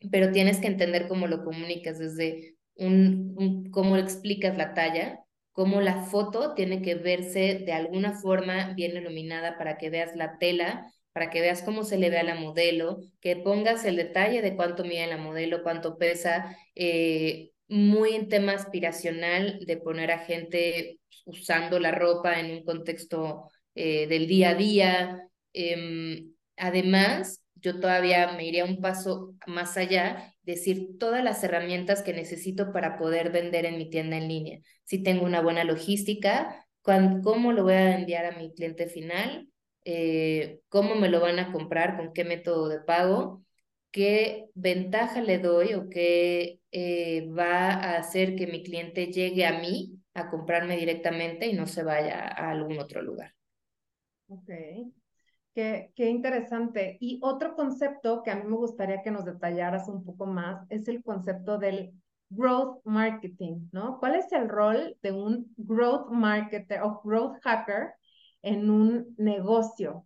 pero 0.09 0.31
tienes 0.31 0.59
que 0.59 0.67
entender 0.67 1.09
cómo 1.09 1.27
lo 1.27 1.43
comunicas 1.43 1.99
desde 1.99 2.56
un, 2.77 3.69
cómo 3.71 3.97
explicas 3.97 4.57
la 4.57 4.73
talla, 4.73 5.19
cómo 5.51 5.81
la 5.81 6.03
foto 6.03 6.53
tiene 6.53 6.81
que 6.81 6.95
verse 6.95 7.63
de 7.65 7.73
alguna 7.73 8.13
forma 8.13 8.73
bien 8.73 8.95
iluminada 8.95 9.57
para 9.57 9.77
que 9.77 9.89
veas 9.89 10.15
la 10.15 10.37
tela 10.37 10.91
para 11.17 11.31
que 11.31 11.41
veas 11.41 11.63
cómo 11.63 11.83
se 11.83 11.97
le 11.97 12.11
ve 12.11 12.19
a 12.19 12.23
la 12.23 12.35
modelo, 12.35 13.01
que 13.21 13.35
pongas 13.37 13.85
el 13.85 13.95
detalle 13.95 14.43
de 14.43 14.55
cuánto 14.55 14.83
mide 14.83 15.07
la 15.07 15.17
modelo, 15.17 15.63
cuánto 15.63 15.97
pesa, 15.97 16.55
eh, 16.75 17.49
muy 17.67 18.13
en 18.13 18.29
tema 18.29 18.51
aspiracional 18.53 19.57
de 19.65 19.77
poner 19.77 20.11
a 20.11 20.19
gente 20.19 20.99
usando 21.25 21.79
la 21.79 21.89
ropa 21.89 22.39
en 22.39 22.51
un 22.51 22.63
contexto 22.63 23.49
eh, 23.73 24.05
del 24.05 24.27
día 24.27 24.49
a 24.51 24.53
día. 24.53 25.29
Em, 25.53 26.35
además, 26.55 27.41
yo 27.67 27.79
todavía 27.81 28.31
me 28.33 28.45
iría 28.45 28.63
un 28.63 28.79
paso 28.79 29.35
más 29.45 29.75
allá, 29.75 30.33
decir 30.43 30.97
todas 30.97 31.21
las 31.23 31.43
herramientas 31.43 32.01
que 32.01 32.13
necesito 32.13 32.71
para 32.71 32.97
poder 32.97 33.31
vender 33.31 33.65
en 33.65 33.77
mi 33.77 33.89
tienda 33.89 34.17
en 34.17 34.29
línea. 34.29 34.59
Si 34.85 35.03
tengo 35.03 35.25
una 35.25 35.41
buena 35.41 35.65
logística, 35.65 36.65
cómo 36.81 37.51
lo 37.51 37.63
voy 37.63 37.73
a 37.73 37.97
enviar 37.97 38.25
a 38.25 38.37
mi 38.37 38.53
cliente 38.53 38.87
final, 38.87 39.49
eh, 39.83 40.61
cómo 40.69 40.95
me 40.95 41.09
lo 41.09 41.19
van 41.19 41.39
a 41.39 41.51
comprar, 41.51 41.97
con 41.97 42.13
qué 42.13 42.23
método 42.23 42.69
de 42.69 42.79
pago, 42.79 43.43
qué 43.91 44.45
ventaja 44.53 45.21
le 45.21 45.39
doy 45.39 45.73
o 45.73 45.89
qué 45.89 46.61
eh, 46.71 47.27
va 47.27 47.71
a 47.71 47.97
hacer 47.97 48.37
que 48.37 48.47
mi 48.47 48.63
cliente 48.63 49.07
llegue 49.07 49.45
a 49.45 49.59
mí 49.59 49.99
a 50.13 50.29
comprarme 50.29 50.77
directamente 50.77 51.47
y 51.47 51.53
no 51.53 51.67
se 51.67 51.83
vaya 51.83 52.27
a 52.27 52.51
algún 52.51 52.79
otro 52.79 53.01
lugar. 53.01 53.33
Ok, 54.29 54.49
qué, 55.95 56.09
interesante. 56.09 56.97
Y 56.99 57.19
otro 57.23 57.55
concepto 57.55 58.21
que 58.23 58.29
a 58.29 58.35
mí 58.35 58.43
me 58.45 58.55
gustaría 58.55 59.01
que 59.01 59.09
nos 59.09 59.25
detallaras 59.25 59.87
un 59.87 60.05
poco 60.05 60.27
más 60.27 60.65
es 60.69 60.87
el 60.87 61.03
concepto 61.03 61.57
del 61.57 61.93
growth 62.29 62.81
marketing, 62.83 63.67
¿no? 63.71 63.97
¿Cuál 63.99 64.15
es 64.15 64.31
el 64.31 64.49
rol 64.49 64.95
de 65.01 65.11
un 65.11 65.51
growth 65.57 66.11
marketer 66.11 66.81
o 66.83 67.01
growth 67.03 67.37
hacker 67.41 67.93
en 68.43 68.69
un 68.69 69.15
negocio? 69.17 70.05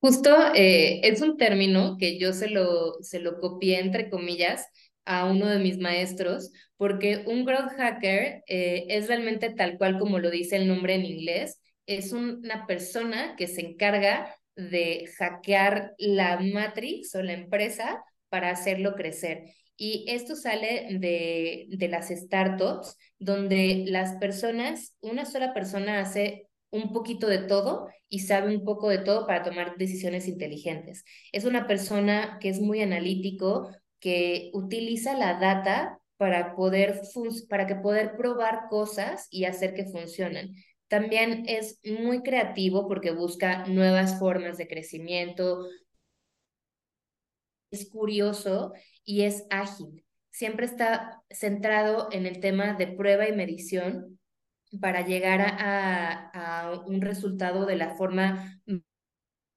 Justo 0.00 0.30
eh, 0.54 1.00
es 1.02 1.22
un 1.22 1.36
término 1.36 1.96
que 1.98 2.18
yo 2.18 2.32
se 2.32 2.50
lo, 2.50 2.94
se 3.00 3.20
lo 3.20 3.40
copié, 3.40 3.80
entre 3.80 4.10
comillas, 4.10 4.66
a 5.06 5.24
uno 5.24 5.46
de 5.46 5.58
mis 5.58 5.78
maestros, 5.78 6.52
porque 6.76 7.24
un 7.26 7.44
growth 7.44 7.72
hacker 7.76 8.42
eh, 8.46 8.86
es 8.88 9.08
realmente 9.08 9.50
tal 9.50 9.78
cual 9.78 9.98
como 9.98 10.18
lo 10.18 10.30
dice 10.30 10.56
el 10.56 10.68
nombre 10.68 10.94
en 10.94 11.04
inglés, 11.04 11.59
es 11.96 12.12
una 12.12 12.66
persona 12.66 13.34
que 13.36 13.48
se 13.48 13.62
encarga 13.62 14.34
de 14.54 15.08
hackear 15.18 15.94
la 15.98 16.38
matrix 16.40 17.14
o 17.14 17.22
la 17.22 17.32
empresa 17.32 18.02
para 18.28 18.50
hacerlo 18.50 18.94
crecer. 18.94 19.44
Y 19.76 20.04
esto 20.08 20.36
sale 20.36 20.98
de, 21.00 21.66
de 21.68 21.88
las 21.88 22.08
startups, 22.10 22.96
donde 23.18 23.84
las 23.88 24.16
personas, 24.16 24.96
una 25.00 25.24
sola 25.24 25.52
persona 25.54 26.00
hace 26.00 26.46
un 26.70 26.92
poquito 26.92 27.26
de 27.26 27.38
todo 27.38 27.88
y 28.08 28.20
sabe 28.20 28.54
un 28.54 28.64
poco 28.64 28.88
de 28.88 28.98
todo 28.98 29.26
para 29.26 29.42
tomar 29.42 29.76
decisiones 29.76 30.28
inteligentes. 30.28 31.04
Es 31.32 31.44
una 31.44 31.66
persona 31.66 32.38
que 32.40 32.50
es 32.50 32.60
muy 32.60 32.82
analítico, 32.82 33.70
que 33.98 34.50
utiliza 34.54 35.14
la 35.16 35.40
data 35.40 35.98
para 36.16 36.54
poder, 36.54 37.00
para 37.48 37.66
que 37.66 37.76
poder 37.76 38.16
probar 38.16 38.68
cosas 38.68 39.26
y 39.30 39.46
hacer 39.46 39.74
que 39.74 39.86
funcionen. 39.86 40.54
También 40.90 41.44
es 41.46 41.78
muy 41.84 42.20
creativo 42.24 42.88
porque 42.88 43.12
busca 43.12 43.64
nuevas 43.68 44.18
formas 44.18 44.58
de 44.58 44.66
crecimiento. 44.66 45.68
Es 47.70 47.88
curioso 47.88 48.72
y 49.04 49.22
es 49.22 49.46
ágil. 49.50 50.04
Siempre 50.32 50.66
está 50.66 51.22
centrado 51.30 52.08
en 52.10 52.26
el 52.26 52.40
tema 52.40 52.74
de 52.74 52.88
prueba 52.88 53.28
y 53.28 53.32
medición 53.32 54.18
para 54.80 55.06
llegar 55.06 55.40
a, 55.60 56.82
un 56.84 57.00
resultado 57.00 57.66
de 57.66 57.76
la 57.76 57.94
forma 57.94 58.60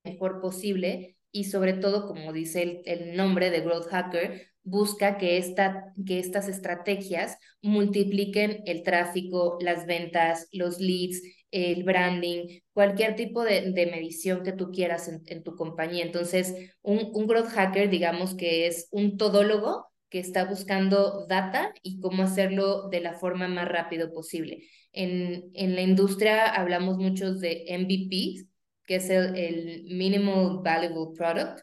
mejor 0.03 0.39
posible 0.39 1.17
y 1.31 1.45
sobre 1.45 1.73
todo, 1.73 2.07
como 2.07 2.31
dice 2.31 2.83
el, 2.85 3.15
nombre 3.15 3.49
de 3.49 3.61
Growth 3.61 3.87
Hacker, 3.87 4.52
busca 4.63 5.17
que, 5.17 5.37
esta, 5.37 5.93
que 6.05 6.19
estas 6.19 6.47
estrategias 6.47 7.37
multipliquen 7.61 8.63
el 8.65 8.83
tráfico, 8.83 9.57
las 9.61 9.85
ventas, 9.85 10.47
los 10.51 10.79
leads, 10.79 11.21
el 11.51 11.83
branding, 11.83 12.47
cualquier 12.73 13.15
tipo 13.15 13.43
de, 13.43 13.71
medición 13.71 14.43
que 14.43 14.53
tú 14.53 14.71
quieras 14.71 15.07
en, 15.07 15.43
tu 15.43 15.55
compañía. 15.55 16.03
Entonces, 16.03 16.55
un, 16.81 17.11
un 17.13 17.27
growth 17.27 17.49
hacker, 17.49 17.89
digamos 17.89 18.35
que 18.35 18.67
es 18.67 18.87
un 18.91 19.17
todólogo 19.17 19.87
que 20.09 20.19
está 20.19 20.45
buscando 20.45 21.25
data 21.27 21.73
y 21.81 21.99
cómo 21.99 22.23
hacerlo 22.23 22.89
de 22.89 23.01
la 23.01 23.13
forma 23.13 23.47
más 23.47 23.67
rápido 23.67 24.11
posible. 24.13 24.63
En, 24.91 25.49
en 25.53 25.75
la 25.75 25.81
industria 25.81 26.47
hablamos 26.47 26.97
mucho 26.97 27.33
de 27.33 27.65
MVP, 27.69 28.45
que 28.85 28.95
es 28.95 29.09
el, 29.09 29.35
el 29.35 29.83
Minimal 29.95 30.59
Valuable 30.63 31.15
Product, 31.17 31.61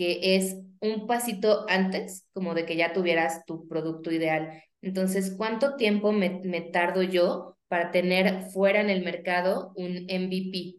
que 0.00 0.34
es 0.34 0.56
un 0.80 1.06
pasito 1.06 1.66
antes, 1.68 2.26
como 2.32 2.54
de 2.54 2.64
que 2.64 2.74
ya 2.74 2.94
tuvieras 2.94 3.44
tu 3.44 3.68
producto 3.68 4.10
ideal. 4.10 4.62
Entonces, 4.80 5.34
¿cuánto 5.36 5.76
tiempo 5.76 6.10
me, 6.10 6.40
me 6.42 6.62
tardo 6.62 7.02
yo 7.02 7.58
para 7.68 7.90
tener 7.90 8.44
fuera 8.44 8.80
en 8.80 8.88
el 8.88 9.04
mercado 9.04 9.74
un 9.76 10.06
MVP? 10.08 10.76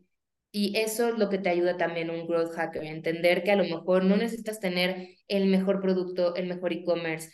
Y 0.51 0.75
eso 0.75 1.09
es 1.09 1.19
lo 1.19 1.29
que 1.29 1.37
te 1.37 1.49
ayuda 1.49 1.77
también 1.77 2.09
un 2.09 2.25
growth 2.25 2.51
hacker, 2.55 2.83
entender 2.83 3.43
que 3.43 3.51
a 3.51 3.55
lo 3.55 3.63
mejor 3.63 4.05
no 4.05 4.17
necesitas 4.17 4.59
tener 4.59 5.09
el 5.27 5.45
mejor 5.45 5.81
producto, 5.81 6.33
el 6.33 6.47
mejor 6.47 6.73
e-commerce, 6.73 7.31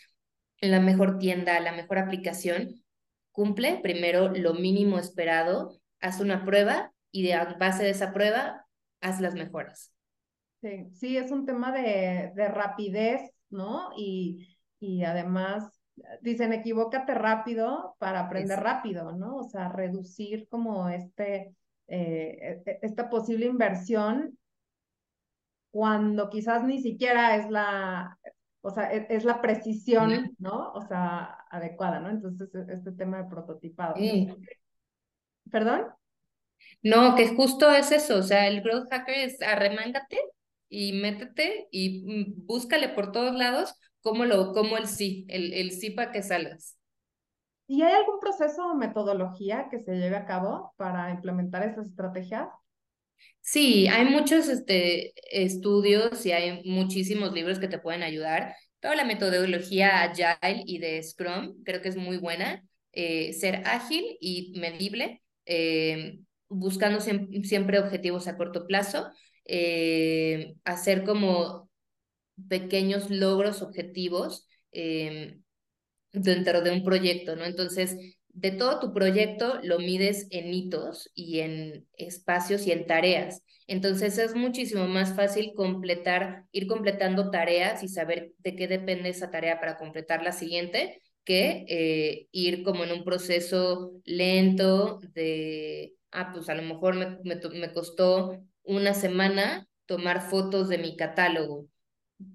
la 0.60 0.80
mejor 0.80 1.18
tienda, 1.18 1.58
la 1.60 1.72
mejor 1.72 1.96
aplicación. 1.96 2.84
Cumple 3.32 3.80
primero 3.82 4.28
lo 4.28 4.52
mínimo 4.52 4.98
esperado, 4.98 5.80
haz 6.00 6.20
una 6.20 6.44
prueba 6.44 6.92
y 7.10 7.22
de 7.22 7.34
base 7.58 7.82
de 7.82 7.90
esa 7.90 8.12
prueba, 8.12 8.66
haz 9.00 9.22
las 9.22 9.32
mejoras. 9.32 9.94
Sí, 10.60 10.88
sí, 10.92 11.16
es 11.16 11.30
un 11.30 11.46
tema 11.46 11.72
de, 11.72 12.32
de 12.34 12.48
rapidez, 12.48 13.30
¿no? 13.50 13.90
Y, 13.96 14.58
y 14.80 15.04
además 15.04 15.78
dicen, 16.20 16.52
equivócate 16.52 17.14
rápido 17.14 17.96
para 17.98 18.20
aprender 18.20 18.58
rápido, 18.60 19.12
¿no? 19.12 19.36
O 19.36 19.44
sea, 19.44 19.68
reducir 19.68 20.48
como 20.48 20.88
este, 20.88 21.54
eh, 21.86 22.62
e, 22.66 22.70
e, 22.70 22.78
esta 22.82 23.08
posible 23.08 23.46
inversión 23.46 24.38
cuando 25.70 26.30
quizás 26.30 26.64
ni 26.64 26.80
siquiera 26.80 27.36
es 27.36 27.50
la, 27.50 28.18
o 28.60 28.70
sea, 28.70 28.92
e, 28.92 29.06
es, 29.10 29.24
la 29.24 29.40
precisión, 29.40 30.34
¿no? 30.38 30.72
O 30.72 30.82
sea, 30.86 31.44
adecuada, 31.50 32.00
¿no? 32.00 32.10
Entonces, 32.10 32.50
este 32.68 32.92
tema 32.92 33.22
de 33.22 33.28
prototipado. 33.28 33.94
¿Perdón? 35.50 35.86
No, 36.82 37.14
que 37.14 37.28
justo 37.28 37.70
es 37.70 37.92
eso, 37.92 38.18
o 38.18 38.22
sea, 38.22 38.48
el 38.48 38.62
growth 38.62 38.88
hacker 38.90 39.14
es 39.14 39.40
arremángate 39.40 40.18
y 40.68 40.92
métete 40.94 41.68
y 41.70 42.04
mm, 42.04 42.46
búscale 42.46 42.88
por 42.90 43.12
todos 43.12 43.34
lados 43.34 43.74
cómo, 44.00 44.24
lo, 44.24 44.52
cómo 44.52 44.76
el 44.76 44.86
sí, 44.86 45.26
el, 45.28 45.52
el 45.52 45.72
sí 45.72 45.90
para 45.90 46.12
que 46.12 46.22
salgas. 46.22 46.76
¿Y 47.66 47.82
hay 47.82 47.92
algún 47.92 48.18
proceso 48.18 48.66
o 48.66 48.74
metodología 48.74 49.68
que 49.70 49.80
se 49.80 49.96
lleve 49.96 50.16
a 50.16 50.24
cabo 50.24 50.72
para 50.76 51.10
implementar 51.10 51.62
esas 51.64 51.88
estrategias? 51.88 52.48
Sí, 53.40 53.88
hay 53.88 54.04
muchos 54.06 54.48
este, 54.48 55.12
estudios 55.30 56.24
y 56.24 56.32
hay 56.32 56.62
muchísimos 56.64 57.32
libros 57.32 57.58
que 57.58 57.68
te 57.68 57.78
pueden 57.78 58.02
ayudar. 58.02 58.54
Toda 58.80 58.94
la 58.94 59.04
metodología 59.04 60.02
Agile 60.02 60.62
y 60.66 60.78
de 60.78 61.02
Scrum 61.02 61.62
creo 61.64 61.82
que 61.82 61.88
es 61.88 61.96
muy 61.96 62.16
buena. 62.18 62.64
Eh, 62.92 63.32
ser 63.32 63.62
ágil 63.66 64.16
y 64.20 64.58
medible, 64.58 65.22
eh, 65.46 66.20
buscando 66.48 67.00
siempre 67.00 67.78
objetivos 67.78 68.28
a 68.28 68.36
corto 68.36 68.66
plazo, 68.66 69.10
eh, 69.48 70.54
hacer 70.64 71.04
como 71.04 71.70
pequeños 72.48 73.10
logros 73.10 73.62
objetivos 73.62 74.48
eh, 74.72 75.40
dentro 76.12 76.62
de 76.62 76.70
un 76.72 76.84
proyecto, 76.84 77.36
¿no? 77.36 77.44
Entonces, 77.44 77.96
de 78.28 78.52
todo 78.52 78.78
tu 78.80 78.92
proyecto 78.94 79.58
lo 79.62 79.78
mides 79.78 80.28
en 80.30 80.52
hitos 80.54 81.10
y 81.14 81.40
en 81.40 81.86
espacios 81.96 82.66
y 82.66 82.72
en 82.72 82.86
tareas. 82.86 83.42
Entonces 83.66 84.18
es 84.18 84.34
muchísimo 84.34 84.86
más 84.86 85.14
fácil 85.16 85.52
completar, 85.54 86.44
ir 86.52 86.66
completando 86.68 87.30
tareas 87.30 87.82
y 87.82 87.88
saber 87.88 88.32
de 88.38 88.56
qué 88.56 88.68
depende 88.68 89.08
esa 89.10 89.30
tarea 89.30 89.60
para 89.60 89.76
completar 89.76 90.22
la 90.22 90.32
siguiente, 90.32 91.02
que 91.24 91.64
eh, 91.68 92.28
ir 92.32 92.62
como 92.62 92.84
en 92.84 92.92
un 92.92 93.04
proceso 93.04 93.92
lento 94.04 95.00
de, 95.14 95.94
ah, 96.12 96.30
pues 96.32 96.48
a 96.48 96.54
lo 96.54 96.62
mejor 96.62 96.94
me, 96.94 97.18
me, 97.24 97.36
me 97.58 97.72
costó 97.72 98.40
una 98.68 98.94
semana 98.94 99.66
tomar 99.86 100.20
fotos 100.20 100.68
de 100.68 100.78
mi 100.78 100.96
catálogo 100.96 101.66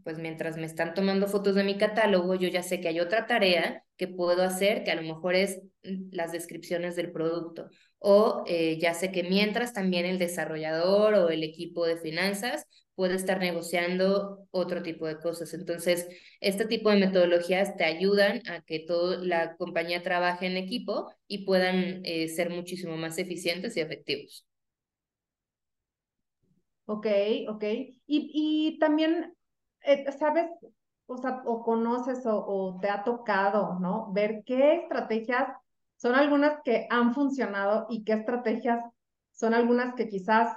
pues 0.04 0.18
mientras 0.18 0.58
me 0.58 0.66
están 0.66 0.94
tomando 0.94 1.28
fotos 1.28 1.56
de 1.56 1.64
mi 1.64 1.78
catálogo, 1.78 2.36
yo 2.36 2.48
ya 2.48 2.64
sé 2.64 2.80
que 2.80 2.88
hay 2.88 3.00
otra 3.00 3.28
tarea 3.28 3.84
que 3.98 4.08
puedo 4.08 4.44
hacer, 4.44 4.84
que 4.84 4.92
a 4.92 4.96
lo 4.96 5.02
mejor 5.02 5.36
es 5.36 5.62
mm, 5.84 6.10
las 6.12 6.32
descripciones 6.32 6.96
del 6.96 7.12
producto. 7.12 7.70
O 8.00 8.44
eh, 8.48 8.78
ya 8.80 8.94
sé 8.94 9.12
que 9.12 9.24
mientras 9.24 9.74
también 9.74 10.06
el 10.06 10.20
desarrollador 10.20 11.16
o 11.16 11.30
el 11.30 11.44
equipo 11.44 11.86
de 11.86 11.98
finanzas 11.98 12.66
puede 12.96 13.16
estar 13.16 13.40
negociando 13.40 14.48
otro 14.52 14.84
tipo 14.84 15.08
de 15.08 15.18
cosas. 15.20 15.54
Entonces, 15.54 16.08
este 16.40 16.66
tipo 16.66 16.90
de 16.90 16.98
metodologías 16.98 17.76
te 17.76 17.84
ayudan 17.86 18.42
a 18.48 18.62
que 18.62 18.80
toda 18.80 19.18
la 19.18 19.56
compañía 19.58 20.04
trabaje 20.04 20.46
en 20.48 20.58
equipo 20.58 21.12
y 21.28 21.46
puedan 21.46 22.02
eh, 22.06 22.30
ser 22.30 22.50
muchísimo 22.52 22.96
más 22.98 23.18
eficientes 23.18 23.76
y 23.78 23.82
efectivos. 23.82 24.46
Ok, 26.86 27.08
ok. 27.48 27.64
Y, 27.64 27.98
y 28.08 28.80
también 28.80 29.34
eh, 29.84 30.06
¿sabes? 30.18 30.46
O 31.06 31.18
sea, 31.18 31.42
o 31.46 31.64
conoces 31.64 32.22
o, 32.26 32.80
te 32.82 32.90
ha 32.90 33.04
tocado, 33.04 33.78
¿no? 33.80 34.12
Ver 34.14 34.44
qué 34.46 34.76
estrategias 34.76 35.50
son 35.98 36.16
algunas 36.16 36.60
que 36.64 36.88
han 36.90 37.14
funcionado 37.14 37.88
y 37.90 38.04
qué 38.04 38.14
estrategias 38.14 38.80
son 39.32 39.54
algunas 39.54 39.96
que 39.96 40.08
quizás 40.08 40.56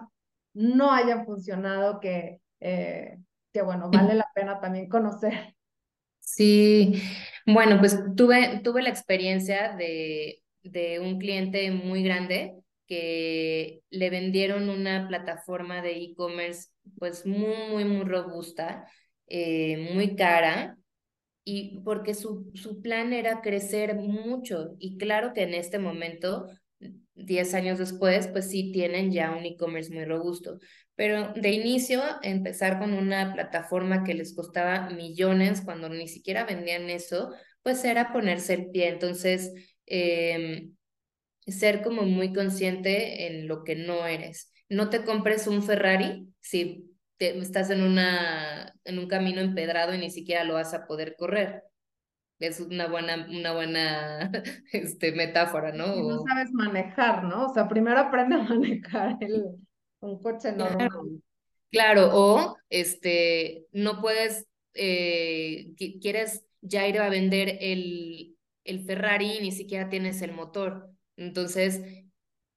no 0.54 0.92
hayan 0.92 1.26
funcionado, 1.26 2.00
que, 2.00 2.40
eh, 2.60 3.18
que 3.52 3.62
bueno, 3.62 3.90
vale 3.90 4.14
la 4.14 4.30
pena 4.34 4.60
también 4.60 4.88
conocer. 4.88 5.54
Sí, 6.20 7.02
bueno, 7.46 7.78
pues 7.78 8.00
tuve, 8.16 8.60
tuve 8.62 8.82
la 8.82 8.90
experiencia 8.90 9.76
de, 9.76 10.42
de 10.62 11.00
un 11.00 11.18
cliente 11.18 11.70
muy 11.70 12.02
grande 12.02 12.56
que 12.86 13.82
le 13.90 14.10
vendieron 14.10 14.68
una 14.68 15.08
plataforma 15.08 15.82
de 15.82 15.98
e-commerce 15.98 16.68
pues 16.98 17.26
muy, 17.26 17.54
muy, 17.70 17.84
muy 17.84 18.04
robusta 18.04 18.86
eh, 19.26 19.90
muy 19.94 20.14
cara 20.16 20.78
y 21.44 21.80
porque 21.84 22.14
su, 22.14 22.50
su 22.54 22.82
plan 22.82 23.12
era 23.12 23.40
crecer 23.40 23.94
mucho. 23.96 24.76
Y 24.78 24.98
claro 24.98 25.32
que 25.32 25.42
en 25.42 25.54
este 25.54 25.78
momento, 25.78 26.48
10 27.14 27.54
años 27.54 27.78
después, 27.78 28.28
pues 28.28 28.50
sí 28.50 28.72
tienen 28.72 29.12
ya 29.12 29.32
un 29.32 29.44
e-commerce 29.44 29.92
muy 29.94 30.04
robusto, 30.04 30.58
pero 30.94 31.32
de 31.34 31.50
inicio 31.50 32.02
empezar 32.22 32.78
con 32.78 32.94
una 32.94 33.32
plataforma 33.32 34.04
que 34.04 34.14
les 34.14 34.34
costaba 34.34 34.90
millones 34.90 35.62
cuando 35.62 35.88
ni 35.88 36.08
siquiera 36.08 36.44
vendían 36.44 36.90
eso, 36.90 37.32
pues 37.62 37.84
era 37.84 38.12
ponerse 38.12 38.54
el 38.54 38.70
pie, 38.70 38.88
entonces... 38.88 39.52
Eh, 39.86 40.70
ser 41.46 41.82
como 41.82 42.02
muy 42.02 42.32
consciente 42.32 43.26
en 43.26 43.48
lo 43.48 43.64
que 43.64 43.76
no 43.76 44.06
eres. 44.06 44.52
No 44.68 44.90
te 44.90 45.04
compres 45.04 45.46
un 45.46 45.62
Ferrari 45.62 46.28
si 46.40 46.90
estás 47.18 47.70
en, 47.70 47.82
una, 47.82 48.74
en 48.84 48.98
un 48.98 49.08
camino 49.08 49.40
empedrado 49.40 49.94
y 49.94 49.98
ni 49.98 50.10
siquiera 50.10 50.44
lo 50.44 50.54
vas 50.54 50.74
a 50.74 50.86
poder 50.86 51.16
correr. 51.16 51.62
Es 52.38 52.60
una 52.60 52.86
buena, 52.86 53.26
una 53.30 53.52
buena 53.52 54.30
este, 54.72 55.12
metáfora, 55.12 55.72
¿no? 55.72 55.94
Si 55.94 56.02
no 56.02 56.22
sabes 56.26 56.52
manejar, 56.52 57.24
¿no? 57.24 57.46
O 57.46 57.54
sea, 57.54 57.68
primero 57.68 57.98
aprende 57.98 58.34
a 58.36 58.42
manejar 58.42 59.16
el, 59.20 59.44
un 60.00 60.20
coche 60.20 60.52
normal. 60.52 60.90
Claro, 61.70 62.10
o 62.12 62.56
este, 62.68 63.66
no 63.72 64.00
puedes, 64.00 64.46
eh, 64.74 65.72
quieres 66.00 66.44
ya 66.60 66.86
ir 66.86 66.98
a 66.98 67.08
vender 67.08 67.58
el, 67.60 68.36
el 68.64 68.84
Ferrari 68.84 69.38
y 69.38 69.42
ni 69.42 69.52
siquiera 69.52 69.88
tienes 69.88 70.20
el 70.22 70.32
motor. 70.32 70.90
Entonces, 71.16 71.80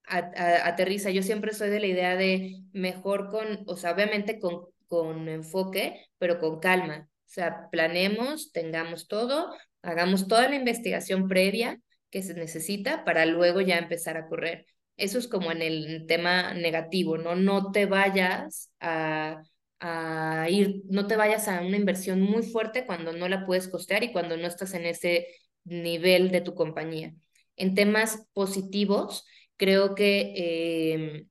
aterriza. 0.06 1.10
Yo 1.12 1.24
siempre 1.24 1.54
soy 1.54 1.70
de 1.70 1.80
la 1.80 1.88
idea 1.88 2.16
de 2.16 2.62
mejor 2.74 3.30
con, 3.30 3.64
o 3.68 3.76
sea, 3.78 3.92
obviamente 3.92 4.40
con, 4.40 4.66
con 4.88 5.30
enfoque, 5.30 6.06
pero 6.18 6.40
con 6.40 6.60
calma. 6.60 7.08
O 7.10 7.32
sea, 7.32 7.70
planeemos, 7.72 8.52
tengamos 8.52 9.08
todo, 9.08 9.54
hagamos 9.82 10.28
toda 10.28 10.50
la 10.50 10.56
investigación 10.56 11.28
previa 11.28 11.80
que 12.10 12.24
se 12.24 12.34
necesita 12.34 13.04
para 13.06 13.26
luego 13.26 13.62
ya 13.62 13.78
empezar 13.78 14.18
a 14.18 14.28
correr. 14.28 14.66
Eso 14.98 15.20
es 15.20 15.28
como 15.28 15.52
en 15.52 15.62
el 15.62 16.06
tema 16.08 16.54
negativo, 16.54 17.18
¿no? 17.18 17.36
No 17.36 17.72
te 17.72 17.86
vayas 17.86 18.72
a, 18.80 19.42
a 19.80 20.48
ir, 20.50 20.82
no 20.90 21.08
te 21.08 21.16
vayas 21.16 21.48
a 21.48 21.62
una 21.62 21.78
inversión 21.78 22.20
muy 22.22 22.44
fuerte 22.44 22.86
cuando 22.86 23.14
no 23.14 23.30
la 23.30 23.46
puedes 23.46 23.68
costear 23.70 24.04
y 24.04 24.12
cuando 24.12 24.36
no 24.38 24.48
estás 24.48 24.74
en 24.74 24.86
ese 24.86 25.28
nivel 25.64 26.32
de 26.32 26.42
tu 26.42 26.56
compañía. 26.56 27.14
En 27.60 27.76
temas 27.76 28.26
positivos, 28.34 29.26
creo 29.58 29.94
que 29.94 30.94
em, 30.94 31.30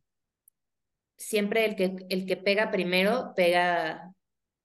siempre 1.16 1.64
el 1.64 1.76
que, 1.76 1.96
el 2.08 2.26
que 2.26 2.36
pega 2.36 2.70
primero 2.70 3.32
pega, 3.34 4.12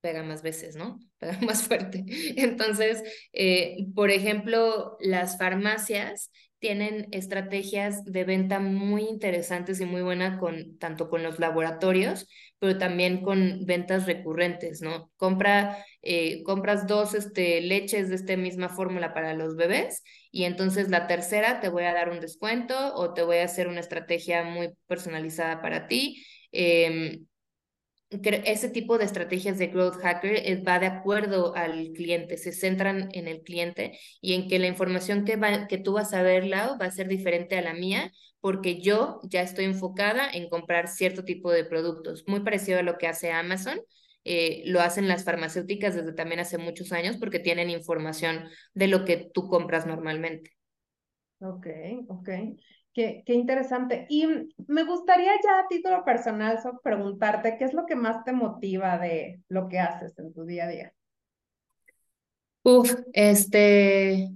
pega 0.02 0.24
más 0.24 0.42
veces, 0.44 0.76
¿no? 0.76 1.00
Pega 1.20 1.40
más 1.42 1.64
fuerte. 1.64 2.04
Entonces, 2.38 3.02
eh, 3.34 3.88
por 3.96 4.12
ejemplo, 4.12 4.98
las 5.00 5.38
farmacias 5.38 6.32
tienen 6.64 7.10
estrategias 7.12 8.06
de 8.06 8.24
venta 8.24 8.62
muy 8.62 9.02
interesantes 9.04 9.82
y 9.82 9.86
muy 9.86 10.02
buenas 10.02 10.40
con 10.40 10.78
tanto 10.78 11.10
con 11.10 11.22
los 11.22 11.38
laboratorios, 11.38 12.26
pero 12.58 12.78
también 12.78 13.22
con 13.22 13.66
ventas 13.66 14.06
recurrentes, 14.06 14.82
¿no? 14.82 15.12
Compra, 15.18 15.84
eh, 16.02 16.42
compras 16.44 16.88
dos 16.88 17.16
este, 17.16 17.60
leches 17.60 18.08
de 18.08 18.16
esta 18.16 18.38
misma 18.38 18.70
fórmula 18.70 19.14
para 19.14 19.34
los 19.34 19.58
bebés 19.58 20.04
y 20.32 20.46
entonces 20.46 20.88
la 20.88 21.06
tercera 21.06 21.60
te 21.60 21.68
voy 21.68 21.84
a 21.84 21.94
dar 21.94 22.10
un 22.10 22.22
descuento 22.22 22.96
o 22.96 23.14
te 23.14 23.24
voy 23.24 23.40
a 23.40 23.44
hacer 23.44 23.68
una 23.68 23.82
estrategia 23.82 24.46
muy 24.46 24.70
personalizada 24.88 25.62
para 25.62 25.90
ti. 25.90 26.26
Em, 26.54 27.26
ese 28.46 28.70
tipo 28.70 28.98
de 28.98 29.06
estrategias 29.06 29.58
de 29.58 29.68
growth 29.68 29.96
hacker 30.02 30.36
eh, 30.36 30.62
va 30.62 30.80
de 30.80 30.88
acuerdo 30.88 31.56
al 31.56 31.92
cliente, 31.94 32.38
se 32.38 32.52
centran 32.52 33.10
en 33.14 33.28
el 33.28 33.42
cliente 33.42 34.00
y 34.22 34.34
en 34.34 34.48
que 34.48 34.60
la 34.60 34.68
información 34.68 35.26
que, 35.26 35.36
va, 35.36 35.68
que 35.68 35.78
tú 35.78 35.94
vas 35.94 36.14
a 36.14 36.22
ver, 36.22 36.52
va 36.54 36.86
a 36.86 36.92
ser 36.92 37.08
diferente 37.08 37.58
a 37.58 37.62
la 37.62 37.74
mía, 37.74 38.12
porque 38.42 38.82
yo 38.82 39.22
ya 39.24 39.42
estoy 39.42 39.66
enfocada 39.66 40.30
en 40.30 40.50
comprar 40.50 40.88
cierto 40.88 41.24
tipo 41.24 41.52
de 41.52 41.66
productos, 41.66 42.24
muy 42.28 42.42
parecido 42.42 42.80
a 42.80 42.84
lo 42.84 42.98
que 42.98 43.08
hace 43.08 43.32
Amazon. 43.32 43.80
Eh, 44.26 44.64
lo 44.66 44.80
hacen 44.80 45.10
las 45.10 45.26
farmacéuticas 45.26 45.96
desde 45.96 46.14
también 46.14 46.40
hace 46.40 46.58
muchos 46.58 46.94
años 46.94 47.18
porque 47.18 47.40
tienen 47.40 47.70
información 47.70 48.46
de 48.74 48.88
lo 48.88 49.04
que 49.04 49.30
tú 49.34 49.50
compras 49.50 49.86
normalmente. 49.86 50.52
Ok, 51.40 51.68
ok. 52.08 52.30
Qué, 52.94 53.24
qué, 53.26 53.34
interesante. 53.34 54.06
Y 54.10 54.28
me 54.68 54.84
gustaría 54.84 55.32
ya 55.44 55.60
a 55.60 55.68
título 55.68 56.06
personal 56.06 56.62
so, 56.62 56.80
preguntarte 56.84 57.58
qué 57.58 57.66
es 57.66 57.74
lo 57.74 57.86
que 57.86 57.96
más 57.96 58.24
te 58.24 58.34
motiva 58.34 59.00
de 59.00 59.42
lo 59.50 59.68
que 59.68 59.80
haces 59.80 60.18
en 60.20 60.32
tu 60.34 60.46
día 60.46 60.66
a 60.66 60.70
día. 60.70 60.94
Uf, 62.64 62.94
este, 63.12 64.30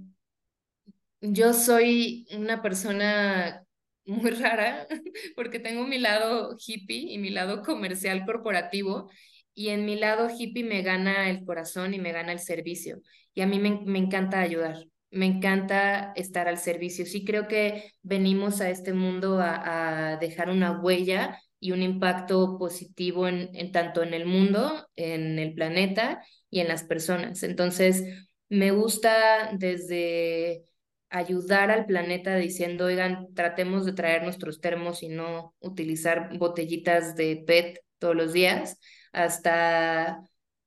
yo 1.20 1.52
soy 1.52 2.26
una 2.36 2.62
persona 2.62 3.64
muy 4.04 4.30
rara 4.30 4.86
porque 5.36 5.60
tengo 5.60 5.86
mi 5.86 5.98
lado 5.98 6.56
hippie 6.58 7.12
y 7.12 7.18
mi 7.18 7.30
lado 7.30 7.62
comercial 7.62 8.24
corporativo 8.24 9.10
y 9.54 9.68
en 9.68 9.84
mi 9.84 9.96
lado 9.96 10.28
hippie 10.30 10.64
me 10.64 10.82
gana 10.82 11.30
el 11.30 11.44
corazón 11.44 11.94
y 11.94 11.98
me 11.98 12.12
gana 12.12 12.32
el 12.32 12.38
servicio 12.38 13.00
y 13.34 13.40
a 13.40 13.46
mí 13.46 13.58
me, 13.58 13.82
me 13.84 13.98
encanta 13.98 14.40
ayudar 14.40 14.76
me 15.10 15.26
encanta 15.26 16.12
estar 16.16 16.48
al 16.48 16.58
servicio. 16.58 17.06
Sí 17.06 17.24
creo 17.24 17.48
que 17.48 17.92
venimos 18.02 18.60
a 18.60 18.70
este 18.70 18.92
mundo 18.92 19.38
a, 19.40 20.18
dejar 20.20 20.50
una 20.50 20.80
huella 20.80 21.38
y 21.60 21.72
un 21.72 21.82
impacto 21.82 22.58
positivo 22.58 23.26
en, 23.28 23.50
en, 23.54 23.72
tanto 23.72 24.02
en 24.02 24.14
el 24.14 24.26
mundo, 24.26 24.88
en 24.96 25.38
el 25.38 25.54
planeta 25.54 26.22
y 26.50 26.60
en 26.60 26.68
las 26.68 26.84
personas. 26.84 27.42
Entonces, 27.42 28.04
me 28.48 28.70
gusta 28.70 29.50
desde 29.54 30.64
ayudar 31.10 31.70
al 31.70 31.86
planeta 31.86 32.36
diciendo, 32.36 32.86
oigan, 32.86 33.34
tratemos 33.34 33.86
de 33.86 33.92
traer 33.92 34.22
nuestros 34.22 34.60
termos 34.60 35.02
y 35.02 35.08
no 35.08 35.54
utilizar 35.60 36.36
botellitas 36.38 37.16
de 37.16 37.42
PET 37.46 37.78
todos 37.98 38.14
los 38.14 38.32
días, 38.32 38.78
hasta, 39.12 40.22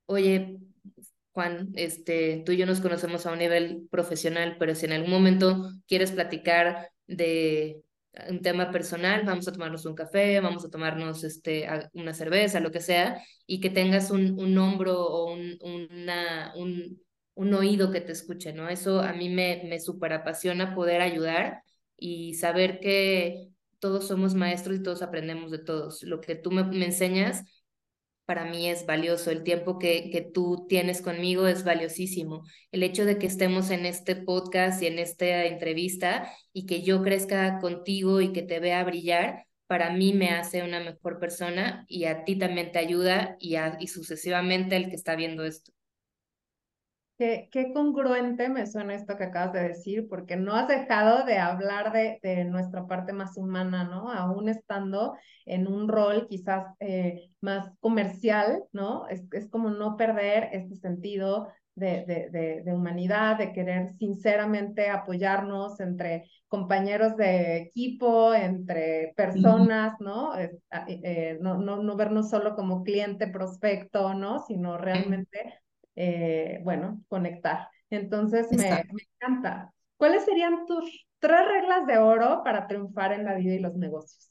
oye, 0.05 0.57
Juan, 1.33 1.69
este, 1.75 2.43
tú 2.45 2.51
y 2.51 2.57
yo 2.57 2.65
nos 2.65 2.81
conocemos 2.81 3.25
a 3.25 3.31
un 3.31 3.39
nivel 3.39 3.87
profesional, 3.89 4.57
pero 4.59 4.75
si 4.75 4.85
en 4.85 4.91
algún 4.93 5.11
momento 5.11 5.69
quieres 5.87 6.11
platicar 6.11 6.89
de 7.07 7.81
un 8.29 8.41
tema 8.41 8.69
personal, 8.71 9.23
vamos 9.25 9.47
a 9.47 9.53
tomarnos 9.53 9.85
un 9.85 9.95
café, 9.95 10.41
vamos 10.41 10.65
a 10.65 10.69
tomarnos 10.69 11.23
este, 11.23 11.67
una 11.93 12.13
cerveza, 12.13 12.59
lo 12.59 12.71
que 12.71 12.81
sea, 12.81 13.21
y 13.45 13.61
que 13.61 13.69
tengas 13.69 14.11
un, 14.11 14.37
un 14.39 14.57
hombro 14.57 14.99
o 14.99 15.31
un, 15.33 15.57
una, 15.61 16.51
un, 16.57 17.01
un 17.35 17.53
oído 17.53 17.91
que 17.91 18.01
te 18.01 18.11
escuche, 18.11 18.51
¿no? 18.51 18.67
Eso 18.67 18.99
a 19.01 19.13
mí 19.13 19.29
me, 19.29 19.63
me 19.69 19.79
súper 19.79 20.11
apasiona 20.13 20.75
poder 20.75 21.01
ayudar 21.01 21.63
y 21.97 22.33
saber 22.33 22.79
que 22.81 23.47
todos 23.79 24.07
somos 24.07 24.35
maestros 24.35 24.75
y 24.77 24.83
todos 24.83 25.01
aprendemos 25.01 25.49
de 25.51 25.59
todos. 25.59 26.03
Lo 26.03 26.19
que 26.19 26.35
tú 26.35 26.51
me, 26.51 26.63
me 26.65 26.85
enseñas 26.85 27.43
para 28.31 28.45
mí 28.45 28.69
es 28.69 28.85
valioso, 28.85 29.29
el 29.29 29.43
tiempo 29.43 29.77
que, 29.77 30.09
que 30.09 30.21
tú 30.21 30.65
tienes 30.69 31.01
conmigo 31.01 31.47
es 31.47 31.65
valiosísimo. 31.65 32.45
El 32.71 32.81
hecho 32.81 33.03
de 33.03 33.17
que 33.17 33.27
estemos 33.27 33.71
en 33.71 33.85
este 33.85 34.15
podcast 34.15 34.81
y 34.81 34.87
en 34.87 34.99
esta 34.99 35.43
entrevista 35.47 36.31
y 36.53 36.65
que 36.65 36.81
yo 36.81 37.03
crezca 37.03 37.59
contigo 37.59 38.21
y 38.21 38.31
que 38.31 38.41
te 38.41 38.61
vea 38.61 38.85
brillar, 38.85 39.47
para 39.67 39.91
mí 39.91 40.13
me 40.13 40.29
hace 40.29 40.63
una 40.63 40.79
mejor 40.79 41.19
persona 41.19 41.83
y 41.89 42.05
a 42.05 42.23
ti 42.23 42.37
también 42.37 42.71
te 42.71 42.79
ayuda 42.79 43.35
y, 43.37 43.57
y 43.79 43.87
sucesivamente 43.87 44.77
el 44.77 44.87
que 44.87 44.95
está 44.95 45.17
viendo 45.17 45.43
esto. 45.43 45.73
Qué, 47.21 47.71
congruente 47.71 48.49
me 48.49 48.65
suena 48.65 48.95
esto 48.95 49.15
que 49.15 49.25
acabas 49.25 49.53
de 49.53 49.67
decir, 49.67 50.07
porque 50.09 50.37
no 50.37 50.55
has 50.55 50.67
dejado 50.67 51.23
de 51.23 51.37
hablar 51.37 51.93
de, 51.93 52.19
de 52.23 52.45
nuestra 52.45 52.87
parte 52.87 53.13
más 53.13 53.37
humana, 53.37 53.83
¿no? 53.83 54.11
Aún 54.11 54.49
estando 54.49 55.13
en 55.45 55.67
un 55.67 55.87
rol 55.87 56.25
quizás 56.27 56.65
eh, 56.79 57.29
más 57.39 57.71
comercial, 57.79 58.63
¿no? 58.71 59.07
Es, 59.07 59.21
es 59.33 59.47
como 59.51 59.69
no 59.69 59.97
perder 59.97 60.49
este 60.51 60.77
sentido 60.77 61.49
de, 61.75 62.05
de, 62.31 62.63
de, 62.63 62.73
humanidad, 62.73 63.37
de 63.37 63.53
querer 63.53 63.89
sinceramente 63.99 64.89
apoyarnos 64.89 65.79
entre 65.79 66.27
compañeros 66.47 67.15
de 67.17 67.57
equipo, 67.57 68.33
entre 68.33 69.13
personas, 69.15 69.93
¿no? 69.99 70.31
Ah, 70.71 70.85
eh, 70.87 71.37
no, 71.39 71.59
no, 71.59 71.83
no 71.83 71.95
vernos 71.95 72.31
solo 72.31 72.55
como 72.55 72.83
cliente, 72.83 73.27
prospecto, 73.27 74.15
¿no? 74.15 74.39
Sino 74.39 74.79
realmente 74.79 75.61
eh, 75.95 76.59
bueno, 76.63 77.01
conectar. 77.07 77.69
Entonces, 77.89 78.51
me, 78.51 78.67
encanta. 79.19 79.73
¿Cuáles 79.97 80.25
serían 80.25 80.65
tus 80.65 81.07
tres 81.19 81.45
reglas 81.47 81.85
de 81.85 81.97
oro 81.97 82.41
para 82.43 82.67
triunfar 82.67 83.13
en 83.13 83.25
la 83.25 83.35
vida 83.35 83.53
y 83.53 83.59
los 83.59 83.75
negocios? 83.75 84.29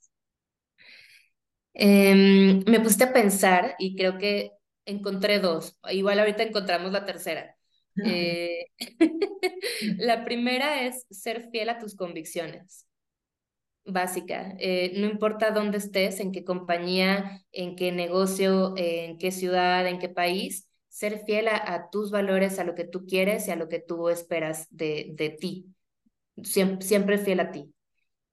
Em, 1.74 2.64
me 2.66 2.80
puse 2.80 3.04
a 3.04 3.12
pensar 3.12 3.76
y 3.78 3.96
creo 3.96 4.18
que 4.18 4.52
encontré 4.84 5.38
dos. 5.38 5.78
Igual 5.90 6.18
ahorita 6.18 6.42
encontramos 6.42 6.92
la 6.92 7.04
tercera. 7.04 7.56
Eh, 8.02 8.66
la 9.98 10.24
primera 10.24 10.86
es 10.86 11.04
ser 11.11 11.50
fiel 11.50 11.68
a 11.68 11.78
tus 11.78 11.96
convicciones. 11.96 12.86
Básica. 13.84 14.54
Eh, 14.58 14.92
no 14.96 15.06
importa 15.06 15.50
dónde 15.50 15.78
estés, 15.78 16.20
en 16.20 16.32
qué 16.32 16.44
compañía, 16.44 17.44
en 17.52 17.76
qué 17.76 17.92
negocio, 17.92 18.74
en 18.76 19.18
qué 19.18 19.32
ciudad, 19.32 19.86
en 19.86 19.98
qué 19.98 20.08
país, 20.08 20.69
ser 20.91 21.24
fiel 21.24 21.49
a, 21.49 21.88
tus 21.91 22.11
valores, 22.11 22.59
a 22.59 22.64
lo 22.64 22.74
que 22.74 22.84
tú 22.84 23.07
quieres 23.07 23.47
y 23.47 23.53
a 23.53 23.57
lo 23.57 23.68
que 23.68 23.78
tú 23.78 24.09
esperas 24.09 24.66
de, 24.70 25.12
de 25.14 25.30
ti. 25.30 25.66
Siempre, 26.43 26.86
siempre, 26.86 27.18
fiel 27.18 27.41
a 27.41 27.53
ti. 27.53 27.72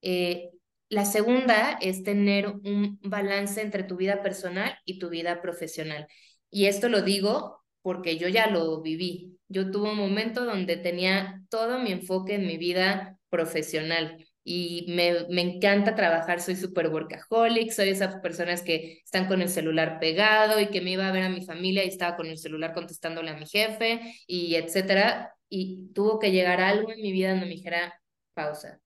Eh, 0.01 0.49
la 0.89 1.05
segunda 1.05 1.77
es 1.81 2.03
tener 2.03 2.47
un 2.47 2.99
balance 3.03 3.61
entre 3.61 3.83
tu 3.83 3.95
vida 3.95 4.23
personal 4.23 4.75
y 4.85 4.97
tu 4.97 5.09
vida 5.09 5.41
profesional. 5.41 6.07
Y 6.49 6.65
esto 6.65 6.89
lo 6.89 7.03
digo 7.03 7.63
porque 7.83 8.17
yo 8.17 8.27
ya 8.27 8.47
lo 8.47 8.81
viví. 8.81 9.37
Yo 9.47 9.69
tuve 9.69 9.91
un 9.91 9.97
momento 9.97 10.43
donde 10.43 10.77
tenía 10.77 11.43
todo 11.49 11.79
mi 11.79 11.91
enfoque 11.91 12.35
en 12.35 12.47
mi 12.47 12.57
vida 12.57 13.19
profesional 13.29 14.26
y 14.49 14.85
me, 14.87 15.25
me 15.29 15.41
encanta 15.41 15.93
trabajar, 15.93 16.39
soy 16.39 16.55
súper 16.55 16.87
workaholic, 16.87 17.69
soy 17.69 17.89
esas 17.89 18.15
personas 18.21 18.61
que 18.61 19.01
están 19.03 19.27
con 19.27 19.41
el 19.41 19.49
celular 19.49 19.99
pegado 19.99 20.61
y 20.61 20.67
que 20.67 20.79
me 20.79 20.91
iba 20.91 21.05
a 21.05 21.11
ver 21.11 21.23
a 21.23 21.29
mi 21.29 21.45
familia 21.45 21.83
y 21.83 21.89
estaba 21.89 22.15
con 22.15 22.27
el 22.27 22.37
celular 22.37 22.73
contestándole 22.73 23.31
a 23.31 23.35
mi 23.37 23.45
jefe 23.45 23.99
y 24.25 24.55
etcétera. 24.55 25.35
Y 25.49 25.91
tuvo 25.93 26.17
que 26.17 26.31
llegar 26.31 26.61
algo 26.61 26.89
en 26.93 27.01
mi 27.01 27.11
vida 27.11 27.31
donde 27.31 27.45
me 27.45 27.55
dijera, 27.55 28.01
pausa. 28.33 28.79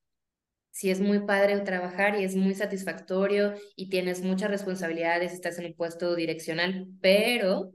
Si 0.72 0.90
es 0.90 1.00
muy 1.00 1.20
padre 1.28 1.60
trabajar 1.60 2.20
y 2.20 2.24
es 2.24 2.36
muy 2.36 2.56
satisfactorio 2.56 3.54
y 3.76 3.90
tienes 3.90 4.24
muchas 4.24 4.50
responsabilidades, 4.50 5.32
estás 5.32 5.60
en 5.60 5.68
un 5.68 5.76
puesto 5.76 6.16
direccional, 6.16 6.88
pero 7.02 7.72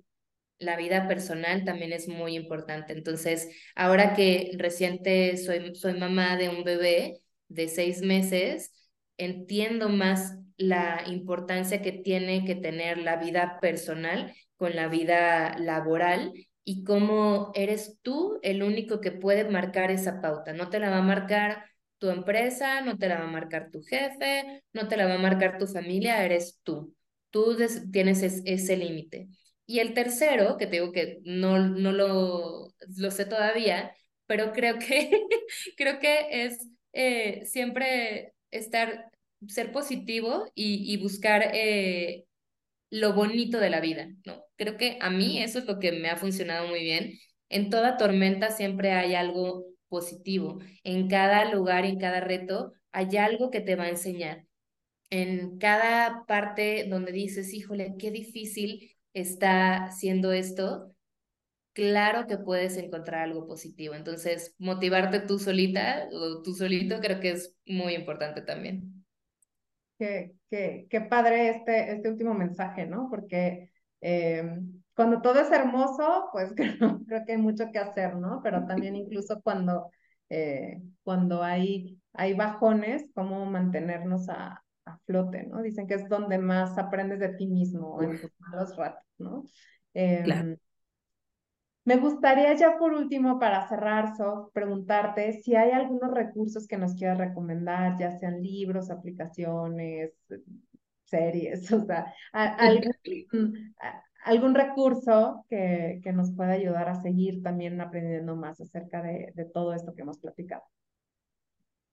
la 0.59 0.77
vida 0.77 1.07
personal 1.07 1.65
también 1.65 1.93
es 1.93 2.09
muy 2.09 2.35
importante. 2.35 2.95
Entonces, 2.95 3.49
ahora 3.77 4.13
que 4.15 4.51
reciente 4.59 5.37
soy, 5.37 5.75
soy 5.77 5.95
mamá 5.95 6.37
de 6.37 6.49
un 6.49 6.65
bebé, 6.65 7.21
de 7.49 7.69
seis 7.69 8.03
meses, 8.03 8.73
entiendo 9.17 9.89
más 9.89 10.39
la 10.57 11.03
importancia 11.07 11.83
que 11.83 11.93
tiene 11.93 12.45
que 12.45 12.55
tener 12.55 12.99
la 12.99 13.17
vida 13.17 13.59
personal 13.61 14.35
con 14.57 14.75
la 14.75 14.89
vida 14.89 15.57
laboral 15.59 16.33
y 16.65 16.83
cómo 16.85 17.53
eres 17.55 17.99
tú 18.03 18.41
el 18.43 18.63
único 18.63 19.01
que 19.01 19.13
puede 19.13 19.49
marcar 19.49 19.91
esa 19.91 20.21
pauta. 20.21 20.53
No 20.53 20.69
te 20.71 20.81
la 20.81 20.91
va 20.91 20.99
a 20.99 21.03
marcar 21.03 21.65
tu 21.99 22.11
empresa, 22.11 22.81
no 22.81 22.99
te 22.99 23.09
la 23.09 23.19
va 23.19 23.25
a 23.25 23.31
marcar 23.31 23.71
tu 23.71 23.83
jefe, 23.83 24.63
no 24.73 24.89
te 24.89 24.97
la 24.97 25.07
va 25.07 25.15
a 25.15 25.19
marcar 25.19 25.59
tu 25.59 25.67
familia, 25.67 26.25
eres 26.25 26.61
tú. 26.63 26.95
Tú 27.31 27.57
tienes 27.93 28.23
ese 28.23 28.77
límite. 28.77 29.29
Y 29.67 29.81
el 29.81 29.95
tercero, 29.95 30.57
que 30.57 30.67
te 30.67 30.73
digo 30.73 30.93
que 30.93 31.19
no, 31.25 31.59
no 31.59 31.93
lo, 31.93 32.69
lo 32.97 33.11
sé 33.11 33.27
todavía, 33.27 33.93
pero 34.27 34.53
creo 34.53 34.79
que, 34.79 35.11
creo 35.77 35.99
que 35.99 36.45
es 36.47 36.69
eh, 36.97 37.45
siempre 37.45 38.33
estar, 38.51 39.11
ser 39.49 39.71
positivo 39.71 40.51
y, 40.55 40.97
buscar 40.97 41.51
eh, 41.53 42.25
lo 42.91 43.13
bonito 43.13 43.59
de 43.61 43.69
la 43.69 43.81
vida, 43.81 44.09
¿no? 44.25 44.43
Creo 44.57 44.79
que 44.79 44.99
a 45.03 45.11
mí 45.11 45.43
eso 45.43 45.59
es 45.59 45.67
lo 45.67 45.79
que 45.79 45.93
me 45.93 46.09
ha 46.09 46.17
funcionado 46.17 46.69
muy 46.69 46.81
bien. 46.81 47.19
En 47.51 47.69
toda 47.69 47.99
tormenta 47.99 48.51
siempre 48.51 48.93
hay 48.93 49.15
algo 49.15 49.67
positivo. 49.89 50.61
En 50.85 51.09
cada 51.09 51.53
lugar, 51.53 51.85
en 51.85 51.99
cada 51.99 52.21
reto, 52.21 52.73
hay 52.93 53.19
algo 53.19 53.51
que 53.51 53.61
te 53.61 53.77
va 53.77 53.85
a 53.85 53.91
enseñar. 53.91 54.47
En 55.11 55.59
cada 55.59 56.25
parte 56.27 56.87
donde 56.89 57.13
dices, 57.13 57.53
híjole, 57.53 57.95
qué 57.99 58.11
difícil 58.11 58.97
está 59.13 59.91
siendo 59.93 60.33
esto, 60.33 60.96
claro 61.77 62.27
que 62.27 62.39
puedes 62.39 62.79
encontrar 62.79 63.25
algo 63.25 63.47
positivo. 63.47 63.95
Entonces, 63.95 64.55
motivarte 64.59 65.21
tú 65.21 65.39
solita 65.39 66.09
o 66.11 66.41
tú 66.43 66.55
solito 66.55 67.01
creo 67.01 67.21
que 67.21 67.33
es 67.33 67.55
muy 67.67 67.95
importante 67.95 68.41
también. 68.41 69.05
Qué, 69.99 70.33
qué, 70.49 70.87
qué 70.89 71.03
padre 71.03 71.51
este, 71.51 71.93
este 71.93 72.09
último 72.09 72.33
mensaje, 72.33 72.87
¿no? 72.87 73.09
Porque 73.11 73.71
em, 74.01 74.83
cuando 74.95 75.21
todo 75.21 75.39
es 75.39 75.51
hermoso, 75.53 76.31
pues 76.33 76.55
creo, 76.57 77.03
creo, 77.07 77.25
que 77.27 77.33
hay 77.33 77.39
mucho 77.39 77.71
que 77.71 77.79
hacer, 77.79 78.17
¿no? 78.17 78.41
Pero 78.43 78.67
también 78.67 78.97
incluso 78.97 79.43
cuando, 79.43 79.91
eh, 80.31 80.81
cuando 81.03 81.43
hay, 81.43 81.99
hay 82.15 82.33
bajones, 82.33 83.05
cómo 83.15 83.45
mantenernos 83.45 84.31
a, 84.31 84.65
a, 84.87 84.99
flote, 85.05 85.43
¿no? 85.43 85.61
Dicen 85.61 85.87
que 85.87 85.95
es 85.95 86.09
donde 86.09 86.39
más 86.39 86.79
aprendes 86.79 87.21
de 87.21 87.35
ti 87.35 87.47
mismo 87.47 88.03
en 88.03 88.19
tus 88.19 88.31
malos 88.39 88.75
ratos, 88.77 89.05
¿no? 89.19 89.45
claro. 90.25 90.57
Me 91.87 91.99
gustaría 91.99 92.53
ya 92.55 92.79
por 92.79 92.93
último, 92.93 93.39
para 93.39 93.69
cerrar, 93.69 94.17
Sof, 94.17 94.51
preguntarte 94.53 95.41
si 95.41 95.55
hay 95.55 95.71
algunos 95.71 96.13
recursos 96.13 96.67
que 96.67 96.77
nos 96.77 96.97
quieras 96.97 97.17
recomendar, 97.17 97.97
ya 97.97 98.11
sean 98.19 98.43
libros, 98.43 98.91
aplicaciones, 98.91 100.11
series, 101.05 101.71
o 101.73 101.87
sea, 101.87 102.13
algún, 102.33 102.93
algún 104.25 104.55
recurso 104.57 105.47
que, 105.49 106.01
que, 106.03 106.13
nos 106.13 106.33
pueda 106.33 106.55
ayudar 106.55 106.89
a 106.89 107.01
seguir 107.01 107.41
también 107.45 107.81
aprendiendo 107.81 108.35
más 108.35 108.61
acerca 108.61 109.01
de, 109.01 109.31
de 109.37 109.45
todo 109.45 109.73
esto 109.73 109.95
que 109.95 110.03
hemos 110.03 110.19
platicado. 110.19 110.65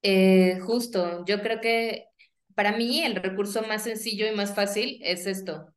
Eh, 0.02 0.58
justo, 0.62 1.24
yo 1.26 1.40
creo 1.44 1.62
que 1.62 2.08
para 2.56 2.76
mí 2.76 3.04
el 3.04 3.14
recurso 3.14 3.62
más 3.68 3.84
sencillo 3.84 4.26
y 4.26 4.36
más 4.36 4.56
fácil 4.56 5.00
es 5.04 5.28
esto, 5.28 5.72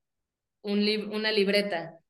un 0.62 0.80
una 1.12 1.32
libreta 1.32 2.00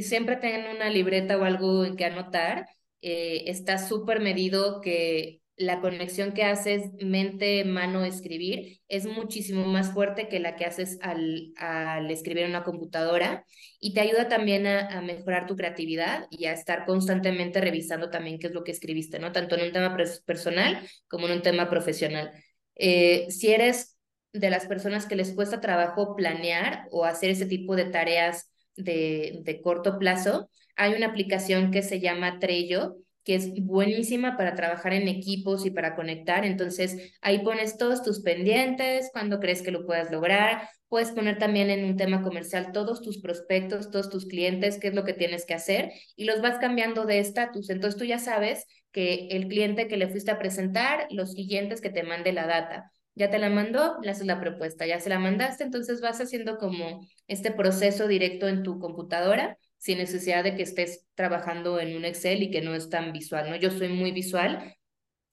siempre 0.00 0.36
tengan 0.36 0.76
una 0.76 0.90
libreta 0.90 1.38
o 1.38 1.44
algo 1.44 1.84
en 1.84 1.96
que 1.96 2.04
anotar. 2.04 2.68
Eh, 3.00 3.44
está 3.50 3.78
súper 3.78 4.20
medido 4.20 4.80
que 4.80 5.42
la 5.56 5.80
conexión 5.80 6.32
que 6.32 6.44
haces 6.44 6.90
mente, 7.00 7.64
mano, 7.64 8.04
escribir 8.04 8.80
es 8.88 9.06
muchísimo 9.06 9.66
más 9.66 9.92
fuerte 9.92 10.28
que 10.28 10.40
la 10.40 10.56
que 10.56 10.64
haces 10.64 10.98
al, 11.02 11.52
al 11.56 12.10
escribir 12.10 12.44
en 12.44 12.50
una 12.50 12.64
computadora 12.64 13.44
y 13.78 13.94
te 13.94 14.00
ayuda 14.00 14.28
también 14.28 14.66
a, 14.66 15.00
mejorar 15.02 15.46
tu 15.46 15.56
creatividad 15.56 16.26
y 16.30 16.46
a 16.46 16.52
estar 16.52 16.84
constantemente 16.86 17.60
revisando 17.60 18.10
también 18.10 18.38
qué 18.38 18.48
es 18.48 18.54
lo 18.54 18.64
que 18.64 18.72
escribiste, 18.72 19.18
¿no? 19.18 19.32
Tanto 19.32 19.56
en 19.56 19.66
un 19.66 19.72
tema 19.72 19.96
personal 20.24 20.86
como 21.08 21.26
en 21.26 21.34
un 21.34 21.42
tema 21.42 21.68
profesional. 21.68 22.32
Eh, 22.74 23.26
si 23.30 23.52
eres 23.52 23.98
de 24.32 24.50
las 24.50 24.66
personas 24.66 25.06
que 25.06 25.16
les 25.16 25.32
cuesta 25.32 25.60
trabajo 25.60 26.16
planear 26.16 26.86
o 26.90 27.04
hacer 27.04 27.30
ese 27.30 27.46
tipo 27.46 27.76
de 27.76 27.84
tareas 27.84 28.51
de, 28.76 29.40
de 29.44 29.60
corto 29.60 29.98
plazo, 29.98 30.48
hay 30.76 30.94
una 30.94 31.06
aplicación 31.06 31.70
que 31.70 31.82
se 31.82 32.00
llama 32.00 32.38
Trello, 32.38 32.96
que 33.24 33.36
es 33.36 33.52
buenísima 33.64 34.36
para 34.36 34.54
trabajar 34.54 34.94
en 34.94 35.08
equipos 35.08 35.64
y 35.64 35.70
para 35.70 35.94
conectar. 35.94 36.44
Entonces, 36.44 37.14
ahí 37.20 37.40
pones 37.40 37.76
todos 37.78 38.02
tus 38.02 38.20
pendientes, 38.20 39.10
cuando 39.12 39.38
crees 39.38 39.62
que 39.62 39.70
lo 39.70 39.86
puedas 39.86 40.10
lograr. 40.10 40.68
Puedes 40.88 41.12
poner 41.12 41.38
también 41.38 41.70
en 41.70 41.84
un 41.84 41.96
tema 41.96 42.22
comercial 42.22 42.72
todos 42.72 43.00
tus 43.00 43.20
prospectos, 43.20 43.90
todos 43.90 44.10
tus 44.10 44.26
clientes, 44.26 44.78
qué 44.78 44.88
es 44.88 44.94
lo 44.94 45.04
que 45.04 45.14
tienes 45.14 45.46
que 45.46 45.54
hacer 45.54 45.92
y 46.16 46.24
los 46.24 46.42
vas 46.42 46.58
cambiando 46.58 47.06
de 47.06 47.18
estatus. 47.18 47.70
Entonces, 47.70 47.98
tú 47.98 48.04
ya 48.04 48.18
sabes 48.18 48.66
que 48.90 49.28
el 49.30 49.46
cliente 49.48 49.88
que 49.88 49.96
le 49.96 50.08
fuiste 50.08 50.32
a 50.32 50.38
presentar, 50.38 51.06
los 51.10 51.32
siguientes 51.32 51.80
que 51.80 51.90
te 51.90 52.02
mande 52.02 52.32
la 52.32 52.46
data 52.46 52.90
ya 53.14 53.30
te 53.30 53.38
la 53.38 53.50
mandó, 53.50 53.98
le 54.02 54.10
haces 54.10 54.26
la 54.26 54.40
propuesta, 54.40 54.86
ya 54.86 55.00
se 55.00 55.10
la 55.10 55.18
mandaste, 55.18 55.64
entonces 55.64 56.00
vas 56.00 56.20
haciendo 56.20 56.58
como 56.58 57.06
este 57.26 57.52
proceso 57.52 58.08
directo 58.08 58.48
en 58.48 58.62
tu 58.62 58.78
computadora 58.78 59.58
sin 59.78 59.98
necesidad 59.98 60.44
de 60.44 60.54
que 60.54 60.62
estés 60.62 61.06
trabajando 61.14 61.80
en 61.80 61.96
un 61.96 62.04
Excel 62.04 62.42
y 62.42 62.50
que 62.50 62.62
no 62.62 62.74
es 62.74 62.88
tan 62.88 63.12
visual, 63.12 63.50
¿no? 63.50 63.56
Yo 63.56 63.70
soy 63.70 63.88
muy 63.88 64.12
visual, 64.12 64.76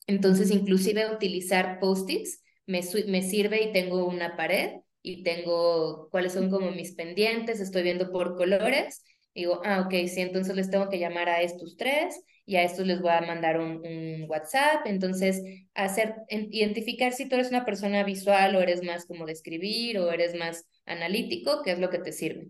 entonces 0.08 0.50
inclusive 0.50 1.14
utilizar 1.14 1.80
post-its 1.80 2.42
me, 2.66 2.82
me 3.08 3.22
sirve 3.22 3.64
y 3.64 3.72
tengo 3.72 4.06
una 4.06 4.36
pared 4.36 4.82
y 5.02 5.24
tengo 5.24 6.10
cuáles 6.10 6.34
son 6.34 6.50
como 6.50 6.72
mis 6.72 6.94
pendientes, 6.94 7.60
estoy 7.60 7.84
viendo 7.84 8.12
por 8.12 8.36
colores, 8.36 9.04
digo, 9.34 9.62
ah, 9.64 9.82
ok, 9.82 10.08
sí, 10.08 10.22
entonces 10.22 10.56
les 10.56 10.70
tengo 10.70 10.90
que 10.90 11.00
llamar 11.00 11.30
a 11.30 11.42
estos 11.42 11.78
tres 11.78 12.20
y 12.50 12.56
a 12.56 12.64
estos 12.64 12.88
les 12.88 13.00
voy 13.00 13.12
a 13.12 13.22
mandar 13.22 13.60
un, 13.60 14.26
WhatsApp. 14.28 14.82
Entonces, 14.86 15.44
hacer, 15.76 16.16
identificar 16.30 17.14
si 17.14 17.30
tú 17.30 17.36
eres 17.36 17.50
una 17.50 17.64
persona 17.64 18.04
visual 18.04 18.56
o 18.56 18.62
eres 18.62 18.84
más 18.84 19.06
como 19.06 19.28
de 19.28 19.34
escribir 19.34 20.00
o 20.00 20.12
eres 20.12 20.36
más 20.36 20.68
analítico, 20.88 21.62
qué 21.64 21.74
es 21.74 21.80
lo 21.80 21.92
que 21.92 22.00
te 22.00 22.12
sirve. 22.12 22.48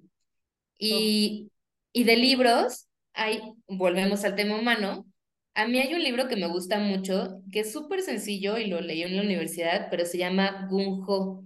Y, 0.77 1.51
y 1.91 2.05
de 2.05 2.15
libros, 2.15 2.87
hay, 3.11 3.41
volvemos 3.67 4.23
al 4.23 4.37
tema 4.37 4.57
humano. 4.57 5.05
A 5.53 5.67
mí 5.67 5.79
hay 5.79 5.93
un 5.93 6.01
libro 6.01 6.29
que 6.29 6.37
me 6.37 6.47
gusta 6.47 6.79
mucho, 6.79 7.41
que 7.51 7.59
es 7.61 7.73
súper 7.73 8.01
sencillo 8.01 8.57
y 8.57 8.67
lo 8.67 8.79
leí 8.79 9.03
en 9.03 9.17
la 9.17 9.23
universidad, 9.23 9.89
pero 9.91 10.05
se 10.05 10.17
llama 10.17 10.65
Gung 10.69 11.03
Ho. 11.09 11.43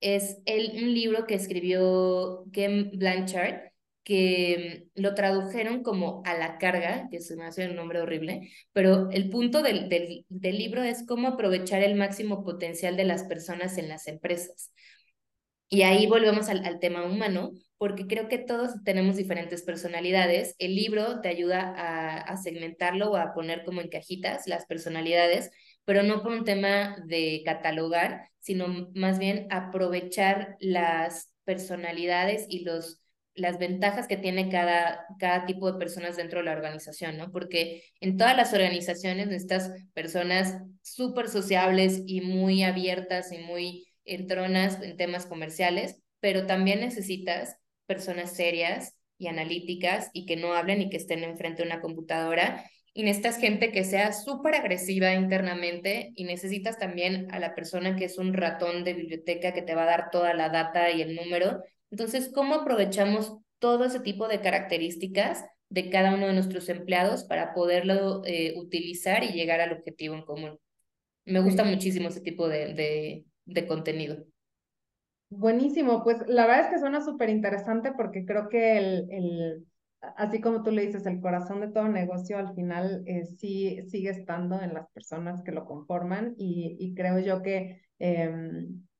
Es 0.00 0.38
el, 0.44 0.84
un 0.84 0.94
libro 0.94 1.26
que 1.26 1.34
escribió 1.34 2.44
Ken 2.52 2.92
Blanchard 2.94 3.67
que 4.08 4.88
mm, 4.96 5.02
lo 5.02 5.14
tradujeron 5.14 5.82
como 5.82 6.22
a 6.24 6.34
la 6.34 6.56
carga, 6.56 7.08
que 7.10 7.20
se 7.20 7.36
me 7.36 7.44
hace 7.44 7.68
un 7.68 7.76
nombre 7.76 8.00
horrible, 8.00 8.50
pero 8.72 9.10
el 9.10 9.28
punto 9.28 9.62
del, 9.62 9.90
del, 9.90 10.24
del, 10.30 10.56
libro 10.58 10.82
es 10.82 11.04
cómo 11.06 11.28
aprovechar 11.28 11.82
el 11.82 11.94
máximo 11.94 12.42
potencial 12.42 12.96
de 12.96 13.04
las 13.04 13.24
personas 13.24 13.76
en 13.76 13.88
las 13.90 14.08
empresas. 14.08 14.72
Y 15.68 15.82
ahí 15.82 16.06
volvemos 16.06 16.48
al, 16.48 16.64
al 16.64 16.80
tema 16.80 17.04
humano, 17.04 17.52
porque 17.76 18.06
creo 18.06 18.28
que 18.28 18.38
todos 18.38 18.82
tenemos 18.82 19.16
diferentes 19.16 19.62
personalidades. 19.62 20.54
El 20.58 20.74
libro 20.74 21.20
te 21.20 21.28
ayuda 21.28 21.74
a, 21.76 22.16
a 22.16 22.36
segmentarlo 22.38 23.10
o 23.10 23.16
a 23.16 23.34
poner 23.34 23.62
como 23.64 23.82
en 23.82 23.90
cajitas 23.90 24.46
las 24.46 24.64
personalidades, 24.64 25.50
pero 25.84 26.02
no 26.02 26.22
por 26.22 26.32
un 26.32 26.44
tema 26.44 26.96
de 27.06 27.42
catalogar, 27.44 28.30
sino 28.40 28.88
más 28.94 29.18
bien 29.18 29.46
aprovechar 29.50 30.56
las 30.60 31.30
personalidades 31.44 32.46
y 32.48 32.64
los 32.64 33.02
las 33.38 33.58
ventajas 33.58 34.06
que 34.06 34.16
tiene 34.16 34.48
cada, 34.48 35.06
cada 35.18 35.46
tipo 35.46 35.70
de 35.70 35.78
personas 35.78 36.16
dentro 36.16 36.40
de 36.40 36.46
la 36.46 36.52
organización, 36.52 37.16
¿no? 37.16 37.30
Porque 37.30 37.82
en 38.00 38.16
todas 38.16 38.36
las 38.36 38.52
organizaciones 38.52 39.30
estas 39.30 39.70
personas 39.94 40.58
súper 40.82 41.28
sociables 41.28 42.02
y 42.06 42.20
muy 42.20 42.62
abiertas 42.62 43.32
y 43.32 43.38
muy 43.38 43.86
entronas 44.04 44.82
en 44.82 44.96
temas 44.96 45.26
comerciales, 45.26 45.96
pero 46.20 46.46
también 46.46 46.80
necesitas 46.80 47.56
personas 47.86 48.34
serias 48.34 48.94
y 49.18 49.26
analíticas 49.28 50.10
y 50.12 50.26
que 50.26 50.36
no 50.36 50.54
hablen 50.54 50.82
y 50.82 50.90
que 50.90 50.96
estén 50.96 51.24
enfrente 51.24 51.62
de 51.62 51.68
una 51.68 51.80
computadora. 51.80 52.64
Y 52.94 53.04
necesitas 53.04 53.38
gente 53.38 53.70
que 53.70 53.84
sea 53.84 54.12
súper 54.12 54.56
agresiva 54.56 55.14
internamente 55.14 56.12
y 56.16 56.24
necesitas 56.24 56.78
también 56.78 57.28
a 57.32 57.38
la 57.38 57.54
persona 57.54 57.96
que 57.96 58.06
es 58.06 58.18
un 58.18 58.34
ratón 58.34 58.82
de 58.82 58.94
biblioteca 58.94 59.52
que 59.52 59.62
te 59.62 59.74
va 59.74 59.84
a 59.84 59.86
dar 59.86 60.10
toda 60.10 60.34
la 60.34 60.48
data 60.48 60.90
y 60.90 61.02
el 61.02 61.14
número 61.14 61.62
entonces, 61.90 62.30
¿cómo 62.34 62.54
aprovechamos 62.56 63.38
todo 63.58 63.84
ese 63.84 64.00
tipo 64.00 64.28
de 64.28 64.40
características 64.40 65.44
de 65.68 65.90
cada 65.90 66.14
uno 66.14 66.26
de 66.26 66.34
nuestros 66.34 66.68
empleados 66.68 67.24
para 67.24 67.54
poderlo 67.54 68.22
eh, 68.24 68.54
utilizar 68.56 69.24
y 69.24 69.32
llegar 69.32 69.60
al 69.60 69.72
objetivo 69.72 70.14
en 70.14 70.22
común? 70.22 70.58
Me 71.24 71.40
gusta 71.40 71.64
muchísimo 71.64 72.08
ese 72.08 72.20
tipo 72.20 72.48
de, 72.48 72.74
de, 72.74 73.24
de 73.44 73.66
contenido. 73.66 74.24
Buenísimo, 75.30 76.02
pues 76.04 76.18
la 76.26 76.46
verdad 76.46 76.66
es 76.66 76.70
que 76.70 76.78
suena 76.78 77.02
súper 77.02 77.28
interesante 77.28 77.92
porque 77.94 78.24
creo 78.24 78.48
que 78.48 78.78
el, 78.78 79.06
el, 79.10 79.66
así 80.16 80.40
como 80.40 80.62
tú 80.62 80.70
le 80.70 80.86
dices, 80.86 81.04
el 81.04 81.20
corazón 81.20 81.60
de 81.60 81.68
todo 81.68 81.86
negocio 81.88 82.38
al 82.38 82.54
final 82.54 83.02
eh, 83.06 83.26
sí 83.26 83.82
sigue 83.88 84.08
estando 84.08 84.58
en 84.62 84.72
las 84.72 84.88
personas 84.90 85.42
que 85.42 85.52
lo 85.52 85.66
conforman 85.66 86.34
y, 86.38 86.76
y 86.80 86.94
creo 86.94 87.18
yo 87.18 87.42
que 87.42 87.82
eh, 87.98 88.30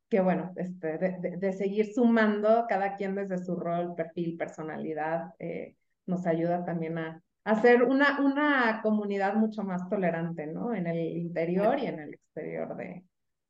que 0.09 0.21
bueno, 0.21 0.53
este, 0.57 0.99
de, 0.99 1.37
de, 1.37 1.53
seguir 1.53 1.93
sumando 1.93 2.65
cada 2.69 2.97
quien 2.97 3.15
desde 3.15 3.39
su 3.45 3.57
rol, 3.57 3.95
perfil, 3.95 4.37
personalidad, 4.37 5.35
eh, 5.39 5.77
nos 6.07 6.27
ayuda 6.27 6.65
también 6.65 6.99
a, 6.99 7.23
hacer 7.45 7.83
una, 7.83 8.21
una 8.21 8.81
comunidad 8.83 9.35
mucho 9.35 9.63
más 9.63 9.89
tolerante, 9.89 10.47
¿no? 10.47 10.75
En 10.75 10.87
el 10.87 11.17
interior 11.17 11.79
y 11.79 11.87
en 11.87 12.01
el 12.01 12.15
exterior 12.15 12.77
de, 12.77 13.05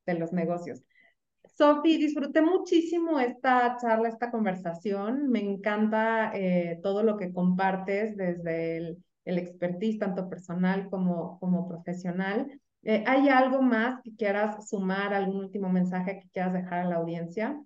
de 0.06 0.14
los 0.14 0.32
negocios. 0.32 0.84
Sofi, 1.44 1.96
disfruté 1.96 2.40
muchísimo 2.40 3.18
esta 3.18 3.76
charla, 3.80 4.09
esta 4.09 4.30
conversación. 4.30 5.28
Me 5.28 5.40
encanta 5.40 6.30
eh, 6.34 6.78
todo 6.82 7.02
lo 7.02 7.16
que 7.16 7.32
compartes 7.32 8.16
desde 8.16 8.76
el, 8.76 9.04
el 9.24 9.38
expertise, 9.38 9.98
tanto 9.98 10.28
personal 10.28 10.88
como, 10.88 11.38
como 11.40 11.66
profesional. 11.68 12.61
Eh, 12.83 13.05
¿Hay 13.07 13.29
algo 13.29 13.62
más 13.62 14.01
que 14.03 14.14
quieras 14.16 14.68
sumar, 14.68 15.14
algún 15.14 15.37
último 15.37 15.68
mensaje 15.68 16.20
que 16.20 16.29
quieras 16.31 16.53
dejar 16.55 16.81
a 16.81 16.85
la 16.89 16.97
audiencia? 16.97 17.57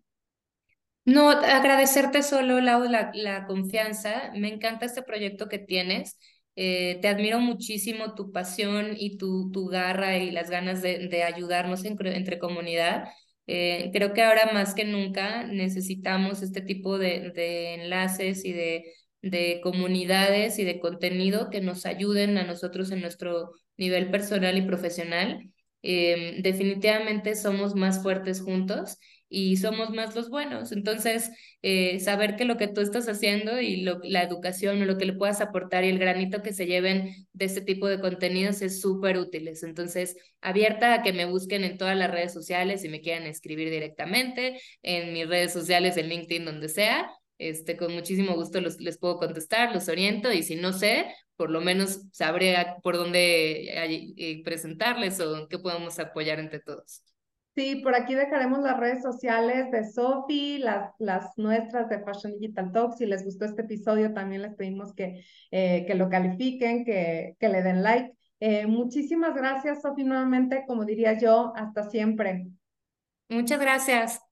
No, 1.04 1.30
agradecerte 1.30 2.22
solo, 2.22 2.60
Lau, 2.60 2.84
la, 2.84 3.10
la 3.14 3.44
confianza. 3.46 4.30
Me 4.36 4.48
encanta 4.48 4.86
este 4.86 5.02
proyecto 5.02 5.48
que 5.48 5.58
tienes. 5.58 6.16
Eh, 6.54 6.98
te 7.02 7.08
admiro 7.08 7.40
muchísimo 7.40 8.14
tu 8.14 8.30
pasión 8.30 8.94
y 8.96 9.16
tu, 9.18 9.50
tu 9.50 9.66
garra 9.66 10.16
y 10.18 10.30
las 10.30 10.48
ganas 10.50 10.80
de, 10.82 11.08
de 11.08 11.24
ayudarnos 11.24 11.84
entre 11.84 12.38
comunidad. 12.38 13.08
Eh, 13.48 13.90
creo 13.92 14.12
que 14.14 14.22
ahora 14.22 14.50
más 14.52 14.74
que 14.74 14.84
nunca 14.84 15.42
necesitamos 15.44 16.42
este 16.42 16.60
tipo 16.60 16.98
de, 16.98 17.32
de 17.34 17.74
enlaces 17.74 18.44
y 18.44 18.52
de, 18.52 18.84
de 19.22 19.60
comunidades 19.62 20.58
y 20.60 20.64
de 20.64 20.78
contenido 20.78 21.50
que 21.50 21.60
nos 21.60 21.84
ayuden 21.84 22.38
a 22.38 22.44
nosotros 22.44 22.92
en 22.92 23.00
nuestro 23.00 23.50
nivel 23.76 24.10
personal 24.10 24.56
y 24.56 24.62
profesional. 24.62 25.50
Em, 25.82 26.42
definitivamente 26.42 27.34
somos 27.34 27.74
más 27.74 28.02
fuertes 28.02 28.40
juntos 28.40 28.98
y 29.28 29.56
somos 29.56 29.90
más 29.90 30.14
los 30.14 30.28
buenos. 30.28 30.72
Entonces, 30.72 31.30
eh, 31.62 31.98
saber 32.00 32.36
que 32.36 32.44
lo 32.44 32.56
que 32.58 32.68
tú 32.68 32.82
estás 32.82 33.08
haciendo 33.08 33.60
y 33.60 33.82
la 33.82 34.22
educación 34.22 34.82
o 34.82 34.84
lo 34.84 34.98
que 34.98 35.06
le 35.06 35.14
puedas 35.14 35.40
aportar 35.40 35.84
y 35.84 35.88
el 35.88 35.98
granito 35.98 36.42
que 36.42 36.52
se 36.52 36.66
lleven 36.66 37.26
de 37.32 37.46
este 37.46 37.62
tipo 37.62 37.88
de 37.88 37.98
contenidos 37.98 38.60
es 38.62 38.80
súper 38.80 39.18
útiles. 39.18 39.62
Entonces, 39.62 40.16
abierta 40.42 40.92
a 40.94 41.02
que 41.02 41.14
me 41.14 41.24
busquen 41.24 41.64
en 41.64 41.78
todas 41.78 41.96
las 41.96 42.10
redes 42.10 42.32
sociales 42.32 42.84
y 42.84 42.90
me 42.90 43.00
quieran 43.00 43.24
escribir 43.24 43.70
directamente, 43.70 44.60
en 44.82 45.14
mis 45.14 45.26
redes 45.26 45.52
sociales, 45.52 45.96
en 45.96 46.08
LinkedIn, 46.08 46.44
donde 46.44 46.68
sea. 46.68 47.10
Este, 47.48 47.76
con 47.76 47.92
muchísimo 47.92 48.34
gusto 48.34 48.60
los, 48.60 48.80
les 48.80 48.98
puedo 48.98 49.18
contestar, 49.18 49.74
los 49.74 49.88
oriento 49.88 50.32
y 50.32 50.42
si 50.42 50.56
no 50.56 50.72
sé, 50.72 51.06
por 51.36 51.50
lo 51.50 51.60
menos 51.60 52.02
sabré 52.12 52.54
por 52.82 52.96
dónde 52.96 53.64
eh, 54.16 54.42
presentarles 54.44 55.18
o 55.20 55.36
en 55.36 55.48
qué 55.48 55.58
podemos 55.58 55.98
apoyar 55.98 56.38
entre 56.38 56.60
todos. 56.60 57.02
Sí, 57.54 57.76
por 57.82 57.94
aquí 57.94 58.14
dejaremos 58.14 58.60
las 58.60 58.78
redes 58.78 59.02
sociales 59.02 59.70
de 59.70 59.84
Sofi, 59.84 60.58
las, 60.58 60.94
las 60.98 61.36
nuestras 61.36 61.88
de 61.90 61.98
Fashion 61.98 62.32
Digital 62.38 62.72
Talk. 62.72 62.94
Si 62.94 63.04
les 63.04 63.24
gustó 63.24 63.44
este 63.44 63.62
episodio, 63.62 64.14
también 64.14 64.40
les 64.42 64.54
pedimos 64.54 64.94
que, 64.94 65.22
eh, 65.50 65.84
que 65.86 65.94
lo 65.94 66.08
califiquen, 66.08 66.84
que, 66.84 67.36
que 67.38 67.48
le 67.48 67.62
den 67.62 67.82
like. 67.82 68.12
Eh, 68.40 68.66
muchísimas 68.66 69.34
gracias, 69.34 69.82
Sofi, 69.82 70.02
nuevamente, 70.04 70.64
como 70.66 70.84
diría 70.84 71.18
yo, 71.18 71.52
hasta 71.54 71.90
siempre. 71.90 72.46
Muchas 73.28 73.60
gracias. 73.60 74.31